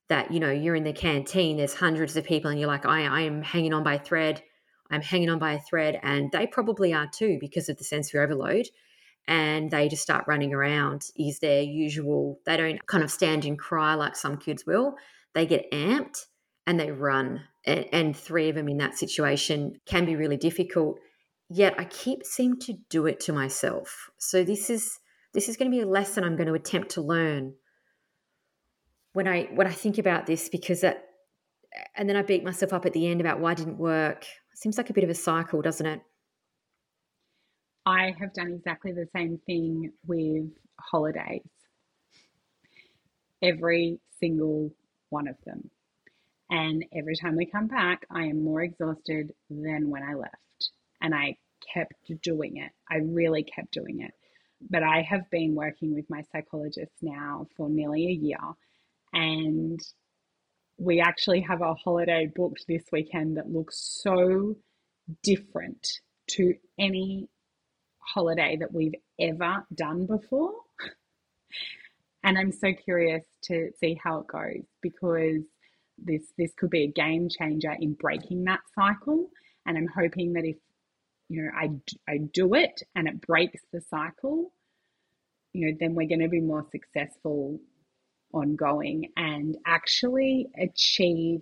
that 0.10 0.32
you 0.32 0.40
know 0.40 0.52
you're 0.52 0.76
in 0.76 0.84
the 0.84 0.94
canteen 0.94 1.58
there's 1.58 1.74
hundreds 1.74 2.18
of 2.18 2.24
people 2.24 2.52
and 2.52 2.60
you're 2.60 2.68
like 2.68 2.86
i, 2.86 3.06
I 3.06 3.22
am 3.22 3.42
hanging 3.42 3.74
on 3.74 3.84
by 3.84 3.96
a 3.96 4.00
thread. 4.00 4.44
I'm 4.90 5.02
hanging 5.02 5.30
on 5.30 5.40
by 5.40 5.54
a 5.54 5.60
thread. 5.60 6.00
And 6.02 6.32
they 6.32 6.48
probably 6.48 6.94
are 6.94 7.08
too 7.08 7.38
because 7.40 7.70
of 7.70 7.78
the 7.78 7.84
sensory 7.84 8.22
overload 8.22 8.68
and 9.28 9.70
they 9.70 9.88
just 9.88 10.02
start 10.02 10.26
running 10.28 10.54
around 10.54 11.04
is 11.16 11.40
their 11.40 11.62
usual 11.62 12.40
they 12.46 12.58
don't 12.58 12.86
kind 12.88 13.04
of 13.04 13.12
stand 13.12 13.46
and 13.46 13.60
cry 13.60 13.94
like 13.94 14.16
some 14.16 14.38
kids 14.38 14.66
will. 14.66 14.96
They 15.36 15.46
get 15.46 15.72
amped 15.72 16.26
and 16.66 16.80
they 16.80 16.92
run 16.92 17.42
and, 17.66 17.86
and 17.92 18.18
three 18.18 18.50
of 18.50 18.56
them 18.56 18.68
in 18.68 18.78
that 18.78 18.98
situation 18.98 19.80
can 19.86 20.06
be 20.06 20.16
really 20.16 20.38
difficult. 20.38 21.00
Yet 21.50 21.76
i 21.78 21.86
keep 21.86 22.26
seem 22.26 22.58
to 22.62 22.74
do 22.90 23.06
it 23.06 23.20
to 23.22 23.34
myself. 23.34 24.10
So 24.18 24.44
this 24.44 24.70
is 24.70 25.00
this 25.34 25.48
is 25.48 25.58
going 25.58 25.70
to 25.70 25.76
be 25.76 25.84
a 25.84 25.88
lesson 25.88 26.24
i'm 26.24 26.36
going 26.36 26.48
to 26.48 26.54
attempt 26.54 26.90
to 26.90 27.02
learn 27.02 27.54
when 29.14 29.28
I 29.28 29.44
when 29.54 29.68
I 29.68 29.72
think 29.72 29.98
about 29.98 30.26
this 30.26 30.50
because 30.50 30.82
that 30.82 31.06
and 31.96 32.10
then 32.10 32.16
I 32.16 32.22
beat 32.22 32.44
myself 32.44 32.74
up 32.74 32.86
at 32.86 32.94
the 32.94 33.08
end 33.08 33.22
about 33.22 33.40
why 33.40 33.52
it 33.52 33.58
didn't 33.58 33.78
work. 33.78 34.24
It 34.24 34.58
seems 34.58 34.78
like 34.78 34.90
a 34.90 34.94
bit 34.94 35.04
of 35.04 35.10
a 35.10 35.16
cycle, 35.16 35.62
doesn't 35.62 35.86
it? 35.86 36.02
I 37.86 38.14
have 38.20 38.34
done 38.34 38.54
exactly 38.54 38.92
the 38.92 39.08
same 39.16 39.40
thing 39.46 39.92
with 40.06 40.50
holidays. 40.80 41.48
Every 43.42 44.00
single 44.20 44.72
one 45.10 45.28
of 45.28 45.36
them. 45.46 45.70
And 46.52 46.84
every 46.94 47.16
time 47.16 47.36
we 47.36 47.46
come 47.46 47.68
back, 47.68 48.06
I 48.12 48.24
am 48.24 48.44
more 48.44 48.62
exhausted 48.62 49.34
than 49.50 49.90
when 49.90 50.04
I 50.04 50.16
left. 50.16 50.72
And 51.02 51.14
I 51.14 51.38
kept 51.74 51.94
doing 52.24 52.58
it. 52.58 52.72
I 52.90 52.98
really 52.98 53.44
kept 53.44 53.72
doing 53.72 54.02
it. 54.02 54.12
But 54.70 54.84
I 54.84 55.02
have 55.04 55.30
been 55.32 55.56
working 55.56 55.94
with 55.94 56.10
my 56.10 56.24
psychologist 56.32 56.92
now 57.02 57.48
for 57.56 57.70
nearly 57.70 58.08
a 58.08 58.12
year 58.12 58.38
and 59.14 59.80
we 60.78 61.02
actually 61.02 61.42
have 61.42 61.62
a 61.62 61.74
holiday 61.74 62.32
booked 62.34 62.66
this 62.68 62.84
weekend 62.92 63.38
that 63.38 63.52
looks 63.52 64.00
so 64.02 64.56
different 65.24 65.88
to 66.28 66.54
any 66.78 67.28
holiday 68.00 68.58
that 68.60 68.74
we've 68.74 68.96
ever 69.20 69.66
done 69.76 70.06
before. 70.06 70.54
and 72.24 72.38
I'm 72.38 72.52
so 72.52 72.74
curious 72.74 73.24
to 73.44 73.72
see 73.80 74.00
how 74.02 74.20
it 74.20 74.28
goes 74.28 74.66
because 74.82 75.44
this 75.98 76.24
this 76.38 76.54
could 76.58 76.70
be 76.70 76.84
a 76.84 76.92
game 76.92 77.28
changer 77.30 77.76
in 77.78 77.94
breaking 77.94 78.46
that 78.46 78.62
cycle 78.74 79.30
and 79.66 79.78
I'm 79.78 79.88
hoping 79.88 80.34
that 80.34 80.46
if 80.46 80.56
you 81.28 81.44
know 81.44 81.50
I 81.54 81.72
I 82.10 82.18
do 82.18 82.54
it 82.54 82.82
and 82.96 83.08
it 83.08 83.20
breaks 83.22 83.62
the 83.74 83.82
cycle 83.82 84.54
you 85.52 85.68
know 85.68 85.78
then 85.80 85.96
we're 85.96 86.08
going 86.08 86.22
to 86.22 86.30
be 86.30 86.40
more 86.40 86.66
successful 86.72 87.60
ongoing 88.34 89.12
and 89.16 89.58
actually 89.66 90.48
achieve 90.58 91.42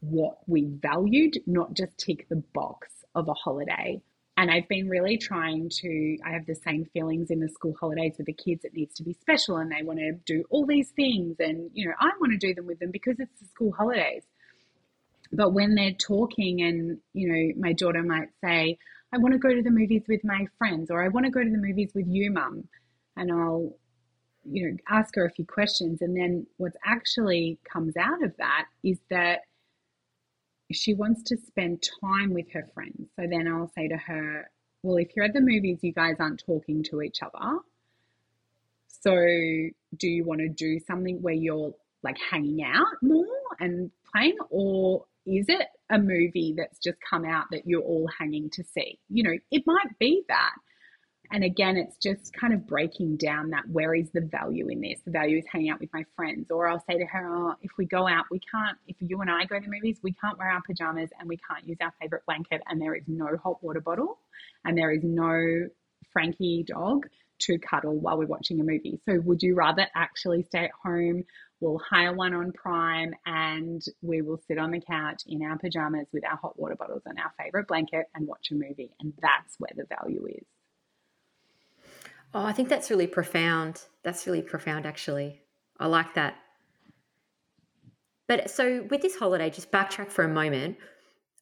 what 0.00 0.38
we 0.46 0.64
valued, 0.66 1.38
not 1.46 1.74
just 1.74 1.98
tick 1.98 2.26
the 2.28 2.42
box 2.54 2.88
of 3.14 3.28
a 3.28 3.34
holiday. 3.34 4.00
And 4.36 4.52
I've 4.52 4.68
been 4.68 4.88
really 4.88 5.18
trying 5.18 5.68
to, 5.68 6.18
I 6.24 6.30
have 6.30 6.46
the 6.46 6.54
same 6.54 6.84
feelings 6.92 7.30
in 7.30 7.40
the 7.40 7.48
school 7.48 7.74
holidays 7.78 8.14
with 8.18 8.28
the 8.28 8.32
kids. 8.32 8.64
It 8.64 8.72
needs 8.72 8.94
to 8.94 9.02
be 9.02 9.12
special 9.12 9.56
and 9.56 9.72
they 9.72 9.82
want 9.82 9.98
to 9.98 10.12
do 10.12 10.44
all 10.50 10.64
these 10.64 10.90
things. 10.90 11.36
And, 11.40 11.70
you 11.74 11.88
know, 11.88 11.94
I 11.98 12.10
want 12.20 12.32
to 12.32 12.38
do 12.38 12.54
them 12.54 12.66
with 12.66 12.78
them 12.78 12.92
because 12.92 13.16
it's 13.18 13.40
the 13.40 13.46
school 13.46 13.72
holidays. 13.72 14.22
But 15.32 15.52
when 15.52 15.74
they're 15.74 15.92
talking 15.92 16.62
and, 16.62 16.98
you 17.14 17.28
know, 17.32 17.60
my 17.60 17.72
daughter 17.72 18.02
might 18.02 18.28
say, 18.42 18.78
I 19.12 19.18
want 19.18 19.32
to 19.32 19.38
go 19.38 19.52
to 19.52 19.62
the 19.62 19.70
movies 19.70 20.04
with 20.08 20.22
my 20.22 20.46
friends 20.56 20.90
or 20.90 21.02
I 21.02 21.08
want 21.08 21.26
to 21.26 21.32
go 21.32 21.42
to 21.42 21.50
the 21.50 21.58
movies 21.58 21.90
with 21.94 22.06
you, 22.08 22.30
mum. 22.30 22.68
And 23.16 23.32
I'll 23.32 23.74
you 24.50 24.70
know, 24.70 24.76
ask 24.88 25.14
her 25.14 25.24
a 25.24 25.30
few 25.30 25.44
questions. 25.44 26.02
And 26.02 26.16
then 26.16 26.46
what 26.56 26.72
actually 26.84 27.58
comes 27.70 27.96
out 27.96 28.22
of 28.22 28.36
that 28.38 28.66
is 28.82 28.98
that 29.10 29.40
she 30.72 30.94
wants 30.94 31.22
to 31.24 31.36
spend 31.36 31.82
time 32.02 32.34
with 32.34 32.50
her 32.52 32.66
friends. 32.74 33.08
So 33.16 33.26
then 33.28 33.48
I'll 33.48 33.72
say 33.74 33.88
to 33.88 33.96
her, 33.96 34.50
well, 34.82 34.96
if 34.98 35.08
you're 35.16 35.24
at 35.24 35.32
the 35.32 35.40
movies, 35.40 35.78
you 35.82 35.92
guys 35.92 36.16
aren't 36.18 36.42
talking 36.44 36.82
to 36.84 37.02
each 37.02 37.22
other. 37.22 37.58
So 39.02 39.12
do 39.14 40.08
you 40.08 40.24
want 40.24 40.40
to 40.40 40.48
do 40.48 40.78
something 40.80 41.22
where 41.22 41.34
you're 41.34 41.72
like 42.02 42.18
hanging 42.30 42.62
out 42.62 42.86
more 43.02 43.26
and 43.60 43.90
playing? 44.12 44.36
Or 44.50 45.04
is 45.26 45.46
it 45.48 45.68
a 45.90 45.98
movie 45.98 46.54
that's 46.56 46.78
just 46.78 46.98
come 47.08 47.24
out 47.24 47.46
that 47.52 47.66
you're 47.66 47.82
all 47.82 48.08
hanging 48.18 48.50
to 48.50 48.64
see? 48.64 48.98
You 49.08 49.22
know, 49.24 49.38
it 49.50 49.62
might 49.66 49.98
be 49.98 50.24
that. 50.28 50.54
And 51.30 51.44
again, 51.44 51.76
it's 51.76 51.96
just 51.98 52.32
kind 52.32 52.54
of 52.54 52.66
breaking 52.66 53.16
down 53.16 53.50
that 53.50 53.68
where 53.68 53.94
is 53.94 54.10
the 54.12 54.22
value 54.22 54.68
in 54.68 54.80
this? 54.80 55.00
The 55.04 55.10
value 55.10 55.38
is 55.38 55.44
hanging 55.50 55.70
out 55.70 55.80
with 55.80 55.90
my 55.92 56.04
friends. 56.16 56.50
Or 56.50 56.68
I'll 56.68 56.82
say 56.88 56.98
to 56.98 57.04
her, 57.04 57.28
oh, 57.36 57.54
if 57.62 57.70
we 57.76 57.84
go 57.86 58.08
out, 58.08 58.24
we 58.30 58.40
can't, 58.50 58.78
if 58.86 58.96
you 59.00 59.20
and 59.20 59.30
I 59.30 59.44
go 59.44 59.58
to 59.58 59.64
the 59.64 59.70
movies, 59.70 59.98
we 60.02 60.12
can't 60.12 60.38
wear 60.38 60.50
our 60.50 60.62
pajamas 60.66 61.10
and 61.18 61.28
we 61.28 61.36
can't 61.36 61.66
use 61.66 61.78
our 61.80 61.92
favorite 62.00 62.24
blanket. 62.26 62.62
And 62.66 62.80
there 62.80 62.94
is 62.94 63.04
no 63.06 63.36
hot 63.42 63.62
water 63.62 63.80
bottle 63.80 64.18
and 64.64 64.76
there 64.76 64.90
is 64.90 65.02
no 65.04 65.68
Frankie 66.12 66.64
dog 66.66 67.06
to 67.40 67.58
cuddle 67.58 67.98
while 68.00 68.18
we're 68.18 68.26
watching 68.26 68.60
a 68.60 68.64
movie. 68.64 69.00
So 69.08 69.20
would 69.20 69.42
you 69.42 69.54
rather 69.54 69.86
actually 69.94 70.42
stay 70.44 70.64
at 70.64 70.70
home 70.82 71.24
We'll 71.60 71.80
hire 71.90 72.14
one 72.14 72.34
on 72.34 72.52
Prime 72.52 73.14
and 73.26 73.82
we 74.00 74.22
will 74.22 74.40
sit 74.46 74.58
on 74.58 74.70
the 74.70 74.80
couch 74.80 75.22
in 75.26 75.42
our 75.42 75.58
pajamas 75.58 76.06
with 76.12 76.24
our 76.24 76.36
hot 76.36 76.58
water 76.58 76.76
bottles 76.76 77.02
and 77.04 77.18
our 77.18 77.32
favorite 77.36 77.66
blanket 77.66 78.06
and 78.14 78.28
watch 78.28 78.50
a 78.52 78.54
movie. 78.54 78.92
And 79.00 79.12
that's 79.20 79.56
where 79.58 79.72
the 79.74 79.84
value 79.84 80.24
is. 80.26 80.46
Oh, 82.34 82.44
I 82.44 82.52
think 82.52 82.68
that's 82.68 82.90
really 82.90 83.06
profound. 83.06 83.82
That's 84.04 84.26
really 84.26 84.42
profound, 84.42 84.86
actually. 84.86 85.40
I 85.78 85.86
like 85.86 86.14
that. 86.14 86.36
But 88.26 88.50
so 88.50 88.86
with 88.90 89.00
this 89.00 89.16
holiday, 89.16 89.48
just 89.50 89.72
backtrack 89.72 90.10
for 90.10 90.24
a 90.24 90.28
moment. 90.28 90.76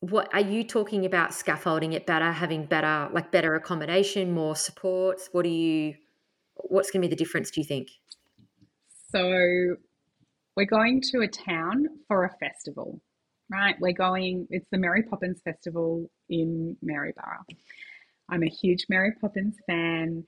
What 0.01 0.33
are 0.33 0.41
you 0.41 0.63
talking 0.63 1.05
about? 1.05 1.35
Scaffolding 1.35 1.95
it 1.95 2.07
better, 2.07 2.31
having 2.31 2.67
better, 2.67 3.09
like 3.13 3.33
better 3.33 3.55
accommodation, 3.55 4.33
more 4.33 4.55
supports. 4.55 5.29
What 5.33 5.43
do 5.43 5.49
you? 5.49 5.95
What's 6.55 6.91
going 6.91 7.03
to 7.03 7.09
be 7.09 7.11
the 7.11 7.17
difference? 7.17 7.51
Do 7.51 7.61
you 7.61 7.67
think? 7.67 7.89
So 9.11 9.77
we're 10.57 10.67
going 10.67 11.03
to 11.13 11.21
a 11.21 11.29
town 11.29 11.87
for 12.09 12.25
a 12.25 12.31
festival, 12.39 13.01
right? 13.51 13.75
We're 13.81 13.93
going, 13.93 14.47
it's 14.51 14.69
the 14.71 14.79
Mary 14.79 15.03
Poppins 15.03 15.41
Festival 15.43 16.11
in 16.29 16.77
Maryborough. 16.83 17.45
I'm 18.29 18.43
a 18.43 18.49
huge 18.49 18.87
Mary 18.89 19.13
Poppins 19.21 19.57
fan, 19.67 20.25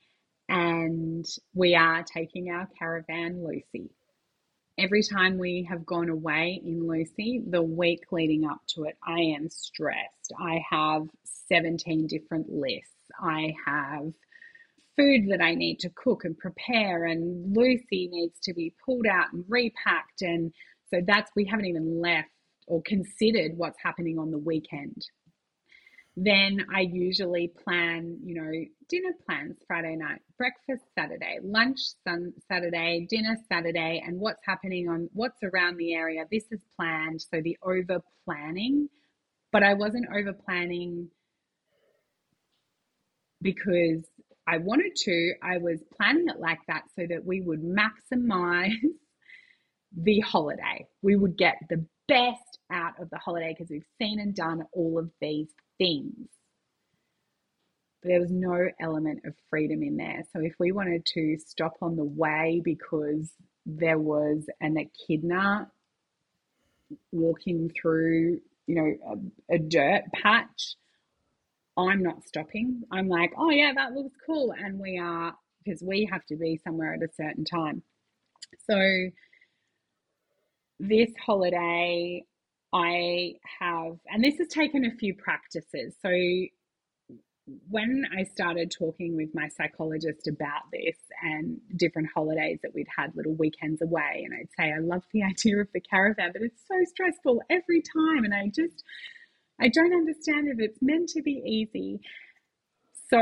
and 0.49 1.25
we 1.53 1.75
are 1.75 2.03
taking 2.03 2.49
our 2.49 2.67
caravan 2.77 3.45
Lucy. 3.45 3.91
Every 4.77 5.03
time 5.03 5.37
we 5.37 5.67
have 5.69 5.85
gone 5.85 6.09
away 6.09 6.61
in 6.65 6.87
Lucy, 6.87 7.43
the 7.47 7.61
week 7.61 8.03
leading 8.11 8.45
up 8.45 8.61
to 8.69 8.85
it, 8.85 8.97
I 9.05 9.19
am 9.19 9.49
stressed. 9.49 10.33
I 10.39 10.61
have 10.69 11.03
17 11.49 12.07
different 12.07 12.49
lists. 12.49 12.89
I 13.21 13.53
have 13.65 14.11
food 14.97 15.29
that 15.29 15.41
I 15.41 15.53
need 15.53 15.79
to 15.79 15.89
cook 15.95 16.25
and 16.25 16.37
prepare, 16.37 17.05
and 17.05 17.55
Lucy 17.55 18.09
needs 18.11 18.39
to 18.43 18.53
be 18.53 18.73
pulled 18.83 19.05
out 19.05 19.31
and 19.33 19.43
repacked. 19.47 20.21
And 20.21 20.51
so 20.91 21.01
that's, 21.05 21.31
we 21.35 21.45
haven't 21.45 21.65
even 21.65 22.01
left 22.01 22.29
or 22.67 22.81
considered 22.83 23.57
what's 23.57 23.77
happening 23.83 24.17
on 24.17 24.31
the 24.31 24.37
weekend. 24.37 25.05
Then 26.21 26.65
I 26.75 26.81
usually 26.81 27.47
plan, 27.63 28.19
you 28.25 28.35
know, 28.35 28.51
dinner 28.89 29.13
plans 29.25 29.55
Friday 29.65 29.95
night, 29.95 30.19
breakfast 30.37 30.83
Saturday, 30.93 31.39
lunch 31.41 31.79
sun, 32.05 32.33
Saturday, 32.49 33.07
dinner 33.09 33.37
Saturday, 33.49 34.03
and 34.05 34.19
what's 34.19 34.41
happening 34.45 34.89
on 34.89 35.09
what's 35.13 35.41
around 35.43 35.77
the 35.77 35.93
area. 35.93 36.25
This 36.29 36.43
is 36.51 36.59
planned. 36.75 37.21
So 37.21 37.39
the 37.41 37.57
over 37.63 38.01
planning, 38.25 38.89
but 39.53 39.63
I 39.63 39.75
wasn't 39.75 40.07
over 40.13 40.33
planning 40.33 41.09
because 43.41 44.03
I 44.47 44.57
wanted 44.57 44.95
to, 44.97 45.33
I 45.41 45.59
was 45.59 45.79
planning 45.95 46.27
it 46.27 46.39
like 46.41 46.59
that 46.67 46.83
so 46.97 47.05
that 47.09 47.25
we 47.25 47.41
would 47.41 47.61
maximize 47.63 48.73
the 49.97 50.19
holiday. 50.21 50.87
We 51.01 51.15
would 51.15 51.37
get 51.37 51.57
the 51.69 51.85
best 52.09 52.59
out 52.71 52.99
of 53.01 53.09
the 53.09 53.17
holiday 53.17 53.55
because 53.57 53.69
we've 53.69 53.85
seen 53.99 54.19
and 54.19 54.35
done 54.35 54.63
all 54.73 54.99
of 54.99 55.09
these 55.21 55.49
things. 55.77 56.27
But 58.01 58.09
there 58.09 58.19
was 58.19 58.31
no 58.31 58.69
element 58.79 59.21
of 59.25 59.33
freedom 59.49 59.83
in 59.83 59.97
there. 59.97 60.23
So 60.33 60.39
if 60.41 60.53
we 60.59 60.71
wanted 60.71 61.05
to 61.13 61.37
stop 61.45 61.73
on 61.81 61.95
the 61.95 62.03
way 62.03 62.61
because 62.63 63.31
there 63.65 63.99
was 63.99 64.45
an 64.61 64.77
echidna 64.77 65.69
walking 67.11 67.71
through, 67.79 68.39
you 68.67 68.75
know, 68.75 69.19
a, 69.49 69.55
a 69.55 69.59
dirt 69.59 70.03
patch, 70.13 70.75
I'm 71.77 72.03
not 72.03 72.23
stopping. 72.25 72.83
I'm 72.91 73.07
like, 73.07 73.33
oh 73.37 73.49
yeah, 73.51 73.73
that 73.75 73.93
looks 73.93 74.15
cool. 74.25 74.53
And 74.57 74.79
we 74.79 74.97
are, 74.97 75.35
because 75.63 75.81
we 75.81 76.09
have 76.11 76.25
to 76.27 76.35
be 76.35 76.59
somewhere 76.63 76.93
at 76.93 77.03
a 77.03 77.13
certain 77.13 77.45
time. 77.45 77.83
So 78.69 78.75
this 80.79 81.11
holiday, 81.25 82.23
I 82.73 83.33
have, 83.59 83.97
and 84.07 84.23
this 84.23 84.37
has 84.37 84.47
taken 84.47 84.85
a 84.85 84.91
few 84.91 85.13
practices. 85.15 85.95
So 86.01 86.11
when 87.69 88.05
I 88.17 88.23
started 88.23 88.71
talking 88.71 89.15
with 89.15 89.29
my 89.33 89.47
psychologist 89.47 90.27
about 90.27 90.63
this 90.71 90.97
and 91.23 91.59
different 91.75 92.09
holidays 92.13 92.59
that 92.63 92.73
we'd 92.73 92.87
had, 92.95 93.15
little 93.15 93.35
weekends 93.35 93.81
away, 93.81 94.25
and 94.25 94.33
I'd 94.33 94.49
say, 94.57 94.71
I 94.71 94.79
love 94.79 95.03
the 95.13 95.23
idea 95.29 95.59
of 95.59 95.67
the 95.73 95.81
caravan, 95.81 96.31
but 96.33 96.41
it's 96.41 96.63
so 96.67 96.75
stressful 96.85 97.41
every 97.49 97.81
time. 97.81 98.23
And 98.23 98.33
I 98.33 98.51
just, 98.53 98.83
I 99.59 99.69
don't 99.69 99.93
understand 99.93 100.47
if 100.49 100.59
it's 100.59 100.79
meant 100.81 101.09
to 101.09 101.21
be 101.21 101.41
easy. 101.45 101.99
So 103.09 103.19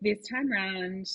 this 0.00 0.28
time 0.28 0.50
round, 0.50 1.06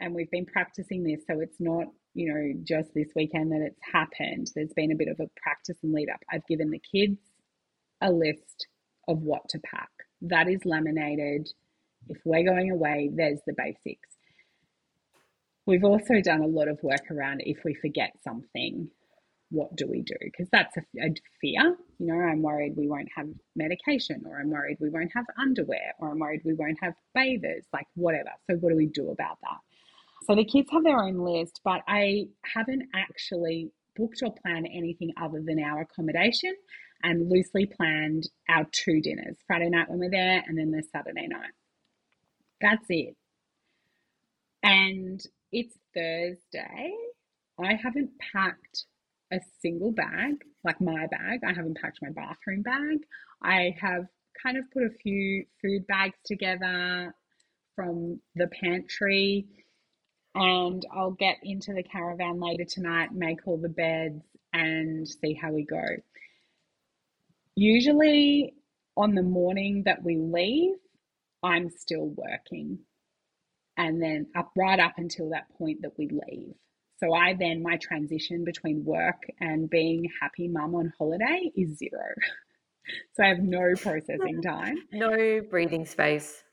and 0.00 0.14
we've 0.14 0.30
been 0.30 0.46
practicing 0.46 1.04
this, 1.04 1.20
so 1.26 1.40
it's 1.40 1.60
not, 1.60 1.86
you 2.14 2.32
know, 2.32 2.60
just 2.64 2.94
this 2.94 3.08
weekend 3.14 3.52
that 3.52 3.60
it's 3.60 3.80
happened. 3.92 4.50
There's 4.54 4.72
been 4.72 4.92
a 4.92 4.96
bit 4.96 5.08
of 5.08 5.20
a 5.20 5.28
practice 5.42 5.76
and 5.82 5.92
lead 5.92 6.08
up. 6.08 6.20
I've 6.30 6.46
given 6.46 6.70
the 6.70 6.80
kids 6.80 7.18
a 8.00 8.10
list 8.10 8.68
of 9.08 9.22
what 9.22 9.48
to 9.50 9.58
pack. 9.58 9.90
That 10.22 10.48
is 10.48 10.64
laminated. 10.64 11.48
If 12.08 12.18
we're 12.24 12.44
going 12.44 12.70
away, 12.70 13.10
there's 13.12 13.40
the 13.46 13.54
basics. 13.56 14.08
We've 15.66 15.84
also 15.84 16.20
done 16.22 16.42
a 16.42 16.46
lot 16.46 16.68
of 16.68 16.82
work 16.82 17.10
around 17.10 17.42
if 17.44 17.58
we 17.64 17.74
forget 17.74 18.12
something, 18.22 18.90
what 19.50 19.74
do 19.76 19.86
we 19.88 20.02
do? 20.02 20.16
Because 20.20 20.48
that's 20.52 20.76
a, 20.76 20.82
a, 21.00 21.14
fear. 21.40 21.76
You 21.98 22.06
know, 22.06 22.20
I'm 22.20 22.42
worried 22.42 22.74
we 22.76 22.88
won't 22.88 23.08
have 23.16 23.28
medication, 23.56 24.24
or 24.26 24.38
I'm 24.38 24.50
worried 24.50 24.78
we 24.80 24.90
won't 24.90 25.12
have 25.14 25.24
underwear, 25.38 25.94
or 25.98 26.10
I'm 26.10 26.18
worried 26.18 26.42
we 26.44 26.54
won't 26.54 26.78
have 26.82 26.94
bathers, 27.14 27.64
like 27.72 27.86
whatever. 27.94 28.30
So, 28.50 28.56
what 28.56 28.70
do 28.70 28.76
we 28.76 28.86
do 28.86 29.10
about 29.10 29.38
that? 29.42 29.58
So, 30.26 30.34
the 30.34 30.44
kids 30.44 30.70
have 30.72 30.84
their 30.84 31.02
own 31.02 31.18
list, 31.18 31.60
but 31.64 31.82
I 31.86 32.28
haven't 32.54 32.88
actually 32.94 33.70
booked 33.94 34.22
or 34.22 34.34
planned 34.34 34.66
anything 34.72 35.12
other 35.20 35.42
than 35.44 35.62
our 35.62 35.82
accommodation 35.82 36.54
and 37.02 37.28
loosely 37.30 37.66
planned 37.66 38.28
our 38.48 38.66
two 38.72 39.00
dinners 39.02 39.36
Friday 39.46 39.68
night 39.68 39.90
when 39.90 39.98
we're 39.98 40.10
there, 40.10 40.42
and 40.46 40.56
then 40.56 40.70
the 40.70 40.82
Saturday 40.82 41.26
night. 41.26 41.50
That's 42.60 42.86
it. 42.88 43.16
And 44.62 45.20
it's 45.52 45.76
Thursday. 45.94 46.94
I 47.62 47.74
haven't 47.74 48.10
packed 48.32 48.86
a 49.30 49.40
single 49.60 49.92
bag, 49.92 50.36
like 50.64 50.80
my 50.80 51.06
bag. 51.06 51.40
I 51.46 51.52
haven't 51.52 51.76
packed 51.76 51.98
my 52.00 52.10
bathroom 52.10 52.62
bag. 52.62 52.98
I 53.42 53.74
have 53.78 54.06
kind 54.42 54.56
of 54.56 54.64
put 54.72 54.84
a 54.84 54.90
few 55.02 55.44
food 55.60 55.86
bags 55.86 56.16
together 56.24 57.14
from 57.76 58.20
the 58.34 58.48
pantry 58.60 59.46
and 60.34 60.84
I'll 60.92 61.12
get 61.12 61.36
into 61.42 61.72
the 61.72 61.82
caravan 61.82 62.40
later 62.40 62.64
tonight, 62.64 63.12
make 63.12 63.46
all 63.46 63.56
the 63.56 63.68
beds 63.68 64.22
and 64.52 65.06
see 65.08 65.34
how 65.34 65.52
we 65.52 65.64
go. 65.64 65.82
Usually 67.56 68.54
on 68.96 69.14
the 69.14 69.22
morning 69.22 69.84
that 69.86 70.02
we 70.02 70.16
leave, 70.16 70.74
I'm 71.42 71.70
still 71.70 72.12
working. 72.16 72.80
And 73.76 74.00
then 74.02 74.26
up 74.36 74.52
right 74.56 74.78
up 74.78 74.94
until 74.96 75.30
that 75.30 75.46
point 75.56 75.82
that 75.82 75.92
we 75.98 76.08
leave. 76.08 76.54
So 76.98 77.12
I 77.12 77.34
then, 77.34 77.62
my 77.62 77.76
transition 77.76 78.44
between 78.44 78.84
work 78.84 79.22
and 79.40 79.68
being 79.68 80.08
happy 80.20 80.48
mum 80.48 80.74
on 80.74 80.92
holiday 80.96 81.50
is 81.56 81.76
zero. 81.78 82.14
so 83.14 83.24
I 83.24 83.28
have 83.28 83.40
no 83.40 83.74
processing 83.76 84.42
time. 84.46 84.76
No 84.92 85.40
breathing 85.50 85.86
space. 85.86 86.44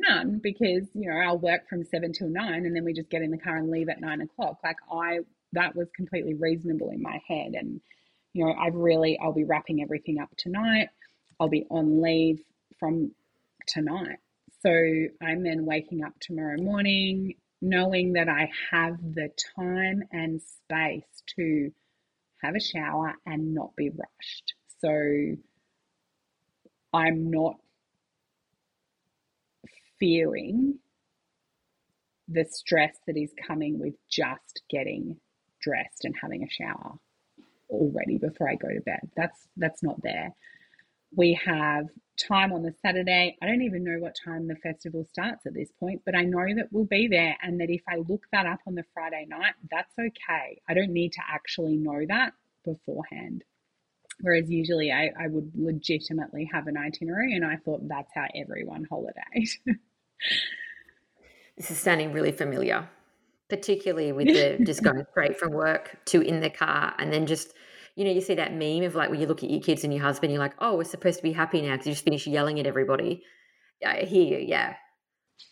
None, 0.00 0.40
because, 0.42 0.88
you 0.94 1.10
know, 1.10 1.16
I'll 1.16 1.38
work 1.38 1.68
from 1.68 1.84
seven 1.84 2.12
till 2.12 2.28
nine 2.28 2.66
and 2.66 2.76
then 2.76 2.84
we 2.84 2.92
just 2.92 3.10
get 3.10 3.22
in 3.22 3.30
the 3.30 3.38
car 3.38 3.56
and 3.56 3.70
leave 3.70 3.88
at 3.88 4.00
nine 4.00 4.20
o'clock. 4.20 4.58
Like 4.62 4.76
I, 4.92 5.20
that 5.52 5.74
was 5.74 5.88
completely 5.96 6.34
reasonable 6.34 6.90
in 6.90 7.02
my 7.02 7.20
head. 7.26 7.52
And, 7.54 7.80
you 8.32 8.44
know, 8.44 8.52
I've 8.52 8.74
really, 8.74 9.18
I'll 9.20 9.32
be 9.32 9.44
wrapping 9.44 9.82
everything 9.82 10.20
up 10.20 10.30
tonight. 10.36 10.88
I'll 11.40 11.48
be 11.48 11.66
on 11.70 12.02
leave 12.02 12.40
from 12.78 13.12
tonight. 13.66 14.18
So 14.62 14.70
I'm 15.22 15.42
then 15.42 15.64
waking 15.64 16.04
up 16.04 16.12
tomorrow 16.20 16.60
morning 16.60 17.34
knowing 17.60 18.12
that 18.12 18.28
I 18.28 18.50
have 18.70 18.98
the 19.00 19.30
time 19.56 20.02
and 20.12 20.40
space 20.40 21.22
to 21.36 21.70
have 22.42 22.54
a 22.54 22.60
shower 22.60 23.14
and 23.26 23.54
not 23.54 23.74
be 23.76 23.90
rushed. 23.90 24.54
So 24.80 25.36
I'm 26.92 27.30
not 27.30 27.56
fearing 29.98 30.78
the 32.28 32.44
stress 32.44 32.96
that 33.06 33.16
is 33.16 33.32
coming 33.46 33.78
with 33.78 33.94
just 34.10 34.62
getting 34.68 35.16
dressed 35.60 36.04
and 36.04 36.14
having 36.20 36.42
a 36.42 36.48
shower 36.50 36.98
already 37.70 38.18
before 38.18 38.48
I 38.48 38.54
go 38.54 38.68
to 38.68 38.80
bed. 38.80 39.10
That's 39.16 39.48
that's 39.56 39.82
not 39.82 40.02
there. 40.02 40.34
We 41.16 41.40
have 41.44 41.86
time 42.18 42.52
on 42.52 42.62
the 42.62 42.74
Saturday. 42.82 43.36
I 43.40 43.46
don't 43.46 43.62
even 43.62 43.84
know 43.84 43.98
what 43.98 44.16
time 44.22 44.46
the 44.46 44.56
festival 44.56 45.06
starts 45.10 45.46
at 45.46 45.54
this 45.54 45.70
point, 45.80 46.02
but 46.04 46.14
I 46.14 46.22
know 46.22 46.44
that 46.56 46.68
we'll 46.70 46.84
be 46.84 47.08
there 47.08 47.36
and 47.42 47.60
that 47.60 47.70
if 47.70 47.82
I 47.88 47.96
look 47.96 48.26
that 48.32 48.46
up 48.46 48.60
on 48.66 48.74
the 48.74 48.84
Friday 48.92 49.26
night, 49.28 49.54
that's 49.70 49.94
okay. 49.98 50.60
I 50.68 50.74
don't 50.74 50.92
need 50.92 51.12
to 51.12 51.22
actually 51.32 51.76
know 51.76 52.04
that 52.08 52.32
beforehand. 52.64 53.44
Whereas 54.20 54.50
usually 54.50 54.90
I, 54.92 55.12
I 55.18 55.28
would 55.28 55.52
legitimately 55.54 56.50
have 56.52 56.66
an 56.66 56.76
itinerary 56.76 57.34
and 57.34 57.44
I 57.44 57.56
thought 57.56 57.88
that's 57.88 58.10
how 58.14 58.26
everyone 58.34 58.86
holidayed. 58.90 59.48
this 61.56 61.70
is 61.70 61.78
sounding 61.78 62.12
really 62.12 62.32
familiar. 62.32 62.88
particularly 63.48 64.12
with 64.12 64.26
the 64.26 64.58
just 64.64 64.82
going 64.82 65.04
straight 65.10 65.38
from 65.38 65.52
work 65.52 65.98
to 66.04 66.20
in 66.20 66.40
the 66.40 66.50
car 66.50 66.94
and 66.98 67.12
then 67.12 67.26
just 67.26 67.54
you 67.96 68.04
know 68.04 68.10
you 68.10 68.20
see 68.20 68.34
that 68.34 68.52
meme 68.52 68.82
of 68.84 68.94
like 68.94 69.10
when 69.10 69.20
you 69.20 69.26
look 69.26 69.42
at 69.42 69.50
your 69.50 69.60
kids 69.60 69.84
and 69.84 69.92
your 69.92 70.02
husband 70.02 70.32
you're 70.32 70.40
like 70.40 70.54
oh 70.60 70.76
we're 70.76 70.84
supposed 70.84 71.16
to 71.16 71.22
be 71.22 71.32
happy 71.32 71.62
now 71.62 71.72
because 71.72 71.86
you 71.86 71.92
just 71.92 72.04
finished 72.04 72.26
yelling 72.26 72.60
at 72.60 72.66
everybody 72.66 73.22
i 73.84 74.00
hear 74.00 74.38
you 74.38 74.46
yeah 74.46 74.74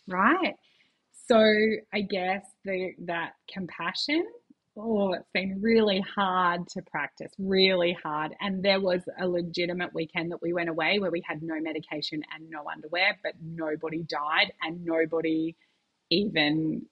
right 0.07 0.53
so 1.27 1.37
i 1.93 2.01
guess 2.01 2.45
the 2.63 2.91
that 3.05 3.31
compassion 3.51 4.23
oh 4.77 5.13
it's 5.13 5.29
been 5.33 5.59
really 5.61 5.99
hard 6.15 6.67
to 6.67 6.81
practice 6.83 7.31
really 7.39 7.97
hard 8.03 8.33
and 8.41 8.63
there 8.63 8.79
was 8.79 9.01
a 9.19 9.27
legitimate 9.27 9.93
weekend 9.93 10.31
that 10.31 10.41
we 10.41 10.53
went 10.53 10.69
away 10.69 10.99
where 10.99 11.11
we 11.11 11.23
had 11.25 11.41
no 11.41 11.59
medication 11.59 12.21
and 12.35 12.49
no 12.49 12.63
underwear 12.71 13.17
but 13.23 13.33
nobody 13.41 14.03
died 14.03 14.51
and 14.61 14.83
nobody 14.85 15.55
even 16.09 16.85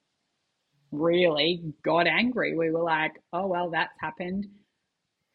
really 0.92 1.62
got 1.84 2.08
angry. 2.08 2.56
We 2.56 2.72
were 2.72 2.84
like, 2.84 3.14
oh, 3.34 3.48
well, 3.48 3.70
that's 3.72 3.94
happened. 4.00 4.48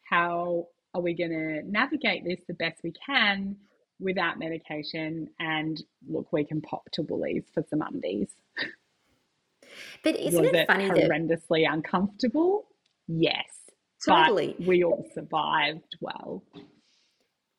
How 0.09 0.67
are 0.93 1.01
we 1.01 1.15
going 1.15 1.31
to 1.31 1.61
navigate 1.69 2.25
this 2.25 2.41
the 2.47 2.53
best 2.53 2.81
we 2.83 2.93
can 3.05 3.55
without 3.99 4.39
medication? 4.39 5.27
And 5.39 5.81
look, 6.07 6.31
we 6.33 6.45
can 6.45 6.61
pop 6.61 6.83
to 6.93 7.03
Woolies 7.03 7.45
for 7.53 7.63
some 7.69 7.81
undies. 7.81 8.29
But 10.03 10.15
isn't 10.15 10.45
it, 10.45 10.55
it 10.55 10.67
funny 10.67 10.89
horrendously 10.89 11.63
that... 11.65 11.73
uncomfortable? 11.73 12.67
Yes. 13.07 13.45
Totally. 14.05 14.55
But 14.57 14.67
we 14.67 14.83
all 14.83 15.05
survived 15.13 15.97
well. 15.99 16.43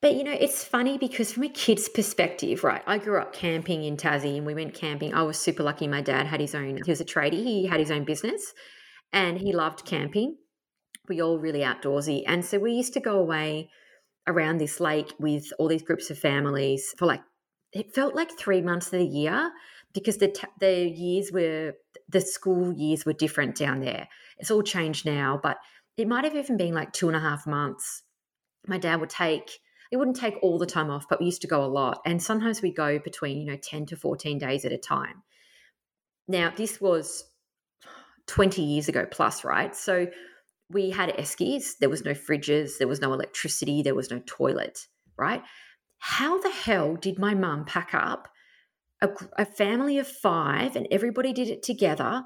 But 0.00 0.16
you 0.16 0.24
know, 0.24 0.32
it's 0.32 0.64
funny 0.64 0.98
because 0.98 1.32
from 1.32 1.44
a 1.44 1.48
kid's 1.48 1.88
perspective, 1.88 2.64
right? 2.64 2.82
I 2.86 2.98
grew 2.98 3.20
up 3.20 3.32
camping 3.32 3.84
in 3.84 3.96
Tassie 3.96 4.36
and 4.36 4.44
we 4.44 4.54
went 4.54 4.74
camping. 4.74 5.14
I 5.14 5.22
was 5.22 5.38
super 5.38 5.62
lucky. 5.62 5.86
My 5.86 6.00
dad 6.00 6.26
had 6.26 6.40
his 6.40 6.56
own, 6.56 6.80
he 6.84 6.90
was 6.90 7.00
a 7.00 7.04
tradie, 7.04 7.44
he 7.44 7.66
had 7.66 7.78
his 7.78 7.92
own 7.92 8.04
business 8.04 8.52
and 9.12 9.38
he 9.38 9.52
loved 9.52 9.84
camping. 9.86 10.36
We 11.08 11.22
all 11.22 11.38
really 11.38 11.60
outdoorsy. 11.60 12.24
And 12.26 12.44
so 12.44 12.58
we 12.58 12.72
used 12.72 12.94
to 12.94 13.00
go 13.00 13.18
away 13.18 13.70
around 14.26 14.58
this 14.58 14.80
lake 14.80 15.12
with 15.20 15.44
all 15.58 15.68
these 15.68 15.82
groups 15.82 16.10
of 16.10 16.18
families 16.18 16.92
for 16.98 17.06
like, 17.06 17.22
it 17.72 17.94
felt 17.94 18.16
like 18.16 18.36
three 18.36 18.60
months 18.60 18.86
of 18.86 18.98
the 18.98 19.04
year 19.06 19.52
because 19.92 20.18
the, 20.18 20.34
the 20.58 20.88
years 20.88 21.30
were, 21.32 21.74
the 22.08 22.20
school 22.20 22.72
years 22.72 23.04
were 23.04 23.12
different 23.12 23.56
down 23.56 23.80
there. 23.80 24.08
It's 24.38 24.50
all 24.50 24.62
changed 24.62 25.06
now, 25.06 25.38
but 25.42 25.58
it 25.96 26.08
might 26.08 26.24
have 26.24 26.34
even 26.34 26.56
been 26.56 26.74
like 26.74 26.92
two 26.92 27.08
and 27.08 27.16
a 27.16 27.20
half 27.20 27.46
months. 27.46 28.02
My 28.66 28.78
dad 28.78 29.00
would 29.00 29.10
take, 29.10 29.50
it 29.90 29.96
wouldn't 29.96 30.16
take 30.16 30.36
all 30.42 30.58
the 30.58 30.66
time 30.66 30.90
off, 30.90 31.08
but 31.08 31.20
we 31.20 31.26
used 31.26 31.42
to 31.42 31.48
go 31.48 31.64
a 31.64 31.66
lot. 31.66 32.00
And 32.06 32.22
sometimes 32.22 32.62
we 32.62 32.72
go 32.72 32.98
between, 32.98 33.38
you 33.38 33.46
know, 33.46 33.58
10 33.62 33.86
to 33.86 33.96
14 33.96 34.38
days 34.38 34.64
at 34.64 34.72
a 34.72 34.78
time. 34.78 35.22
Now, 36.28 36.52
this 36.56 36.80
was 36.80 37.24
20 38.26 38.62
years 38.62 38.88
ago 38.88 39.06
plus, 39.10 39.44
right? 39.44 39.74
So 39.76 40.06
we 40.70 40.90
had 40.90 41.10
eskies, 41.16 41.78
there 41.80 41.90
was 41.90 42.04
no 42.04 42.12
fridges, 42.12 42.78
there 42.78 42.88
was 42.88 43.00
no 43.00 43.12
electricity, 43.12 43.82
there 43.82 43.94
was 43.94 44.10
no 44.10 44.22
toilet, 44.24 44.86
right? 45.18 45.42
How 45.98 46.40
the 46.40 46.50
hell 46.50 46.96
did 46.96 47.18
my 47.18 47.34
mum 47.34 47.64
pack 47.64 47.90
up 47.92 48.28
a, 49.02 49.10
a 49.36 49.44
family 49.44 49.98
of 49.98 50.06
five 50.06 50.76
and 50.76 50.86
everybody 50.90 51.32
did 51.32 51.48
it 51.48 51.62
together? 51.62 52.22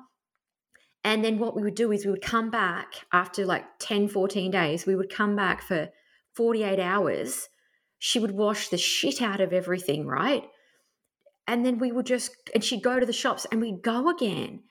And 1.02 1.24
then 1.24 1.38
what 1.38 1.56
we 1.56 1.62
would 1.62 1.74
do 1.74 1.92
is 1.92 2.04
we 2.04 2.10
would 2.10 2.22
come 2.22 2.50
back 2.50 3.06
after 3.12 3.44
like 3.44 3.64
10, 3.80 4.08
14 4.08 4.50
days, 4.50 4.86
we 4.86 4.96
would 4.96 5.10
come 5.10 5.34
back 5.36 5.62
for 5.62 5.88
48 6.34 6.78
hours 6.78 7.48
she 7.98 8.18
would 8.18 8.32
wash 8.32 8.68
the 8.68 8.78
shit 8.78 9.22
out 9.22 9.40
of 9.40 9.52
everything, 9.52 10.06
right? 10.06 10.44
And 11.46 11.64
then 11.64 11.78
we 11.78 11.92
would 11.92 12.06
just, 12.06 12.32
and 12.54 12.62
she'd 12.62 12.82
go 12.82 12.98
to 12.98 13.06
the 13.06 13.12
shops 13.12 13.46
and 13.50 13.60
we'd 13.60 13.82
go 13.82 14.08
again. 14.08 14.62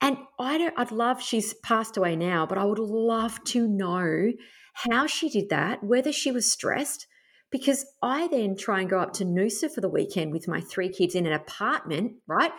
And 0.00 0.16
I 0.38 0.56
don't, 0.56 0.74
I'd 0.78 0.92
love, 0.92 1.20
she's 1.22 1.54
passed 1.54 1.96
away 1.96 2.16
now, 2.16 2.46
but 2.46 2.56
I 2.56 2.64
would 2.64 2.78
love 2.78 3.42
to 3.44 3.68
know 3.68 4.32
how 4.72 5.06
she 5.06 5.28
did 5.28 5.50
that, 5.50 5.84
whether 5.84 6.12
she 6.12 6.32
was 6.32 6.50
stressed, 6.50 7.06
because 7.50 7.84
I 8.02 8.28
then 8.28 8.56
try 8.56 8.80
and 8.80 8.90
go 8.90 9.00
up 9.00 9.12
to 9.14 9.24
Noosa 9.24 9.72
for 9.72 9.80
the 9.80 9.88
weekend 9.88 10.32
with 10.32 10.48
my 10.48 10.60
three 10.60 10.88
kids 10.88 11.14
in 11.14 11.26
an 11.26 11.32
apartment, 11.32 12.14
right? 12.26 12.52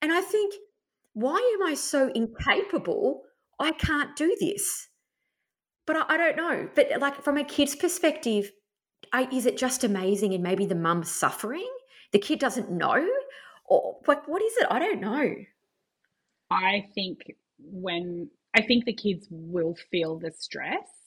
And 0.00 0.12
I 0.12 0.20
think, 0.20 0.54
why 1.12 1.36
am 1.58 1.66
I 1.66 1.74
so 1.74 2.10
incapable? 2.14 3.22
I 3.58 3.72
can't 3.72 4.16
do 4.16 4.34
this. 4.40 4.88
But 5.86 5.96
I, 5.96 6.14
I 6.14 6.16
don't 6.16 6.36
know. 6.36 6.68
But 6.74 6.88
like 7.00 7.22
from 7.22 7.36
a 7.36 7.44
kid's 7.44 7.76
perspective, 7.76 8.50
I, 9.12 9.28
is 9.32 9.46
it 9.46 9.56
just 9.56 9.84
amazing 9.84 10.34
and 10.34 10.42
maybe 10.42 10.66
the 10.66 10.74
mum's 10.74 11.10
suffering? 11.10 11.68
The 12.12 12.18
kid 12.18 12.38
doesn't 12.38 12.70
know? 12.70 13.06
Or 13.66 13.98
like 14.06 14.26
what 14.26 14.42
is 14.42 14.56
it? 14.58 14.66
I 14.70 14.78
don't 14.78 15.00
know. 15.00 15.34
I 16.50 16.86
think 16.94 17.18
when 17.58 18.30
I 18.54 18.62
think 18.62 18.86
the 18.86 18.94
kids 18.94 19.26
will 19.30 19.74
feel 19.90 20.18
the 20.18 20.32
stress 20.32 20.97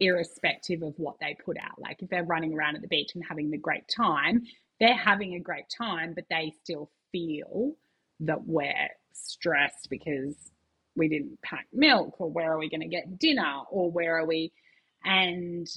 irrespective 0.00 0.82
of 0.82 0.94
what 0.96 1.16
they 1.20 1.36
put 1.44 1.56
out. 1.58 1.80
Like 1.80 2.02
if 2.02 2.10
they're 2.10 2.24
running 2.24 2.54
around 2.54 2.76
at 2.76 2.82
the 2.82 2.88
beach 2.88 3.12
and 3.14 3.24
having 3.28 3.50
the 3.50 3.58
great 3.58 3.88
time, 3.94 4.42
they're 4.80 4.94
having 4.96 5.34
a 5.34 5.40
great 5.40 5.66
time, 5.76 6.14
but 6.14 6.24
they 6.30 6.52
still 6.62 6.90
feel 7.10 7.72
that 8.20 8.44
we're 8.46 8.88
stressed 9.12 9.88
because 9.90 10.36
we 10.96 11.08
didn't 11.08 11.40
pack 11.42 11.66
milk 11.72 12.20
or 12.20 12.30
where 12.30 12.52
are 12.52 12.58
we 12.58 12.70
going 12.70 12.80
to 12.80 12.88
get 12.88 13.18
dinner 13.18 13.62
or 13.70 13.90
where 13.90 14.18
are 14.18 14.26
we 14.26 14.52
and 15.04 15.68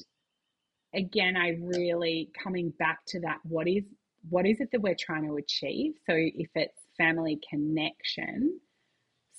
again, 0.94 1.38
I 1.38 1.58
really 1.62 2.32
coming 2.44 2.72
back 2.78 3.00
to 3.08 3.22
that 3.22 3.38
what 3.44 3.68
is 3.68 3.84
what 4.30 4.46
is 4.46 4.60
it 4.60 4.70
that 4.72 4.82
we're 4.82 4.96
trying 4.96 5.26
to 5.28 5.38
achieve? 5.38 5.94
So 6.06 6.14
if 6.16 6.50
it's 6.54 6.78
family 6.98 7.40
connection, 7.50 8.60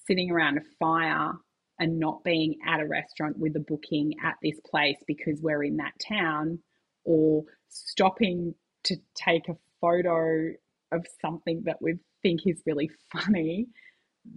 sitting 0.06 0.30
around 0.30 0.58
a 0.58 0.62
fire 0.80 1.34
and 1.82 1.98
not 1.98 2.22
being 2.22 2.54
at 2.64 2.78
a 2.78 2.86
restaurant 2.86 3.36
with 3.36 3.56
a 3.56 3.60
booking 3.60 4.12
at 4.24 4.36
this 4.40 4.54
place 4.70 4.98
because 5.08 5.40
we're 5.42 5.64
in 5.64 5.78
that 5.78 5.94
town, 6.08 6.60
or 7.04 7.42
stopping 7.68 8.54
to 8.84 8.96
take 9.16 9.48
a 9.48 9.56
photo 9.80 10.52
of 10.92 11.04
something 11.20 11.62
that 11.64 11.82
we 11.82 11.94
think 12.22 12.38
is 12.46 12.62
really 12.66 12.88
funny, 13.12 13.66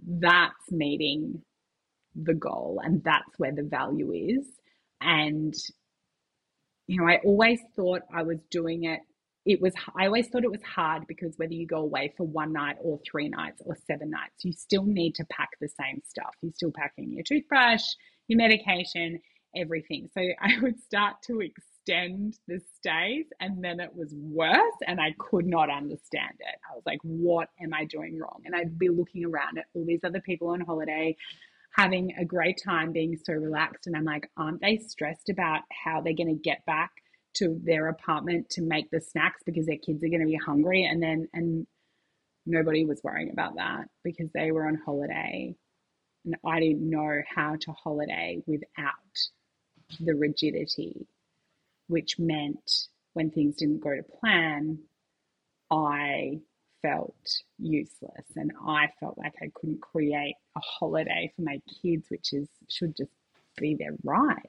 that's 0.08 0.72
meeting 0.72 1.40
the 2.16 2.34
goal 2.34 2.80
and 2.82 3.04
that's 3.04 3.38
where 3.38 3.54
the 3.54 3.62
value 3.62 4.10
is. 4.12 4.44
And 5.00 5.54
you 6.88 7.00
know, 7.00 7.06
I 7.08 7.20
always 7.24 7.60
thought 7.76 8.02
I 8.12 8.22
was 8.22 8.38
doing 8.50 8.84
it. 8.84 9.00
It 9.46 9.60
was, 9.62 9.72
I 9.96 10.06
always 10.06 10.28
thought 10.28 10.44
it 10.44 10.50
was 10.50 10.62
hard 10.62 11.06
because 11.06 11.34
whether 11.38 11.54
you 11.54 11.66
go 11.66 11.78
away 11.78 12.12
for 12.16 12.26
one 12.26 12.52
night 12.52 12.76
or 12.80 12.98
three 13.08 13.28
nights 13.28 13.62
or 13.64 13.76
seven 13.86 14.10
nights, 14.10 14.44
you 14.44 14.52
still 14.52 14.84
need 14.84 15.14
to 15.14 15.24
pack 15.26 15.50
the 15.60 15.68
same 15.68 16.02
stuff. 16.04 16.34
You're 16.42 16.52
still 16.52 16.72
packing 16.72 17.12
your 17.12 17.22
toothbrush, 17.22 17.84
your 18.26 18.38
medication, 18.38 19.20
everything. 19.56 20.08
So 20.12 20.20
I 20.40 20.58
would 20.60 20.80
start 20.80 21.16
to 21.28 21.40
extend 21.40 22.38
the 22.48 22.60
stays 22.76 23.26
and 23.40 23.62
then 23.62 23.78
it 23.78 23.94
was 23.94 24.12
worse 24.16 24.74
and 24.86 25.00
I 25.00 25.14
could 25.18 25.46
not 25.46 25.70
understand 25.70 26.34
it. 26.40 26.58
I 26.68 26.74
was 26.74 26.82
like, 26.84 26.98
what 27.02 27.48
am 27.62 27.72
I 27.72 27.84
doing 27.84 28.18
wrong? 28.18 28.42
And 28.44 28.54
I'd 28.54 28.78
be 28.78 28.88
looking 28.88 29.24
around 29.24 29.58
at 29.58 29.66
all 29.74 29.84
these 29.86 30.02
other 30.04 30.20
people 30.20 30.48
on 30.48 30.60
holiday 30.60 31.16
having 31.76 32.14
a 32.18 32.24
great 32.24 32.60
time 32.64 32.90
being 32.90 33.18
so 33.22 33.34
relaxed. 33.34 33.86
And 33.86 33.94
I'm 33.94 34.04
like, 34.04 34.30
aren't 34.36 34.60
they 34.60 34.78
stressed 34.78 35.28
about 35.28 35.60
how 35.70 36.00
they're 36.00 36.14
going 36.14 36.34
to 36.34 36.42
get 36.42 36.64
back 36.66 36.90
to 37.36 37.60
their 37.62 37.88
apartment 37.88 38.50
to 38.50 38.62
make 38.62 38.90
the 38.90 39.00
snacks 39.00 39.42
because 39.44 39.66
their 39.66 39.78
kids 39.78 40.02
are 40.02 40.08
going 40.08 40.20
to 40.20 40.26
be 40.26 40.36
hungry? 40.36 40.84
And 40.84 41.02
then, 41.02 41.28
and 41.32 41.66
nobody 42.44 42.84
was 42.84 43.00
worrying 43.02 43.30
about 43.30 43.56
that 43.56 43.88
because 44.04 44.30
they 44.32 44.52
were 44.52 44.66
on 44.66 44.80
holiday. 44.84 45.54
And 46.24 46.36
I 46.44 46.60
didn't 46.60 46.88
know 46.88 47.22
how 47.34 47.56
to 47.60 47.72
holiday 47.72 48.42
without 48.46 48.94
the 50.00 50.14
rigidity, 50.14 51.06
which 51.88 52.18
meant 52.18 52.88
when 53.12 53.30
things 53.30 53.56
didn't 53.56 53.80
go 53.80 53.94
to 53.94 54.02
plan, 54.02 54.78
I 55.70 56.40
felt 56.82 57.42
useless 57.58 58.26
and 58.36 58.52
I 58.66 58.88
felt 59.00 59.18
like 59.18 59.34
I 59.42 59.50
couldn't 59.54 59.80
create 59.80 60.36
a 60.56 60.60
holiday 60.60 61.32
for 61.34 61.42
my 61.42 61.60
kids, 61.82 62.06
which 62.10 62.32
is 62.32 62.48
should 62.68 62.96
just 62.96 63.10
be 63.56 63.74
their 63.74 63.96
right. 64.04 64.40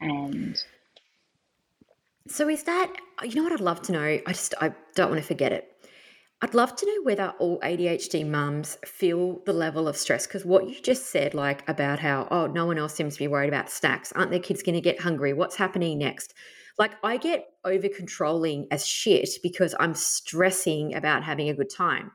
And 0.00 0.60
so 2.28 2.48
is 2.48 2.62
that 2.64 2.92
you 3.22 3.34
know 3.34 3.42
what 3.42 3.52
I'd 3.52 3.60
love 3.60 3.82
to 3.82 3.92
know? 3.92 4.02
I 4.02 4.22
just 4.28 4.54
I 4.60 4.72
don't 4.94 5.10
want 5.10 5.20
to 5.20 5.26
forget 5.26 5.52
it. 5.52 5.70
I'd 6.42 6.54
love 6.54 6.76
to 6.76 6.86
know 6.86 7.02
whether 7.04 7.32
all 7.38 7.58
ADHD 7.60 8.26
mums 8.26 8.76
feel 8.84 9.40
the 9.46 9.52
level 9.52 9.88
of 9.88 9.96
stress 9.96 10.26
because 10.26 10.44
what 10.44 10.68
you 10.68 10.78
just 10.82 11.06
said, 11.06 11.32
like 11.32 11.66
about 11.68 12.00
how, 12.00 12.28
oh, 12.30 12.46
no 12.46 12.66
one 12.66 12.76
else 12.76 12.94
seems 12.94 13.14
to 13.14 13.18
be 13.18 13.28
worried 13.28 13.48
about 13.48 13.70
snacks. 13.70 14.12
Aren't 14.12 14.30
their 14.30 14.40
kids 14.40 14.62
going 14.62 14.74
to 14.74 14.80
get 14.82 15.00
hungry? 15.00 15.32
What's 15.32 15.56
happening 15.56 15.98
next? 15.98 16.34
Like 16.78 16.92
I 17.02 17.16
get 17.16 17.46
over 17.64 17.88
controlling 17.88 18.66
as 18.70 18.86
shit 18.86 19.28
because 19.42 19.74
I'm 19.80 19.94
stressing 19.94 20.94
about 20.94 21.22
having 21.22 21.48
a 21.48 21.54
good 21.54 21.70
time. 21.74 22.10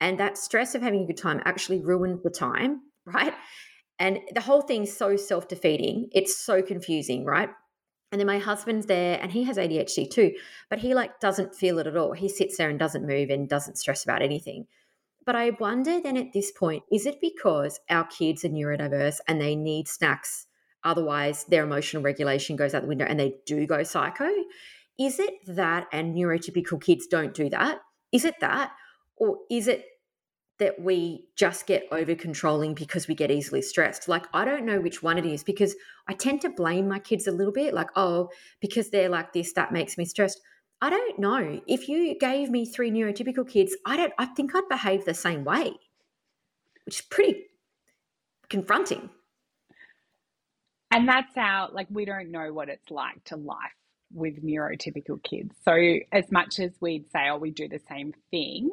And 0.00 0.18
that 0.18 0.36
stress 0.36 0.74
of 0.74 0.82
having 0.82 1.04
a 1.04 1.06
good 1.06 1.16
time 1.16 1.40
actually 1.44 1.80
ruins 1.80 2.22
the 2.22 2.30
time, 2.30 2.82
right? 3.06 3.32
And 3.98 4.18
the 4.34 4.40
whole 4.40 4.62
thing's 4.62 4.94
so 4.94 5.16
self 5.16 5.48
defeating. 5.48 6.08
It's 6.12 6.36
so 6.36 6.60
confusing, 6.60 7.24
right? 7.24 7.48
And 8.14 8.20
then 8.20 8.28
my 8.28 8.38
husband's 8.38 8.86
there 8.86 9.18
and 9.20 9.32
he 9.32 9.42
has 9.42 9.56
ADHD 9.56 10.08
too, 10.08 10.34
but 10.70 10.78
he 10.78 10.94
like 10.94 11.18
doesn't 11.18 11.56
feel 11.56 11.80
it 11.80 11.88
at 11.88 11.96
all. 11.96 12.12
He 12.12 12.28
sits 12.28 12.56
there 12.56 12.70
and 12.70 12.78
doesn't 12.78 13.04
move 13.04 13.28
and 13.28 13.48
doesn't 13.48 13.76
stress 13.76 14.04
about 14.04 14.22
anything. 14.22 14.68
but 15.24 15.34
I 15.34 15.50
wonder 15.58 16.00
then 16.00 16.16
at 16.16 16.32
this 16.32 16.50
point, 16.52 16.82
is 16.92 17.06
it 17.06 17.20
because 17.20 17.80
our 17.88 18.04
kids 18.06 18.44
are 18.44 18.50
neurodiverse 18.50 19.20
and 19.26 19.40
they 19.40 19.56
need 19.56 19.88
snacks? 19.88 20.46
Otherwise, 20.82 21.44
their 21.48 21.64
emotional 21.64 22.02
regulation 22.02 22.56
goes 22.56 22.74
out 22.74 22.82
the 22.82 22.88
window 22.88 23.06
and 23.06 23.18
they 23.18 23.36
do 23.46 23.66
go 23.66 23.82
psycho. 23.82 24.28
Is 24.98 25.18
it 25.18 25.34
that, 25.46 25.88
and 25.92 26.14
neurotypical 26.14 26.80
kids 26.80 27.06
don't 27.06 27.34
do 27.34 27.48
that? 27.50 27.80
Is 28.12 28.24
it 28.24 28.34
that? 28.40 28.72
Or 29.16 29.38
is 29.50 29.66
it 29.66 29.84
that 30.58 30.80
we 30.80 31.26
just 31.36 31.66
get 31.66 31.84
over 31.90 32.14
controlling 32.14 32.74
because 32.74 33.08
we 33.08 33.14
get 33.14 33.30
easily 33.30 33.62
stressed? 33.62 34.08
Like, 34.08 34.26
I 34.32 34.44
don't 34.44 34.64
know 34.64 34.80
which 34.80 35.02
one 35.02 35.18
it 35.18 35.26
is 35.26 35.42
because 35.42 35.74
I 36.08 36.12
tend 36.14 36.40
to 36.42 36.50
blame 36.50 36.88
my 36.88 36.98
kids 36.98 37.26
a 37.26 37.32
little 37.32 37.52
bit, 37.52 37.74
like, 37.74 37.90
oh, 37.96 38.30
because 38.60 38.90
they're 38.90 39.08
like 39.08 39.32
this, 39.32 39.52
that 39.54 39.72
makes 39.72 39.98
me 39.98 40.04
stressed. 40.04 40.40
I 40.80 40.90
don't 40.90 41.18
know. 41.18 41.60
If 41.66 41.88
you 41.88 42.16
gave 42.18 42.50
me 42.50 42.66
three 42.66 42.90
neurotypical 42.90 43.48
kids, 43.48 43.74
I 43.86 43.96
don't 43.96 44.12
I 44.18 44.26
think 44.26 44.54
I'd 44.54 44.68
behave 44.68 45.04
the 45.04 45.14
same 45.14 45.44
way. 45.44 45.72
Which 46.84 46.96
is 46.96 47.00
pretty 47.00 47.46
confronting. 48.50 49.08
And 50.90 51.08
that's 51.08 51.34
how 51.34 51.70
like 51.72 51.88
we 51.90 52.04
don't 52.04 52.30
know 52.30 52.52
what 52.52 52.68
it's 52.68 52.90
like 52.90 53.24
to 53.24 53.36
life 53.36 53.58
with 54.12 54.44
neurotypical 54.44 55.22
kids. 55.22 55.56
So 55.64 55.72
as 56.12 56.30
much 56.30 56.60
as 56.60 56.72
we'd 56.80 57.10
say, 57.10 57.28
oh, 57.30 57.38
we 57.38 57.50
do 57.50 57.66
the 57.66 57.80
same 57.88 58.12
thing, 58.30 58.70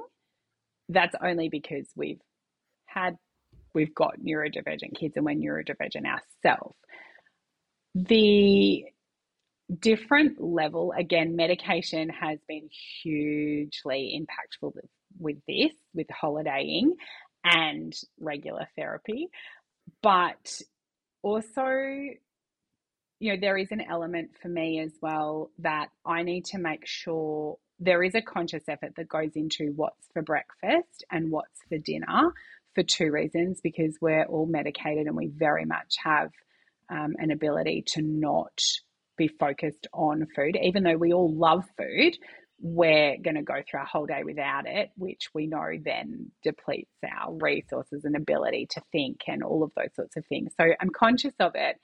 that's 0.94 1.16
only 1.24 1.50
because 1.50 1.88
we've 1.96 2.22
had 2.86 3.18
we've 3.74 3.96
got 3.96 4.20
neurodivergent 4.20 4.96
kids 5.00 5.16
and 5.16 5.26
we're 5.26 5.36
neurodivergent 5.36 6.06
ourselves. 6.06 6.76
The 7.96 8.86
different 9.80 10.42
level 10.42 10.94
again 10.98 11.36
medication 11.36 12.10
has 12.10 12.40
been 12.48 12.68
hugely 13.02 14.20
impactful 14.20 14.74
with 15.20 15.38
this 15.48 15.72
with 15.94 16.08
holidaying 16.10 16.94
and 17.46 17.94
regular 18.20 18.68
therapy 18.76 19.30
but 20.04 20.62
also 21.22 21.64
you 23.20 23.32
know 23.32 23.38
there 23.40 23.58
is 23.58 23.72
an 23.72 23.82
element 23.82 24.32
for 24.42 24.50
me 24.50 24.80
as 24.80 24.92
well 25.02 25.50
that 25.60 25.88
i 26.06 26.22
need 26.24 26.44
to 26.44 26.58
make 26.58 26.86
sure 26.86 27.58
there 27.82 28.04
is 28.04 28.14
a 28.14 28.22
conscious 28.22 28.64
effort 28.70 28.94
that 28.96 29.10
goes 29.10 29.32
into 29.36 29.74
what's 29.76 30.08
for 30.14 30.22
breakfast 30.22 31.04
and 31.12 31.32
what's 31.32 31.60
for 31.68 31.80
dinner 31.80 32.32
for 32.76 32.84
two 32.84 33.12
reasons 33.12 33.60
because 33.62 33.98
we're 34.00 34.26
all 34.26 34.46
medicated 34.46 35.08
and 35.08 35.16
we 35.16 35.28
very 35.28 35.66
much 35.66 35.96
have 36.02 36.30
um, 36.90 37.16
an 37.18 37.32
ability 37.32 37.84
to 37.88 38.02
not 38.02 38.58
be 39.18 39.28
focused 39.28 39.88
on 39.94 40.28
food, 40.36 40.58
even 40.62 40.84
though 40.84 40.96
we 40.96 41.12
all 41.12 41.34
love 41.34 41.64
food. 41.78 42.18
We're 42.60 43.18
going 43.18 43.36
to 43.36 43.42
go 43.42 43.56
through 43.68 43.82
a 43.82 43.86
whole 43.86 44.06
day 44.06 44.22
without 44.24 44.68
it, 44.68 44.92
which 44.96 45.30
we 45.34 45.48
know 45.48 45.72
then 45.84 46.32
depletes 46.44 46.94
our 47.04 47.34
resources 47.34 48.06
and 48.06 48.16
ability 48.16 48.68
to 48.72 48.82
think 48.92 49.22
and 49.28 49.42
all 49.42 49.64
of 49.64 49.72
those 49.76 49.96
sorts 49.96 50.16
of 50.16 50.26
things. 50.28 50.54
So 50.60 50.68
I'm 50.80 50.92
conscious 50.92 51.34
of 51.40 51.54
it. 51.56 51.78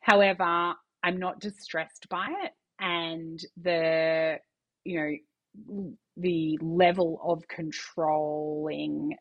However, 0.00 0.74
I'm 1.02 1.18
not 1.18 1.40
distressed 1.40 2.08
by 2.08 2.28
it. 2.44 2.52
And 2.80 3.38
the, 3.60 4.38
you 4.84 4.98
know, 5.00 5.90
the 6.16 6.58
level 6.60 7.20
of 7.24 7.46
controlling 7.48 9.14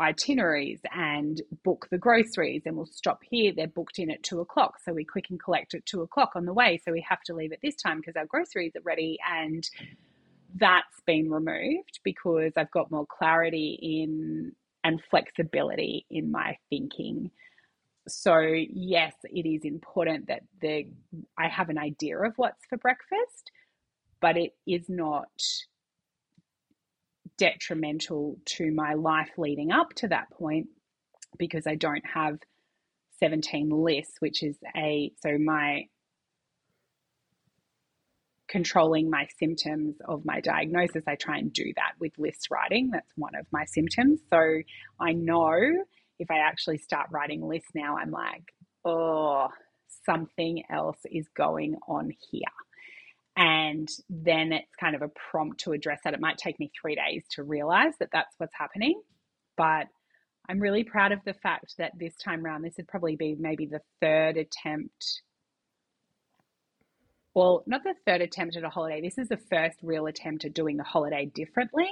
itineraries 0.00 0.80
and 0.92 1.42
book 1.64 1.86
the 1.90 1.98
groceries 1.98 2.62
and 2.64 2.76
we'll 2.76 2.86
stop 2.86 3.20
here 3.28 3.52
they're 3.54 3.68
booked 3.68 3.98
in 3.98 4.10
at 4.10 4.22
two 4.22 4.40
o'clock 4.40 4.78
so 4.82 4.92
we 4.92 5.04
quick 5.04 5.26
and 5.30 5.40
collect 5.40 5.74
at 5.74 5.86
two 5.86 6.00
o'clock 6.02 6.32
on 6.34 6.44
the 6.44 6.52
way 6.52 6.80
so 6.82 6.90
we 6.90 7.04
have 7.08 7.20
to 7.22 7.34
leave 7.34 7.52
at 7.52 7.60
this 7.62 7.76
time 7.76 7.98
because 7.98 8.16
our 8.16 8.26
groceries 8.26 8.72
are 8.74 8.82
ready 8.82 9.16
and 9.30 9.68
that's 10.56 11.00
been 11.06 11.30
removed 11.30 12.00
because 12.02 12.52
i've 12.56 12.70
got 12.72 12.90
more 12.90 13.06
clarity 13.06 13.78
in 13.80 14.50
and 14.84 15.00
flexibility 15.10 16.06
in 16.10 16.30
my 16.30 16.56
thinking. 16.70 17.30
So 18.08 18.40
yes 18.40 19.14
it 19.24 19.48
is 19.48 19.64
important 19.64 20.26
that 20.26 20.42
the 20.60 20.86
i 21.38 21.46
have 21.48 21.68
an 21.68 21.78
idea 21.78 22.18
of 22.18 22.32
what's 22.36 22.64
for 22.68 22.76
breakfast 22.78 23.52
but 24.22 24.38
it 24.38 24.52
is 24.66 24.88
not 24.88 25.28
detrimental 27.36 28.38
to 28.46 28.72
my 28.72 28.94
life 28.94 29.30
leading 29.36 29.72
up 29.72 29.92
to 29.94 30.08
that 30.08 30.30
point 30.30 30.68
because 31.38 31.66
I 31.66 31.74
don't 31.74 32.04
have 32.14 32.38
17 33.18 33.68
lists, 33.70 34.14
which 34.20 34.42
is 34.42 34.56
a 34.76 35.12
so 35.20 35.36
my 35.38 35.86
controlling 38.48 39.10
my 39.10 39.26
symptoms 39.38 39.96
of 40.06 40.24
my 40.24 40.40
diagnosis. 40.40 41.02
I 41.08 41.16
try 41.16 41.38
and 41.38 41.52
do 41.52 41.72
that 41.76 41.92
with 41.98 42.12
list 42.18 42.48
writing. 42.50 42.90
That's 42.92 43.12
one 43.16 43.34
of 43.34 43.46
my 43.50 43.64
symptoms. 43.64 44.20
So 44.30 44.60
I 45.00 45.12
know 45.14 45.50
if 46.18 46.30
I 46.30 46.38
actually 46.38 46.78
start 46.78 47.08
writing 47.10 47.42
lists 47.42 47.70
now, 47.74 47.96
I'm 47.96 48.10
like, 48.10 48.44
oh, 48.84 49.48
something 50.04 50.62
else 50.70 50.98
is 51.10 51.26
going 51.34 51.76
on 51.88 52.12
here 52.30 52.42
and 53.36 53.88
then 54.10 54.52
it's 54.52 54.74
kind 54.78 54.94
of 54.94 55.02
a 55.02 55.08
prompt 55.30 55.60
to 55.60 55.72
address 55.72 56.00
that. 56.04 56.14
It 56.14 56.20
might 56.20 56.38
take 56.38 56.58
me 56.60 56.70
three 56.80 56.94
days 56.94 57.24
to 57.32 57.42
realize 57.42 57.94
that 58.00 58.10
that's 58.12 58.34
what's 58.38 58.54
happening, 58.54 59.00
but 59.56 59.86
I'm 60.48 60.60
really 60.60 60.84
proud 60.84 61.12
of 61.12 61.20
the 61.24 61.34
fact 61.34 61.74
that 61.78 61.92
this 61.98 62.14
time 62.16 62.44
around, 62.44 62.62
this 62.62 62.74
would 62.76 62.88
probably 62.88 63.16
be 63.16 63.36
maybe 63.38 63.66
the 63.66 63.80
third 64.00 64.36
attempt. 64.36 65.22
Well, 67.34 67.62
not 67.66 67.84
the 67.84 67.94
third 68.06 68.20
attempt 68.20 68.56
at 68.56 68.64
a 68.64 68.68
holiday. 68.68 69.00
This 69.00 69.18
is 69.18 69.28
the 69.28 69.40
first 69.50 69.78
real 69.82 70.06
attempt 70.06 70.44
at 70.44 70.52
doing 70.52 70.76
the 70.76 70.84
holiday 70.84 71.26
differently. 71.26 71.88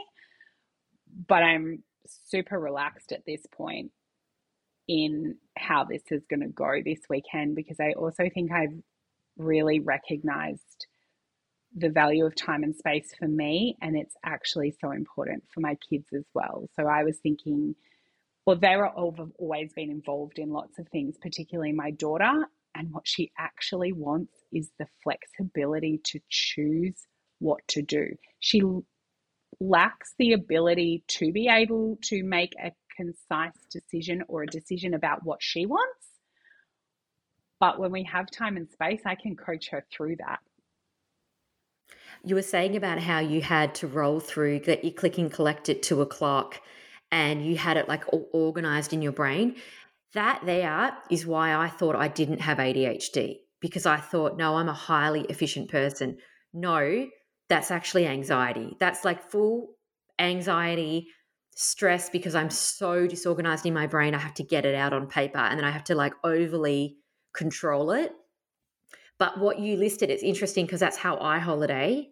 But 1.29 1.43
I'm 1.43 1.83
super 2.27 2.59
relaxed 2.59 3.13
at 3.13 3.25
this 3.27 3.43
point 3.53 3.93
in 4.89 5.37
how 5.57 5.85
this 5.85 6.03
is 6.11 6.23
going 6.29 6.41
to 6.41 6.49
go 6.49 6.83
this 6.85 7.01
weekend 7.09 7.55
because 7.55 7.79
I 7.81 7.93
also 7.93 8.29
think 8.35 8.51
I've 8.51 8.75
really 9.37 9.81
recognized 9.81 10.87
the 11.77 11.89
value 11.89 12.27
of 12.27 12.35
time 12.35 12.63
and 12.63 12.75
space 12.75 13.15
for 13.19 13.29
me, 13.29 13.77
and 13.81 13.97
it's 13.97 14.15
actually 14.25 14.75
so 14.81 14.91
important 14.91 15.45
for 15.53 15.61
my 15.61 15.77
kids 15.89 16.09
as 16.13 16.25
well. 16.35 16.69
So 16.77 16.87
I 16.87 17.05
was 17.05 17.19
thinking, 17.19 17.75
well, 18.47 18.57
they 18.57 18.77
were 18.77 18.89
always 18.89 19.73
been 19.73 19.91
involved 19.91 20.39
in 20.39 20.51
lots 20.51 20.79
of 20.79 20.89
things, 20.89 21.17
particularly 21.21 21.73
my 21.73 21.93
daughter. 21.93 22.47
And 22.75 22.93
what 22.93 23.07
she 23.07 23.33
actually 23.39 23.93
wants 23.93 24.33
is 24.53 24.71
the 24.79 24.87
flexibility 25.03 26.01
to 26.05 26.21
choose 26.29 26.97
what 27.39 27.61
to 27.69 27.83
do. 27.83 28.07
She 28.39 28.63
lacks 29.61 30.15
the 30.19 30.33
ability 30.33 31.05
to 31.07 31.33
be 31.33 31.49
able 31.49 31.99
to 32.05 32.23
make 32.23 32.55
a 32.63 32.73
concise 32.97 33.59
decision 33.71 34.23
or 34.29 34.43
a 34.43 34.47
decision 34.47 34.95
about 34.95 35.25
what 35.25 35.43
she 35.43 35.67
wants. 35.67 36.07
But 37.59 37.79
when 37.79 37.93
we 37.93 38.05
have 38.05 38.31
time 38.31 38.57
and 38.57 38.71
space, 38.71 39.03
I 39.05 39.17
can 39.17 39.37
coach 39.37 39.69
her 39.71 39.85
through 39.93 40.17
that. 40.17 40.39
You 42.25 42.35
were 42.35 42.43
saying 42.43 42.77
about 42.77 42.99
how 42.99 43.19
you 43.19 43.41
had 43.41 43.75
to 43.77 43.87
roll 43.87 44.21
through 44.21 44.61
that 44.61 44.85
you 44.85 44.93
click 44.93 45.17
and 45.19 45.33
collect 45.33 45.69
at 45.69 45.83
two 45.83 46.03
o'clock 46.03 46.61
and 47.11 47.45
you 47.45 47.57
had 47.57 47.77
it 47.77 47.89
like 47.89 48.05
all 48.13 48.29
organized 48.33 48.93
in 48.93 49.03
your 49.03 49.13
brain. 49.13 49.57
That 50.13 50.43
there 50.45 50.97
is 51.11 51.27
why 51.27 51.55
I 51.55 51.69
thought 51.69 51.97
I 51.97 52.09
didn't 52.09 52.41
have 52.41 52.59
ADHD 52.59 53.39
because 53.61 53.87
I 53.87 53.97
thought, 53.99 54.37
no, 54.37 54.57
I'm 54.57 54.69
a 54.69 54.75
highly 54.75 55.23
efficient 55.23 55.71
person. 55.71 56.19
No, 56.53 57.07
that's 57.49 57.71
actually 57.71 58.07
anxiety. 58.07 58.77
That's 58.81 59.05
like 59.05 59.31
full 59.31 59.77
anxiety, 60.19 61.09
stress 61.55 62.11
because 62.11 62.35
I'm 62.35 62.51
so 62.51 63.07
disorganized 63.07 63.67
in 63.67 63.75
my 63.75 63.87
brain. 63.87 64.15
I 64.15 64.19
have 64.19 64.35
to 64.35 64.45
get 64.45 64.65
it 64.65 64.75
out 64.75 64.93
on 64.93 65.07
paper 65.07 65.39
and 65.39 65.59
then 65.59 65.65
I 65.65 65.71
have 65.71 65.85
to 65.85 65.95
like 65.95 66.15
overly 66.25 66.97
control 67.35 67.93
it. 67.93 68.13
But 69.21 69.39
what 69.39 69.59
you 69.59 69.77
listed, 69.77 70.09
it's 70.11 70.23
interesting 70.23 70.65
because 70.65 70.81
that's 70.81 70.97
how 70.97 71.19
I 71.19 71.39
holiday. 71.39 72.09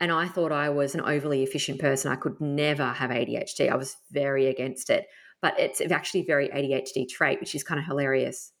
And 0.00 0.10
I 0.10 0.26
thought 0.26 0.50
I 0.50 0.70
was 0.70 0.96
an 0.96 1.00
overly 1.00 1.44
efficient 1.44 1.78
person. 1.78 2.10
I 2.10 2.16
could 2.16 2.40
never 2.40 2.86
have 2.86 3.10
ADHD. 3.10 3.70
I 3.70 3.76
was 3.76 3.96
very 4.10 4.48
against 4.48 4.90
it. 4.90 5.06
But 5.40 5.58
it's 5.60 5.80
actually 5.80 6.22
very 6.22 6.48
ADHD 6.48 7.08
trait, 7.08 7.38
which 7.38 7.54
is 7.54 7.62
kind 7.62 7.78
of 7.78 7.86
hilarious. 7.86 8.52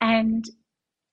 And 0.00 0.44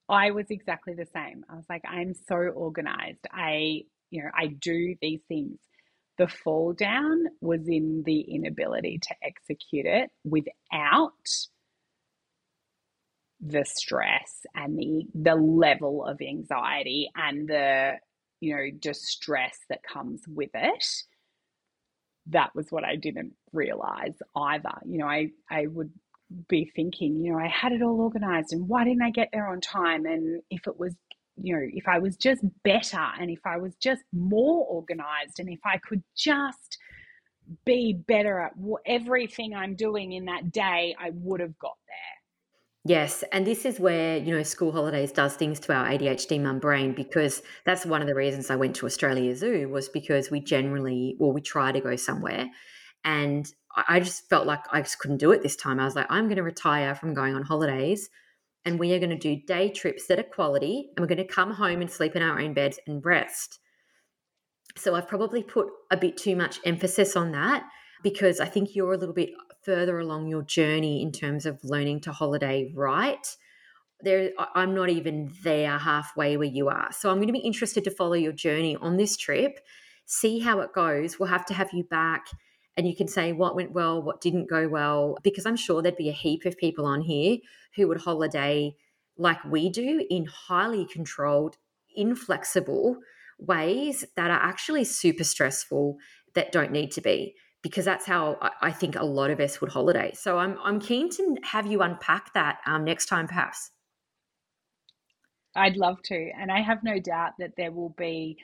I 0.09 0.31
was 0.31 0.47
exactly 0.49 0.95
the 0.95 1.05
same. 1.13 1.45
I 1.47 1.55
was 1.55 1.65
like, 1.69 1.83
I'm 1.87 2.15
so 2.27 2.35
organized. 2.35 3.25
I, 3.31 3.81
you 4.09 4.23
know, 4.23 4.29
I 4.35 4.47
do 4.47 4.95
these 4.99 5.21
things. 5.27 5.59
The 6.17 6.27
fall 6.27 6.73
down 6.73 7.25
was 7.39 7.67
in 7.67 8.01
the 8.03 8.21
inability 8.21 8.99
to 8.99 9.15
execute 9.21 9.85
it 9.85 10.09
without 10.23 11.11
the 13.41 13.65
stress 13.65 14.45
and 14.55 14.77
the 14.77 15.03
the 15.13 15.35
level 15.35 16.05
of 16.05 16.19
anxiety 16.21 17.09
and 17.15 17.47
the 17.47 17.93
you 18.41 18.55
know 18.55 18.63
distress 18.79 19.57
that 19.69 19.81
comes 19.83 20.21
with 20.27 20.51
it 20.53 20.85
that 22.27 22.49
was 22.55 22.67
what 22.71 22.83
I 22.83 22.95
didn't 22.95 23.33
realize 23.53 24.15
either 24.35 24.71
you 24.87 24.99
know 24.99 25.07
I 25.07 25.29
I 25.49 25.67
would 25.67 25.91
be 26.49 26.71
thinking 26.75 27.23
you 27.23 27.33
know 27.33 27.39
I 27.39 27.47
had 27.47 27.71
it 27.71 27.81
all 27.83 28.01
organized 28.01 28.53
and 28.53 28.67
why 28.67 28.83
didn't 28.83 29.03
I 29.03 29.11
get 29.11 29.29
there 29.33 29.47
on 29.47 29.61
time 29.61 30.05
and 30.05 30.41
if 30.49 30.67
it 30.67 30.79
was 30.79 30.95
you 31.37 31.55
know 31.55 31.61
if 31.73 31.87
I 31.87 31.99
was 31.99 32.17
just 32.17 32.43
better 32.63 33.05
and 33.19 33.29
if 33.29 33.45
I 33.45 33.57
was 33.57 33.75
just 33.75 34.03
more 34.13 34.65
organized 34.65 35.39
and 35.39 35.49
if 35.49 35.59
I 35.65 35.77
could 35.77 36.03
just 36.15 36.77
be 37.65 37.93
better 37.93 38.39
at 38.39 38.53
everything 38.85 39.53
I'm 39.55 39.75
doing 39.75 40.13
in 40.13 40.25
that 40.25 40.51
day, 40.51 40.95
I 40.99 41.11
would 41.13 41.39
have 41.41 41.57
got 41.59 41.77
there. 41.87 42.14
Yes, 42.87 43.23
and 43.31 43.47
this 43.47 43.65
is 43.65 43.79
where, 43.79 44.17
you 44.17 44.35
know, 44.35 44.43
school 44.43 44.71
holidays 44.71 45.11
does 45.11 45.33
things 45.33 45.59
to 45.61 45.73
our 45.73 45.87
ADHD 45.87 46.39
mum 46.39 46.59
brain 46.59 46.93
because 46.93 47.41
that's 47.65 47.83
one 47.83 47.99
of 47.99 48.07
the 48.07 48.13
reasons 48.13 48.51
I 48.51 48.57
went 48.57 48.75
to 48.75 48.85
Australia 48.85 49.35
Zoo 49.35 49.67
was 49.69 49.89
because 49.89 50.29
we 50.29 50.39
generally, 50.39 51.15
well, 51.19 51.33
we 51.33 51.41
try 51.41 51.71
to 51.71 51.81
go 51.81 51.95
somewhere. 51.95 52.47
And 53.03 53.51
I 53.75 53.99
just 53.99 54.29
felt 54.29 54.45
like 54.45 54.59
I 54.71 54.81
just 54.81 54.99
couldn't 54.99 55.17
do 55.17 55.31
it 55.31 55.41
this 55.41 55.55
time. 55.55 55.79
I 55.79 55.85
was 55.85 55.95
like, 55.95 56.05
I'm 56.11 56.25
going 56.25 56.37
to 56.37 56.43
retire 56.43 56.93
from 56.93 57.15
going 57.15 57.33
on 57.33 57.41
holidays 57.41 58.07
and 58.65 58.77
we 58.77 58.93
are 58.93 58.99
going 58.99 59.09
to 59.09 59.15
do 59.15 59.35
day 59.35 59.69
trips 59.69 60.05
that 60.05 60.19
are 60.19 60.23
quality 60.23 60.91
and 60.95 61.03
we're 61.03 61.13
going 61.13 61.27
to 61.27 61.33
come 61.33 61.53
home 61.53 61.81
and 61.81 61.89
sleep 61.89 62.15
in 62.15 62.21
our 62.21 62.39
own 62.39 62.53
beds 62.53 62.79
and 62.85 63.03
rest. 63.03 63.59
So 64.77 64.93
I've 64.93 65.07
probably 65.07 65.41
put 65.41 65.69
a 65.89 65.97
bit 65.97 66.17
too 66.17 66.35
much 66.35 66.59
emphasis 66.63 67.15
on 67.15 67.31
that 67.31 67.63
because 68.05 68.39
I 68.39 68.45
think 68.45 68.75
you're 68.75 68.93
a 68.93 68.97
little 68.97 69.15
bit 69.15 69.31
further 69.63 69.97
along 69.97 70.27
your 70.27 70.43
journey 70.43 71.01
in 71.01 71.11
terms 71.11 71.47
of 71.47 71.59
learning 71.63 72.01
to 72.01 72.11
holiday 72.11 72.71
right. 72.75 73.25
There 74.01 74.29
i'm 74.53 74.75
not 74.75 74.89
even 74.89 75.33
there 75.43 75.79
halfway 75.79 76.37
where 76.37 76.47
you 76.47 76.69
are. 76.69 76.89
So 76.91 77.09
i'm 77.09 77.17
going 77.17 77.33
to 77.33 77.33
be 77.33 77.39
interested 77.39 77.83
to 77.85 77.89
follow 77.91 78.13
your 78.13 78.31
journey 78.31 78.77
on 78.79 78.97
this 78.97 79.17
trip 79.17 79.59
see 80.05 80.37
how 80.37 80.59
it 80.59 80.71
goes. 80.71 81.17
We'll 81.17 81.29
have 81.29 81.47
to 81.47 81.55
have 81.55 81.71
you 81.73 81.83
back 81.83 82.27
and 82.77 82.87
you 82.87 82.95
can 82.95 83.07
say 83.07 83.31
what 83.31 83.55
went 83.55 83.71
well 83.71 84.03
what 84.03 84.21
didn't 84.21 84.49
go 84.49 84.67
well 84.67 85.17
because 85.23 85.47
i'm 85.47 85.55
sure 85.55 85.81
there'd 85.81 85.95
be 85.95 86.09
a 86.09 86.21
heap 86.23 86.45
of 86.45 86.57
people 86.57 86.85
on 86.85 87.01
here 87.01 87.37
who 87.75 87.87
would 87.87 88.01
holiday 88.01 88.75
like 89.17 89.43
we 89.45 89.69
do 89.69 90.05
in 90.11 90.25
highly 90.25 90.85
controlled 90.85 91.57
inflexible 91.95 92.97
ways 93.39 94.05
that 94.15 94.29
are 94.29 94.43
actually 94.51 94.83
super 94.83 95.23
stressful 95.23 95.97
that 96.35 96.51
don't 96.51 96.71
need 96.71 96.91
to 96.91 97.01
be 97.01 97.33
because 97.65 97.83
that's 97.83 98.05
how 98.05 98.37
I 98.61 98.71
think 98.71 98.95
a 98.95 99.03
lot 99.03 99.31
of 99.31 99.39
us 99.39 99.59
would 99.59 99.71
holiday. 99.71 100.11
So 100.13 100.37
I'm 100.37 100.59
I'm 100.63 100.79
keen 100.79 101.09
to 101.09 101.35
have 101.41 101.65
you 101.65 101.81
unpack 101.81 102.31
that 102.35 102.59
um, 102.67 102.83
next 102.83 103.07
time, 103.07 103.27
perhaps. 103.27 103.71
I'd 105.55 105.75
love 105.75 105.99
to, 106.03 106.29
and 106.39 106.51
I 106.51 106.61
have 106.61 106.83
no 106.83 106.99
doubt 106.99 107.31
that 107.39 107.53
there 107.57 107.71
will 107.71 107.95
be 107.97 108.37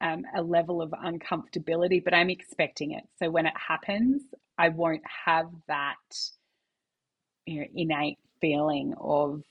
um, 0.00 0.22
a 0.36 0.40
level 0.40 0.80
of 0.80 0.90
uncomfortability, 0.90 2.04
but 2.04 2.14
I'm 2.14 2.30
expecting 2.30 2.92
it. 2.92 3.02
So 3.20 3.28
when 3.28 3.46
it 3.46 3.54
happens, 3.56 4.22
I 4.56 4.68
won't 4.68 5.02
have 5.26 5.46
that 5.66 5.96
you 7.46 7.58
know 7.58 7.66
innate 7.74 8.18
feeling 8.40 8.94
of 9.00 9.42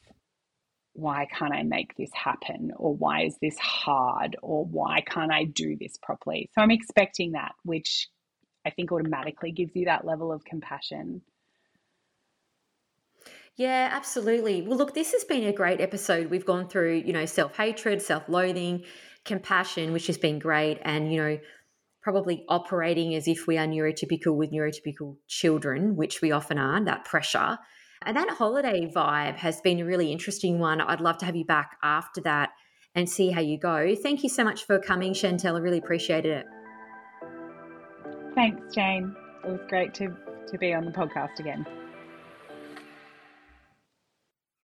why 0.93 1.27
can't 1.37 1.53
I 1.53 1.63
make 1.63 1.93
this 1.97 2.11
happen? 2.13 2.71
Or 2.77 2.95
why 2.95 3.23
is 3.23 3.35
this 3.41 3.57
hard? 3.57 4.37
Or 4.41 4.63
why 4.63 5.01
can't 5.05 5.33
I 5.33 5.43
do 5.43 5.75
this 5.77 5.97
properly? 6.01 6.49
So 6.55 6.61
I'm 6.61 6.71
expecting 6.71 7.33
that, 7.33 7.51
which 7.65 8.07
I 8.65 8.69
think 8.69 8.91
automatically 8.91 9.51
gives 9.51 9.75
you 9.75 9.85
that 9.85 10.05
level 10.05 10.31
of 10.31 10.43
compassion. 10.45 11.21
Yeah, 13.55 13.89
absolutely. 13.91 14.61
Well, 14.63 14.77
look, 14.77 14.93
this 14.93 15.11
has 15.11 15.23
been 15.23 15.43
a 15.43 15.53
great 15.53 15.79
episode. 15.79 16.29
We've 16.31 16.45
gone 16.45 16.67
through, 16.67 17.03
you 17.05 17.13
know, 17.13 17.25
self 17.25 17.55
hatred, 17.55 18.01
self 18.01 18.27
loathing, 18.27 18.83
compassion, 19.25 19.93
which 19.93 20.07
has 20.07 20.17
been 20.17 20.39
great, 20.39 20.79
and, 20.83 21.11
you 21.13 21.21
know, 21.21 21.39
probably 22.01 22.45
operating 22.49 23.15
as 23.15 23.27
if 23.27 23.47
we 23.47 23.57
are 23.57 23.67
neurotypical 23.67 24.35
with 24.35 24.51
neurotypical 24.51 25.17
children, 25.27 25.95
which 25.95 26.21
we 26.21 26.31
often 26.31 26.57
are, 26.57 26.83
that 26.83 27.05
pressure. 27.05 27.57
And 28.05 28.17
that 28.17 28.29
holiday 28.31 28.91
vibe 28.93 29.35
has 29.37 29.61
been 29.61 29.79
a 29.79 29.85
really 29.85 30.11
interesting 30.11 30.59
one. 30.59 30.81
I'd 30.81 30.99
love 30.99 31.17
to 31.19 31.25
have 31.25 31.35
you 31.35 31.45
back 31.45 31.77
after 31.81 32.21
that 32.21 32.49
and 32.95 33.09
see 33.09 33.31
how 33.31 33.39
you 33.39 33.57
go. 33.57 33.95
Thank 33.95 34.23
you 34.23 34.29
so 34.29 34.43
much 34.43 34.65
for 34.65 34.79
coming, 34.79 35.13
Shantelle. 35.13 35.55
I 35.55 35.59
really 35.59 35.77
appreciated 35.77 36.39
it. 36.39 36.62
Thanks, 38.35 38.73
Jane. 38.73 39.15
It 39.43 39.51
was 39.51 39.61
great 39.67 39.93
to, 39.95 40.15
to 40.47 40.57
be 40.57 40.73
on 40.73 40.85
the 40.85 40.91
podcast 40.91 41.39
again. 41.39 41.65